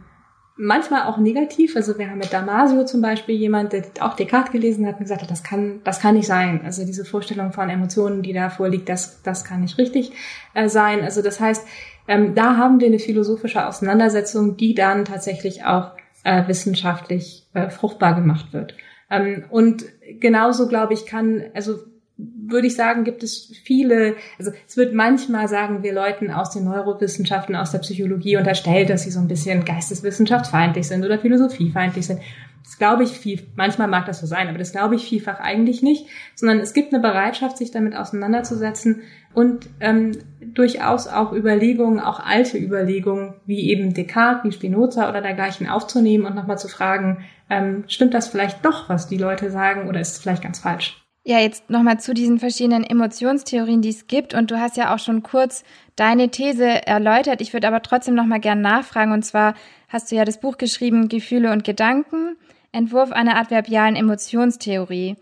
manchmal 0.56 1.04
auch 1.04 1.18
negativ, 1.18 1.76
also 1.76 1.98
wir 1.98 2.10
haben 2.10 2.20
mit 2.20 2.32
Damasio 2.32 2.86
zum 2.86 3.02
Beispiel 3.02 3.36
jemand, 3.36 3.74
der 3.74 3.84
auch 4.02 4.16
Descartes 4.16 4.52
gelesen 4.52 4.86
hat 4.86 4.96
und 4.96 5.04
gesagt 5.04 5.22
hat, 5.22 5.32
das 5.32 5.44
kann, 5.44 5.82
das 5.84 6.00
kann 6.00 6.16
nicht 6.16 6.28
sein. 6.28 6.62
Also 6.64 6.86
diese 6.86 7.06
Vorstellung 7.06 7.52
von 7.54 7.70
Emotionen, 7.70 8.22
die 8.22 8.34
da 8.34 8.50
vorliegt, 8.50 8.90
das, 8.90 9.22
das 9.24 9.44
kann 9.44 9.62
nicht 9.62 9.78
richtig 9.78 10.12
äh, 10.54 10.70
sein. 10.70 11.02
Also 11.02 11.22
das 11.22 11.40
heißt, 11.40 11.66
ähm, 12.08 12.36
da 12.36 12.58
haben 12.58 12.80
wir 12.80 12.88
eine 12.88 13.00
philosophische 13.00 13.66
Auseinandersetzung, 13.66 14.58
die 14.58 14.76
dann 14.76 15.06
tatsächlich 15.06 15.66
auch 15.66 15.92
äh, 16.24 16.48
wissenschaftlich 16.48 17.48
äh, 17.54 17.70
fruchtbar 17.70 18.16
gemacht 18.16 18.54
wird. 18.54 18.76
Ähm, 19.10 19.46
und 19.50 19.86
genauso, 20.20 20.68
glaube 20.68 20.94
ich, 20.94 21.06
kann, 21.06 21.44
also 21.54 21.80
würde 22.18 22.68
ich 22.68 22.76
sagen, 22.76 23.04
gibt 23.04 23.24
es 23.24 23.52
viele, 23.64 24.16
also 24.38 24.52
es 24.68 24.78
wird 24.78 24.94
manchmal, 24.94 25.48
sagen 25.48 25.82
wir 25.82 25.94
Leuten 25.94 26.30
aus 26.30 26.52
den 26.52 26.66
Neurowissenschaften, 26.66 27.56
aus 27.56 27.72
der 27.72 27.80
Psychologie 27.80 28.38
unterstellt, 28.38 28.90
dass 28.90 29.04
sie 29.04 29.12
so 29.12 29.20
ein 29.20 29.28
bisschen 29.28 29.66
geisteswissenschaftsfeindlich 29.66 30.88
sind 30.88 31.04
oder 31.04 31.18
philosophiefeindlich 31.18 32.06
sind. 32.06 32.22
Das 32.64 32.78
glaube 32.78 33.04
ich 33.04 33.12
viel, 33.12 33.42
manchmal 33.56 33.88
mag 33.88 34.06
das 34.06 34.22
so 34.22 34.28
sein, 34.28 34.48
aber 34.48 34.58
das 34.58 34.72
glaube 34.72 34.96
ich 34.96 35.04
vielfach 35.04 35.40
eigentlich 35.40 35.82
nicht, 35.82 36.08
sondern 36.36 36.60
es 36.60 36.74
gibt 36.74 36.94
eine 36.94 37.02
Bereitschaft, 37.02 37.58
sich 37.58 37.72
damit 37.72 37.96
auseinanderzusetzen 37.96 39.02
und 39.34 39.68
ähm, 39.80 40.12
durchaus 40.40 41.08
auch 41.08 41.34
Überlegungen, 41.34 42.00
auch 42.00 42.20
alte 42.20 42.58
Überlegungen, 42.58 43.34
wie 43.46 43.70
eben 43.70 43.94
Descartes, 43.94 44.44
wie 44.44 44.56
Spinoza 44.56 45.10
oder 45.10 45.22
dergleichen 45.22 45.68
aufzunehmen 45.68 46.26
und 46.26 46.36
nochmal 46.36 46.60
zu 46.60 46.70
fragen, 46.70 47.26
ähm, 47.50 47.84
stimmt 47.88 48.14
das 48.14 48.30
vielleicht 48.30 48.64
doch, 48.64 48.88
was 48.88 49.08
die 49.08 49.18
Leute 49.18 49.52
sagen, 49.52 49.90
oder 49.90 50.00
ist 50.00 50.14
es 50.14 50.20
vielleicht 50.20 50.44
ganz 50.44 50.60
falsch? 50.60 51.03
Ja, 51.26 51.40
jetzt 51.40 51.70
nochmal 51.70 52.02
zu 52.02 52.14
diesen 52.14 52.38
verschiedenen 52.38 52.84
Emotionstheorien, 52.84 53.82
die 53.82 53.90
es 53.90 54.08
gibt. 54.08 54.34
Und 54.34 54.52
du 54.52 54.60
hast 54.60 54.76
ja 54.76 54.94
auch 54.94 55.00
schon 55.00 55.24
kurz 55.24 55.64
deine 55.96 56.30
These 56.30 56.86
erläutert. 56.86 57.40
Ich 57.40 57.54
würde 57.54 57.68
aber 57.68 57.82
trotzdem 57.82 58.14
nochmal 58.14 58.42
gern 58.42 58.60
nachfragen. 58.60 59.14
Und 59.14 59.24
zwar 59.24 59.56
hast 59.88 60.12
du 60.12 60.16
ja 60.16 60.26
das 60.26 60.42
Buch 60.42 60.58
geschrieben, 60.58 61.08
Gefühle 61.08 61.54
und 61.54 61.64
Gedanken, 61.64 62.36
Entwurf 62.74 63.14
einer 63.14 63.38
adverbialen 63.38 63.96
Emotionstheorie. 63.96 65.16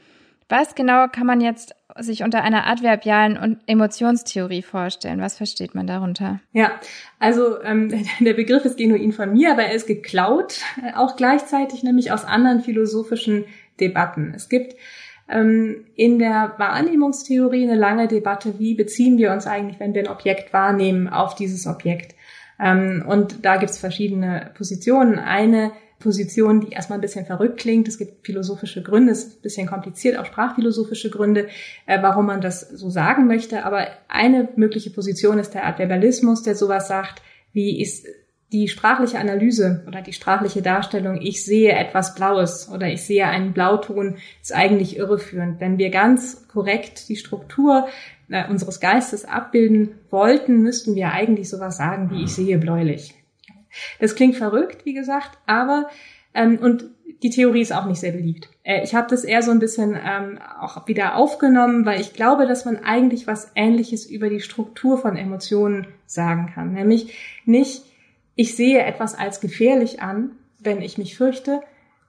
Was 0.49 0.73
genau 0.73 1.07
kann 1.07 1.27
man 1.27 1.39
jetzt 1.39 1.75
sich 1.99 2.23
unter 2.23 2.43
einer 2.43 2.67
adverbialen 2.67 3.61
Emotionstheorie 3.67 4.63
vorstellen? 4.63 5.21
Was 5.21 5.37
versteht 5.37 5.75
man 5.75 5.85
darunter? 5.85 6.39
Ja, 6.51 6.71
also 7.19 7.61
ähm, 7.61 8.05
der 8.19 8.33
Begriff 8.33 8.65
ist 8.65 8.77
genuin 8.77 9.11
von 9.11 9.33
mir, 9.33 9.51
aber 9.51 9.63
er 9.63 9.75
ist 9.75 9.87
geklaut, 9.87 10.61
äh, 10.83 10.93
auch 10.95 11.15
gleichzeitig 11.15 11.83
nämlich 11.83 12.11
aus 12.11 12.25
anderen 12.25 12.61
philosophischen 12.61 13.45
Debatten. 13.79 14.33
Es 14.35 14.49
gibt 14.49 14.75
in 15.31 16.19
der 16.19 16.55
Wahrnehmungstheorie 16.57 17.63
eine 17.63 17.79
lange 17.79 18.07
Debatte, 18.07 18.59
wie 18.59 18.75
beziehen 18.75 19.17
wir 19.17 19.31
uns 19.31 19.47
eigentlich, 19.47 19.79
wenn 19.79 19.93
wir 19.93 20.03
ein 20.03 20.09
Objekt 20.09 20.51
wahrnehmen, 20.51 21.07
auf 21.07 21.35
dieses 21.35 21.67
Objekt. 21.67 22.15
Ähm, 22.59 23.03
und 23.07 23.45
da 23.45 23.57
gibt 23.57 23.71
es 23.71 23.79
verschiedene 23.79 24.51
Positionen. 24.55 25.17
Eine 25.19 25.71
Position, 25.99 26.61
die 26.61 26.73
erstmal 26.73 26.97
ein 26.97 27.01
bisschen 27.01 27.25
verrückt 27.25 27.59
klingt. 27.59 27.87
Es 27.87 27.97
gibt 27.97 28.25
philosophische 28.25 28.83
Gründe, 28.83 29.13
es 29.13 29.23
ist 29.23 29.39
ein 29.39 29.41
bisschen 29.41 29.67
kompliziert, 29.67 30.17
auch 30.17 30.25
sprachphilosophische 30.25 31.09
Gründe, 31.09 31.47
äh, 31.85 32.01
warum 32.01 32.25
man 32.25 32.41
das 32.41 32.61
so 32.61 32.89
sagen 32.89 33.27
möchte. 33.27 33.63
Aber 33.63 33.87
eine 34.09 34.49
mögliche 34.57 34.89
Position 34.89 35.39
ist 35.39 35.53
der 35.53 35.65
Adverbalismus, 35.65 36.43
der 36.43 36.55
sowas 36.55 36.87
sagt, 36.87 37.21
wie 37.53 37.81
ist 37.81 38.05
die 38.51 38.67
sprachliche 38.67 39.17
Analyse 39.17 39.83
oder 39.87 40.01
die 40.01 40.13
sprachliche 40.13 40.61
Darstellung, 40.61 41.21
ich 41.21 41.45
sehe 41.45 41.71
etwas 41.71 42.15
Blaues 42.15 42.69
oder 42.69 42.87
ich 42.87 43.01
sehe 43.03 43.25
einen 43.25 43.53
Blauton, 43.53 44.17
ist 44.41 44.53
eigentlich 44.53 44.97
irreführend. 44.97 45.61
Wenn 45.61 45.77
wir 45.77 45.89
ganz 45.89 46.47
korrekt 46.49 47.07
die 47.07 47.15
Struktur 47.15 47.87
äh, 48.29 48.49
unseres 48.49 48.81
Geistes 48.81 49.23
abbilden 49.23 49.95
wollten, 50.09 50.61
müssten 50.61 50.95
wir 50.95 51.11
eigentlich 51.11 51.49
sowas 51.49 51.77
sagen 51.77 52.11
wie 52.11 52.23
ich 52.23 52.33
sehe 52.33 52.57
bläulich. 52.57 53.13
Das 53.99 54.15
klingt 54.15 54.35
verrückt, 54.35 54.85
wie 54.85 54.93
gesagt, 54.93 55.37
aber 55.45 55.87
ähm, 56.33 56.57
und 56.57 56.85
die 57.23 57.29
Theorie 57.29 57.61
ist 57.61 57.71
auch 57.71 57.85
nicht 57.85 57.99
sehr 57.99 58.11
beliebt. 58.11 58.49
Äh, 58.63 58.83
ich 58.83 58.95
habe 58.95 59.07
das 59.09 59.23
eher 59.23 59.43
so 59.43 59.51
ein 59.51 59.59
bisschen 59.59 59.95
ähm, 59.95 60.39
auch 60.59 60.87
wieder 60.87 61.15
aufgenommen, 61.15 61.85
weil 61.85 62.01
ich 62.01 62.13
glaube, 62.13 62.47
dass 62.47 62.65
man 62.65 62.77
eigentlich 62.83 63.27
was 63.27 63.51
Ähnliches 63.55 64.05
über 64.05 64.29
die 64.29 64.41
Struktur 64.41 64.97
von 64.97 65.15
Emotionen 65.15 65.87
sagen 66.05 66.51
kann. 66.53 66.73
Nämlich 66.73 67.15
nicht, 67.45 67.83
ich 68.35 68.55
sehe 68.55 68.83
etwas 68.83 69.15
als 69.15 69.41
gefährlich 69.41 70.01
an, 70.01 70.31
wenn 70.59 70.81
ich 70.81 70.97
mich 70.97 71.17
fürchte, 71.17 71.61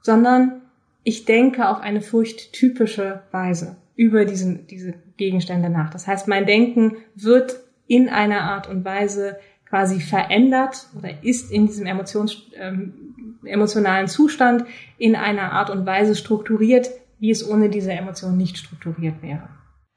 sondern 0.03 0.63
ich 1.05 1.25
denke 1.25 1.69
auf 1.69 1.81
eine 1.81 2.01
furchttypische 2.01 3.23
Weise 3.31 3.77
über 3.97 4.25
diesen, 4.25 4.67
diese 4.67 4.95
Gegenstände 5.17 5.69
nach. 5.69 5.91
Das 5.91 6.07
heißt, 6.07 6.29
mein 6.29 6.47
Denken 6.47 6.97
wird 7.15 7.61
in 7.87 8.09
einer 8.09 8.43
Art 8.43 8.69
und 8.69 8.85
Weise 8.85 9.39
quasi 9.69 10.01
verändert 10.01 10.89
oder 10.99 11.23
ist 11.23 11.51
in 11.51 11.67
diesem 11.67 11.87
Emotions, 11.87 12.43
ähm, 12.57 13.39
emotionalen 13.45 14.07
Zustand 14.07 14.65
in 14.99 15.17
einer 15.17 15.53
Art 15.53 15.71
und 15.71 15.87
Weise 15.87 16.15
strukturiert, 16.15 16.91
wie 17.19 17.31
es 17.31 17.49
ohne 17.49 17.69
diese 17.71 17.93
Emotion 17.93 18.37
nicht 18.37 18.59
strukturiert 18.59 19.23
wäre. 19.23 19.49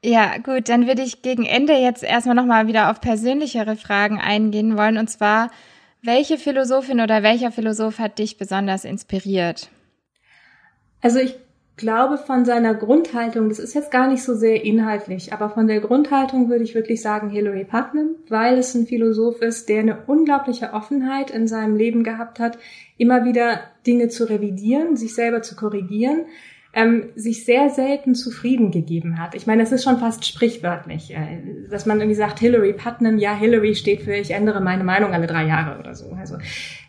Ja, 0.04 0.38
gut, 0.38 0.68
dann 0.68 0.86
würde 0.86 1.02
ich 1.02 1.22
gegen 1.22 1.44
Ende 1.44 1.74
jetzt 1.74 2.04
erstmal 2.04 2.36
nochmal 2.36 2.68
wieder 2.68 2.90
auf 2.90 3.00
persönlichere 3.00 3.76
Fragen 3.76 4.18
eingehen 4.18 4.76
wollen. 4.76 4.98
Und 4.98 5.10
zwar, 5.10 5.50
welche 6.06 6.38
Philosophin 6.38 7.00
oder 7.00 7.22
welcher 7.22 7.52
Philosoph 7.52 7.98
hat 7.98 8.18
dich 8.18 8.38
besonders 8.38 8.84
inspiriert? 8.84 9.68
Also 11.02 11.18
ich 11.18 11.36
glaube 11.76 12.16
von 12.16 12.44
seiner 12.44 12.74
Grundhaltung, 12.74 13.48
das 13.48 13.58
ist 13.58 13.74
jetzt 13.74 13.90
gar 13.90 14.08
nicht 14.08 14.22
so 14.22 14.34
sehr 14.34 14.64
inhaltlich, 14.64 15.32
aber 15.32 15.50
von 15.50 15.66
der 15.66 15.80
Grundhaltung 15.80 16.48
würde 16.48 16.64
ich 16.64 16.74
wirklich 16.74 17.02
sagen 17.02 17.28
Hilary 17.28 17.64
Putnam, 17.64 18.16
weil 18.28 18.58
es 18.58 18.74
ein 18.74 18.86
Philosoph 18.86 19.42
ist, 19.42 19.68
der 19.68 19.80
eine 19.80 19.98
unglaubliche 20.06 20.72
Offenheit 20.72 21.30
in 21.30 21.46
seinem 21.46 21.76
Leben 21.76 22.02
gehabt 22.02 22.40
hat, 22.40 22.58
immer 22.96 23.24
wieder 23.24 23.60
Dinge 23.86 24.08
zu 24.08 24.28
revidieren, 24.28 24.96
sich 24.96 25.14
selber 25.14 25.42
zu 25.42 25.54
korrigieren, 25.54 26.24
ähm, 26.76 27.08
sich 27.16 27.46
sehr 27.46 27.70
selten 27.70 28.14
zufrieden 28.14 28.70
gegeben 28.70 29.18
hat. 29.18 29.34
Ich 29.34 29.46
meine, 29.46 29.62
es 29.62 29.72
ist 29.72 29.82
schon 29.82 29.98
fast 29.98 30.26
sprichwörtlich, 30.26 31.10
äh, 31.10 31.40
dass 31.70 31.86
man 31.86 32.00
irgendwie 32.00 32.14
sagt, 32.14 32.38
Hillary 32.38 32.74
Putnam, 32.74 33.16
ja, 33.16 33.34
Hillary 33.34 33.74
steht 33.74 34.02
für 34.02 34.14
ich 34.14 34.32
ändere 34.32 34.60
meine 34.60 34.84
Meinung 34.84 35.14
alle 35.14 35.26
drei 35.26 35.46
Jahre 35.46 35.80
oder 35.80 35.94
so. 35.94 36.12
Also 36.12 36.36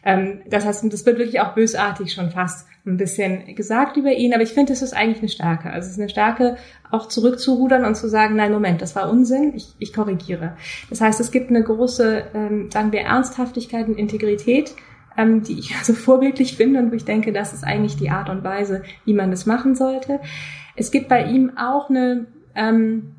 ähm, 0.04 0.42
das 0.46 0.66
heißt, 0.66 0.92
das 0.92 1.06
wird 1.06 1.18
wirklich 1.18 1.40
auch 1.40 1.56
bösartig 1.56 2.12
schon 2.12 2.32
fast 2.32 2.68
ein 2.86 2.98
bisschen 2.98 3.56
gesagt 3.56 3.96
über 3.96 4.12
ihn, 4.12 4.34
aber 4.34 4.44
ich 4.44 4.52
finde, 4.52 4.74
es 4.74 4.82
ist 4.82 4.94
eigentlich 4.94 5.20
eine 5.20 5.30
Stärke. 5.30 5.70
Also 5.70 5.86
es 5.88 5.94
ist 5.94 6.00
eine 6.00 6.10
Stärke, 6.10 6.58
auch 6.92 7.08
zurückzurudern 7.08 7.86
und 7.86 7.96
zu 7.96 8.10
sagen, 8.10 8.36
nein, 8.36 8.52
Moment, 8.52 8.82
das 8.82 8.94
war 8.94 9.10
Unsinn, 9.10 9.54
ich, 9.56 9.74
ich 9.80 9.94
korrigiere. 9.94 10.58
Das 10.90 11.00
heißt, 11.00 11.22
es 11.22 11.32
gibt 11.32 11.50
eine 11.50 11.64
große, 11.64 12.26
ähm, 12.34 12.70
sagen 12.72 12.92
wir, 12.92 13.02
Ernsthaftigkeit 13.02 13.88
und 13.88 13.98
Integrität, 13.98 14.76
ähm, 15.18 15.44
die 15.44 15.60
ich 15.60 15.76
also 15.78 15.94
vorbildlich 15.94 16.56
finde 16.56 16.80
und 16.80 16.92
wo 16.92 16.96
ich 16.96 17.06
denke, 17.06 17.34
das 17.34 17.54
ist 17.54 17.64
eigentlich 17.64 17.98
die 17.98 18.10
Art 18.10 18.30
und 18.30 18.44
Weise, 18.44 18.84
wie 19.04 19.14
man 19.14 19.32
das 19.32 19.46
machen 19.46 19.76
sollte. 19.76 20.20
Es 20.76 20.92
gibt 20.92 21.10
bei 21.10 21.26
ihm 21.26 21.58
auch 21.58 21.90
eine, 21.90 22.28
ähm, 22.56 23.16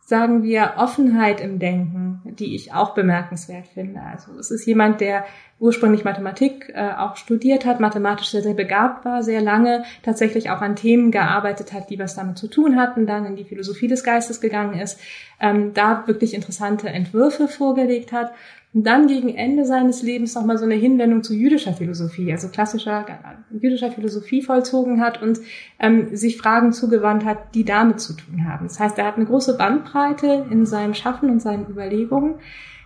sagen 0.00 0.42
wir, 0.42 0.74
Offenheit 0.76 1.40
im 1.40 1.58
Denken, 1.58 2.22
die 2.24 2.54
ich 2.54 2.72
auch 2.72 2.94
bemerkenswert 2.94 3.66
finde. 3.68 4.00
Also 4.00 4.36
es 4.38 4.50
ist 4.50 4.66
jemand, 4.66 5.00
der 5.00 5.24
ursprünglich 5.60 6.04
Mathematik 6.04 6.72
äh, 6.74 6.92
auch 6.96 7.16
studiert 7.16 7.66
hat, 7.66 7.80
mathematisch 7.80 8.30
sehr, 8.30 8.42
sehr 8.42 8.54
begabt 8.54 9.04
war, 9.04 9.22
sehr 9.22 9.40
lange 9.40 9.84
tatsächlich 10.02 10.50
auch 10.50 10.62
an 10.62 10.74
Themen 10.74 11.10
gearbeitet 11.10 11.72
hat, 11.72 11.90
die 11.90 11.98
was 11.98 12.14
damit 12.14 12.38
zu 12.38 12.48
tun 12.48 12.76
hatten, 12.76 13.06
dann 13.06 13.26
in 13.26 13.36
die 13.36 13.44
Philosophie 13.44 13.86
des 13.86 14.02
Geistes 14.02 14.40
gegangen 14.40 14.80
ist, 14.80 14.98
ähm, 15.38 15.74
da 15.74 16.06
wirklich 16.06 16.34
interessante 16.34 16.88
Entwürfe 16.88 17.46
vorgelegt 17.46 18.12
hat 18.12 18.32
und 18.72 18.86
dann 18.86 19.08
gegen 19.08 19.34
Ende 19.34 19.64
seines 19.64 20.02
Lebens 20.02 20.34
nochmal 20.34 20.56
so 20.56 20.64
eine 20.64 20.76
Hinwendung 20.76 21.24
zu 21.24 21.34
jüdischer 21.34 21.72
Philosophie, 21.72 22.30
also 22.30 22.48
klassischer 22.48 23.04
jüdischer 23.50 23.90
Philosophie 23.90 24.42
vollzogen 24.42 25.00
hat 25.00 25.20
und 25.20 25.40
ähm, 25.80 26.14
sich 26.14 26.36
Fragen 26.36 26.72
zugewandt 26.72 27.24
hat, 27.24 27.54
die 27.54 27.64
damit 27.64 28.00
zu 28.00 28.12
tun 28.12 28.46
haben. 28.48 28.68
Das 28.68 28.78
heißt, 28.78 28.96
er 28.98 29.06
hat 29.06 29.16
eine 29.16 29.26
große 29.26 29.56
Bandbreite 29.56 30.46
in 30.50 30.66
seinem 30.66 30.94
Schaffen 30.94 31.30
und 31.30 31.40
seinen 31.40 31.68
Überlegungen, 31.68 32.36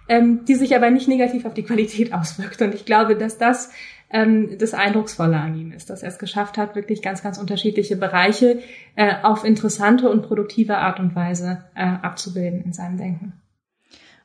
ähm, 0.09 0.47
die 0.47 0.55
sich 0.55 0.75
aber 0.75 0.91
nicht 0.91 1.07
negativ 1.07 1.45
auf 1.45 1.55
die 1.55 1.65
Qualität 1.65 2.15
auswirkt. 2.15 2.63
Und 2.63 2.75
ich 2.75 2.87
glaube, 2.87 3.15
dass 3.15 3.37
das 3.37 3.71
ähm, 4.11 4.57
das 4.59 4.73
Eindrucksvolle 4.73 5.37
an 5.37 5.55
ihm 5.55 5.73
ist, 5.73 5.91
dass 5.91 6.03
er 6.03 6.09
es 6.09 6.19
geschafft 6.19 6.57
hat, 6.57 6.77
wirklich 6.77 7.03
ganz, 7.03 7.23
ganz 7.23 7.37
unterschiedliche 7.37 7.97
Bereiche 7.97 8.61
äh, 8.97 9.17
auf 9.23 9.45
interessante 9.45 10.09
und 10.09 10.23
produktive 10.23 10.79
Art 10.79 10.99
und 10.99 11.15
Weise 11.15 11.65
äh, 11.75 11.85
abzubilden 11.85 12.63
in 12.63 12.73
seinem 12.73 12.97
Denken. 12.97 13.33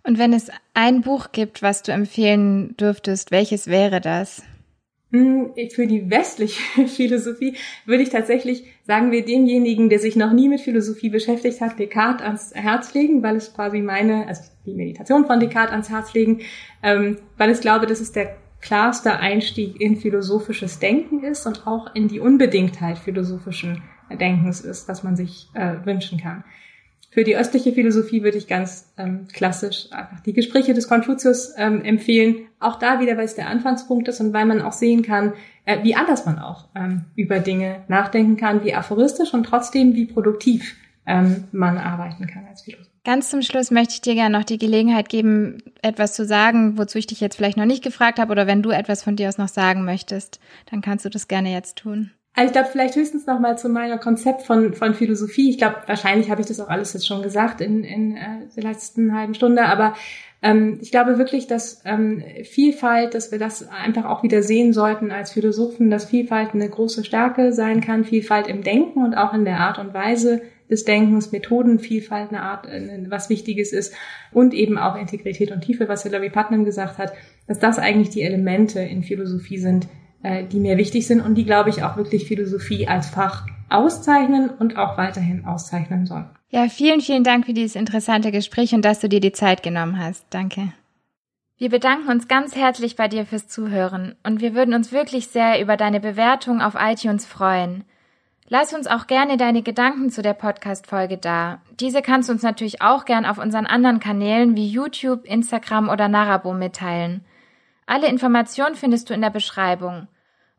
Und 0.10 0.18
wenn 0.18 0.34
es 0.34 0.50
ein 0.74 1.02
Buch 1.02 1.32
gibt, 1.34 1.62
was 1.62 1.84
du 1.84 1.92
empfehlen 1.92 2.76
dürftest, 2.78 3.30
welches 3.30 3.68
wäre 3.68 4.02
das? 4.02 4.42
Hm, 5.12 5.52
für 5.72 5.86
die 5.86 6.10
westliche 6.10 6.88
Philosophie 6.88 7.56
würde 7.86 8.02
ich 8.02 8.10
tatsächlich, 8.10 8.64
sagen 8.88 9.12
wir, 9.12 9.24
demjenigen, 9.24 9.88
der 9.88 10.00
sich 10.00 10.16
noch 10.16 10.34
nie 10.34 10.50
mit 10.50 10.62
Philosophie 10.62 11.10
beschäftigt 11.10 11.62
hat, 11.62 11.78
Descartes 11.78 12.26
ans 12.26 12.56
Herz 12.56 12.96
legen, 12.96 13.22
weil 13.22 13.36
es 13.36 13.54
quasi 13.54 13.82
meine, 13.82 14.28
also 14.28 14.42
die 14.66 14.74
Meditation 14.74 15.28
von 15.28 15.40
Descartes 15.40 15.74
ans 15.74 15.90
Herz 15.92 16.12
legen, 16.16 16.42
ähm, 16.82 17.20
weil 17.38 17.52
ich 17.52 17.62
glaube, 17.62 17.86
dass 17.86 18.00
es 18.00 18.12
der 18.12 18.36
klarste 18.62 19.20
Einstieg 19.20 19.80
in 19.80 19.96
philosophisches 19.96 20.80
Denken 20.80 21.24
ist 21.24 21.46
und 21.46 21.68
auch 21.68 21.94
in 21.94 22.08
die 22.08 22.20
Unbedingtheit 22.20 22.98
philosophischen 22.98 23.84
Denkens 24.10 24.62
ist, 24.62 24.90
was 24.90 25.04
man 25.04 25.16
sich 25.16 25.50
äh, 25.54 25.76
wünschen 25.86 26.20
kann. 26.20 26.44
Für 27.12 27.24
die 27.24 27.36
östliche 27.36 27.72
Philosophie 27.72 28.22
würde 28.22 28.38
ich 28.38 28.48
ganz 28.48 28.94
ähm, 28.98 29.28
klassisch 29.34 29.92
einfach 29.92 30.20
die 30.20 30.34
Gespräche 30.34 30.76
des 30.76 30.88
Konfuzius 30.88 31.54
ähm, 31.58 31.84
empfehlen. 31.84 32.48
Auch 32.60 32.78
da 32.78 33.00
wieder, 33.00 33.18
weil 33.18 33.26
es 33.26 33.36
der 33.36 33.50
Anfangspunkt 33.50 34.08
ist 34.08 34.20
und 34.20 34.32
weil 34.32 34.46
man 34.46 34.62
auch 34.62 34.74
sehen 34.74 35.02
kann, 35.02 35.34
äh, 35.66 35.84
wie 35.84 35.96
anders 35.96 36.26
man 36.26 36.38
auch 36.38 36.68
ähm, 36.76 37.06
über 37.16 37.40
Dinge 37.40 37.84
nachdenken 37.88 38.38
kann, 38.38 38.64
wie 38.64 38.76
aphoristisch 38.76 39.34
und 39.34 39.46
trotzdem 39.46 39.96
wie 39.96 40.06
produktiv 40.06 40.76
ähm, 41.08 41.46
man 41.52 41.80
arbeiten 41.80 42.28
kann 42.28 42.46
als 42.48 42.62
Philosoph. 42.62 42.88
Ganz 43.04 43.32
zum 43.32 43.42
Schluss 43.42 43.72
möchte 43.72 43.96
ich 43.96 44.02
dir 44.02 44.14
gerne 44.14 44.38
noch 44.38 44.46
die 44.46 44.60
Gelegenheit 44.60 45.10
geben, 45.10 45.64
etwas 45.82 46.14
zu 46.14 46.26
sagen, 46.26 46.78
wozu 46.78 47.00
ich 47.00 47.08
dich 47.08 47.22
jetzt 47.22 47.36
vielleicht 47.36 47.58
noch 47.58 47.66
nicht 47.66 47.84
gefragt 47.84 48.20
habe 48.20 48.32
oder 48.32 48.46
wenn 48.46 48.62
du 48.62 48.70
etwas 48.70 49.02
von 49.04 49.16
dir 49.16 49.30
aus 49.30 49.40
noch 49.40 49.48
sagen 49.48 49.84
möchtest, 49.84 50.40
dann 50.70 50.82
kannst 50.82 51.06
du 51.06 51.10
das 51.10 51.28
gerne 51.28 51.52
jetzt 51.52 51.78
tun. 51.78 52.12
Also 52.40 52.52
ich 52.52 52.54
glaube, 52.54 52.70
vielleicht 52.72 52.96
höchstens 52.96 53.28
noch 53.28 53.42
mal 53.42 53.58
zu 53.58 53.68
meiner 53.68 53.98
Konzept 53.98 54.44
von, 54.44 54.74
von 54.74 54.94
Philosophie. 54.94 55.50
Ich 55.50 55.58
glaube, 55.58 55.76
wahrscheinlich 55.88 56.32
habe 56.32 56.40
ich 56.40 56.48
das 56.48 56.62
auch 56.62 56.70
alles 56.70 56.94
jetzt 56.94 57.06
schon 57.06 57.22
gesagt 57.22 57.60
in, 57.60 57.84
in 57.84 58.16
äh, 58.16 58.48
der 58.56 58.64
letzten 58.64 59.14
halben 59.14 59.34
Stunde, 59.34 59.66
aber 59.66 59.94
ähm, 60.42 60.80
ich 60.82 60.90
glaube 60.90 61.18
wirklich, 61.18 61.48
dass 61.48 61.82
ähm, 61.84 62.24
Vielfalt, 62.46 63.14
dass 63.14 63.34
wir 63.34 63.40
das 63.40 63.68
einfach 63.68 64.06
auch 64.06 64.24
wieder 64.24 64.42
sehen 64.42 64.72
sollten 64.72 65.12
als 65.12 65.34
Philosophen, 65.34 65.90
dass 65.90 66.06
Vielfalt 66.06 66.54
eine 66.54 66.70
große 66.70 67.04
Stärke 67.04 67.52
sein 67.52 67.82
kann, 67.82 68.06
Vielfalt 68.06 68.48
im 68.48 68.64
Denken 68.64 69.04
und 69.04 69.16
auch 69.16 69.34
in 69.34 69.44
der 69.44 69.60
Art 69.60 69.78
und 69.78 69.94
Weise 69.94 70.42
des 70.70 70.86
Denkens, 70.86 71.34
Methodenvielfalt 71.34 72.30
eine 72.30 72.42
Art, 72.42 72.68
äh, 72.68 73.04
was 73.10 73.30
Wichtiges 73.30 73.74
ist. 73.74 73.94
Und 74.32 74.54
eben 74.54 74.78
auch 74.78 74.96
Integrität 74.96 75.52
und 75.52 75.60
Tiefe, 75.60 75.90
was 75.90 76.04
Hilary 76.04 76.30
Putnam 76.30 76.64
gesagt 76.64 77.00
hat, 77.00 77.12
dass 77.48 77.60
das 77.60 77.80
eigentlich 77.80 78.12
die 78.12 78.22
Elemente 78.22 78.80
in 78.80 79.04
Philosophie 79.04 79.58
sind, 79.58 79.90
äh, 80.24 80.44
die 80.46 80.60
mir 80.60 80.78
wichtig 80.78 81.08
sind 81.08 81.22
und 81.22 81.36
die, 81.36 81.46
glaube 81.46 81.70
ich, 81.70 81.84
auch 81.84 81.98
wirklich 81.98 82.28
Philosophie 82.28 82.88
als 82.88 83.10
Fach 83.10 83.46
auszeichnen 83.70 84.50
und 84.50 84.78
auch 84.78 84.98
weiterhin 84.98 85.46
auszeichnen 85.46 86.06
sollen. 86.06 86.30
Ja, 86.50 86.68
vielen, 86.68 87.02
vielen 87.02 87.24
Dank 87.24 87.46
für 87.46 87.54
dieses 87.54 87.76
interessante 87.76 88.32
Gespräch 88.32 88.74
und 88.74 88.84
dass 88.84 89.00
du 89.00 89.08
dir 89.08 89.20
die 89.20 89.32
Zeit 89.32 89.62
genommen 89.62 90.00
hast. 90.00 90.26
Danke. 90.32 90.74
Wir 91.58 91.70
bedanken 91.70 92.10
uns 92.10 92.28
ganz 92.28 92.56
herzlich 92.56 92.96
bei 92.96 93.08
dir 93.08 93.26
fürs 93.26 93.48
Zuhören 93.48 94.16
und 94.24 94.42
wir 94.42 94.56
würden 94.56 94.74
uns 94.74 94.92
wirklich 94.92 95.28
sehr 95.28 95.62
über 95.62 95.78
deine 95.78 96.00
Bewertung 96.00 96.62
auf 96.62 96.76
iTunes 96.80 97.26
freuen. 97.26 97.84
Lass 98.48 98.74
uns 98.74 98.88
auch 98.88 99.06
gerne 99.06 99.38
deine 99.38 99.62
Gedanken 99.62 100.10
zu 100.10 100.24
der 100.24 100.34
Podcast-Folge 100.34 101.18
da. 101.18 101.62
Diese 101.80 102.02
kannst 102.02 102.30
du 102.30 102.34
uns 102.34 102.42
natürlich 102.42 102.82
auch 102.82 103.06
gern 103.06 103.26
auf 103.26 103.38
unseren 103.38 103.68
anderen 103.68 104.00
Kanälen 104.00 104.56
wie 104.56 104.68
YouTube, 104.68 105.26
Instagram 105.26 105.88
oder 105.88 106.08
Narabo 106.08 106.54
mitteilen. 106.54 107.26
Alle 107.90 108.08
Informationen 108.08 108.76
findest 108.76 109.10
du 109.10 109.16
in 109.16 109.22
der 109.22 109.32
Beschreibung. 109.32 110.08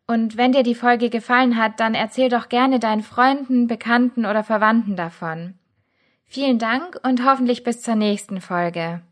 Und 0.09 0.37
wenn 0.37 0.51
dir 0.51 0.64
die 0.64 0.74
Folge 0.74 1.11
gefallen 1.11 1.57
hat, 1.57 1.78
dann 1.78 1.95
erzähl 1.95 2.28
doch 2.28 2.49
gerne 2.49 2.81
deinen 2.81 3.05
Freunden, 3.05 3.68
Bekannten 3.68 4.26
oder 4.26 4.43
Verwandten 4.43 4.97
davon. 4.97 5.55
Vielen 6.26 6.59
Dank 6.59 6.99
und 7.05 7.24
hoffentlich 7.24 7.62
bis 7.62 7.83
zur 7.83 7.95
nächsten 7.95 8.41
Folge. 8.41 9.03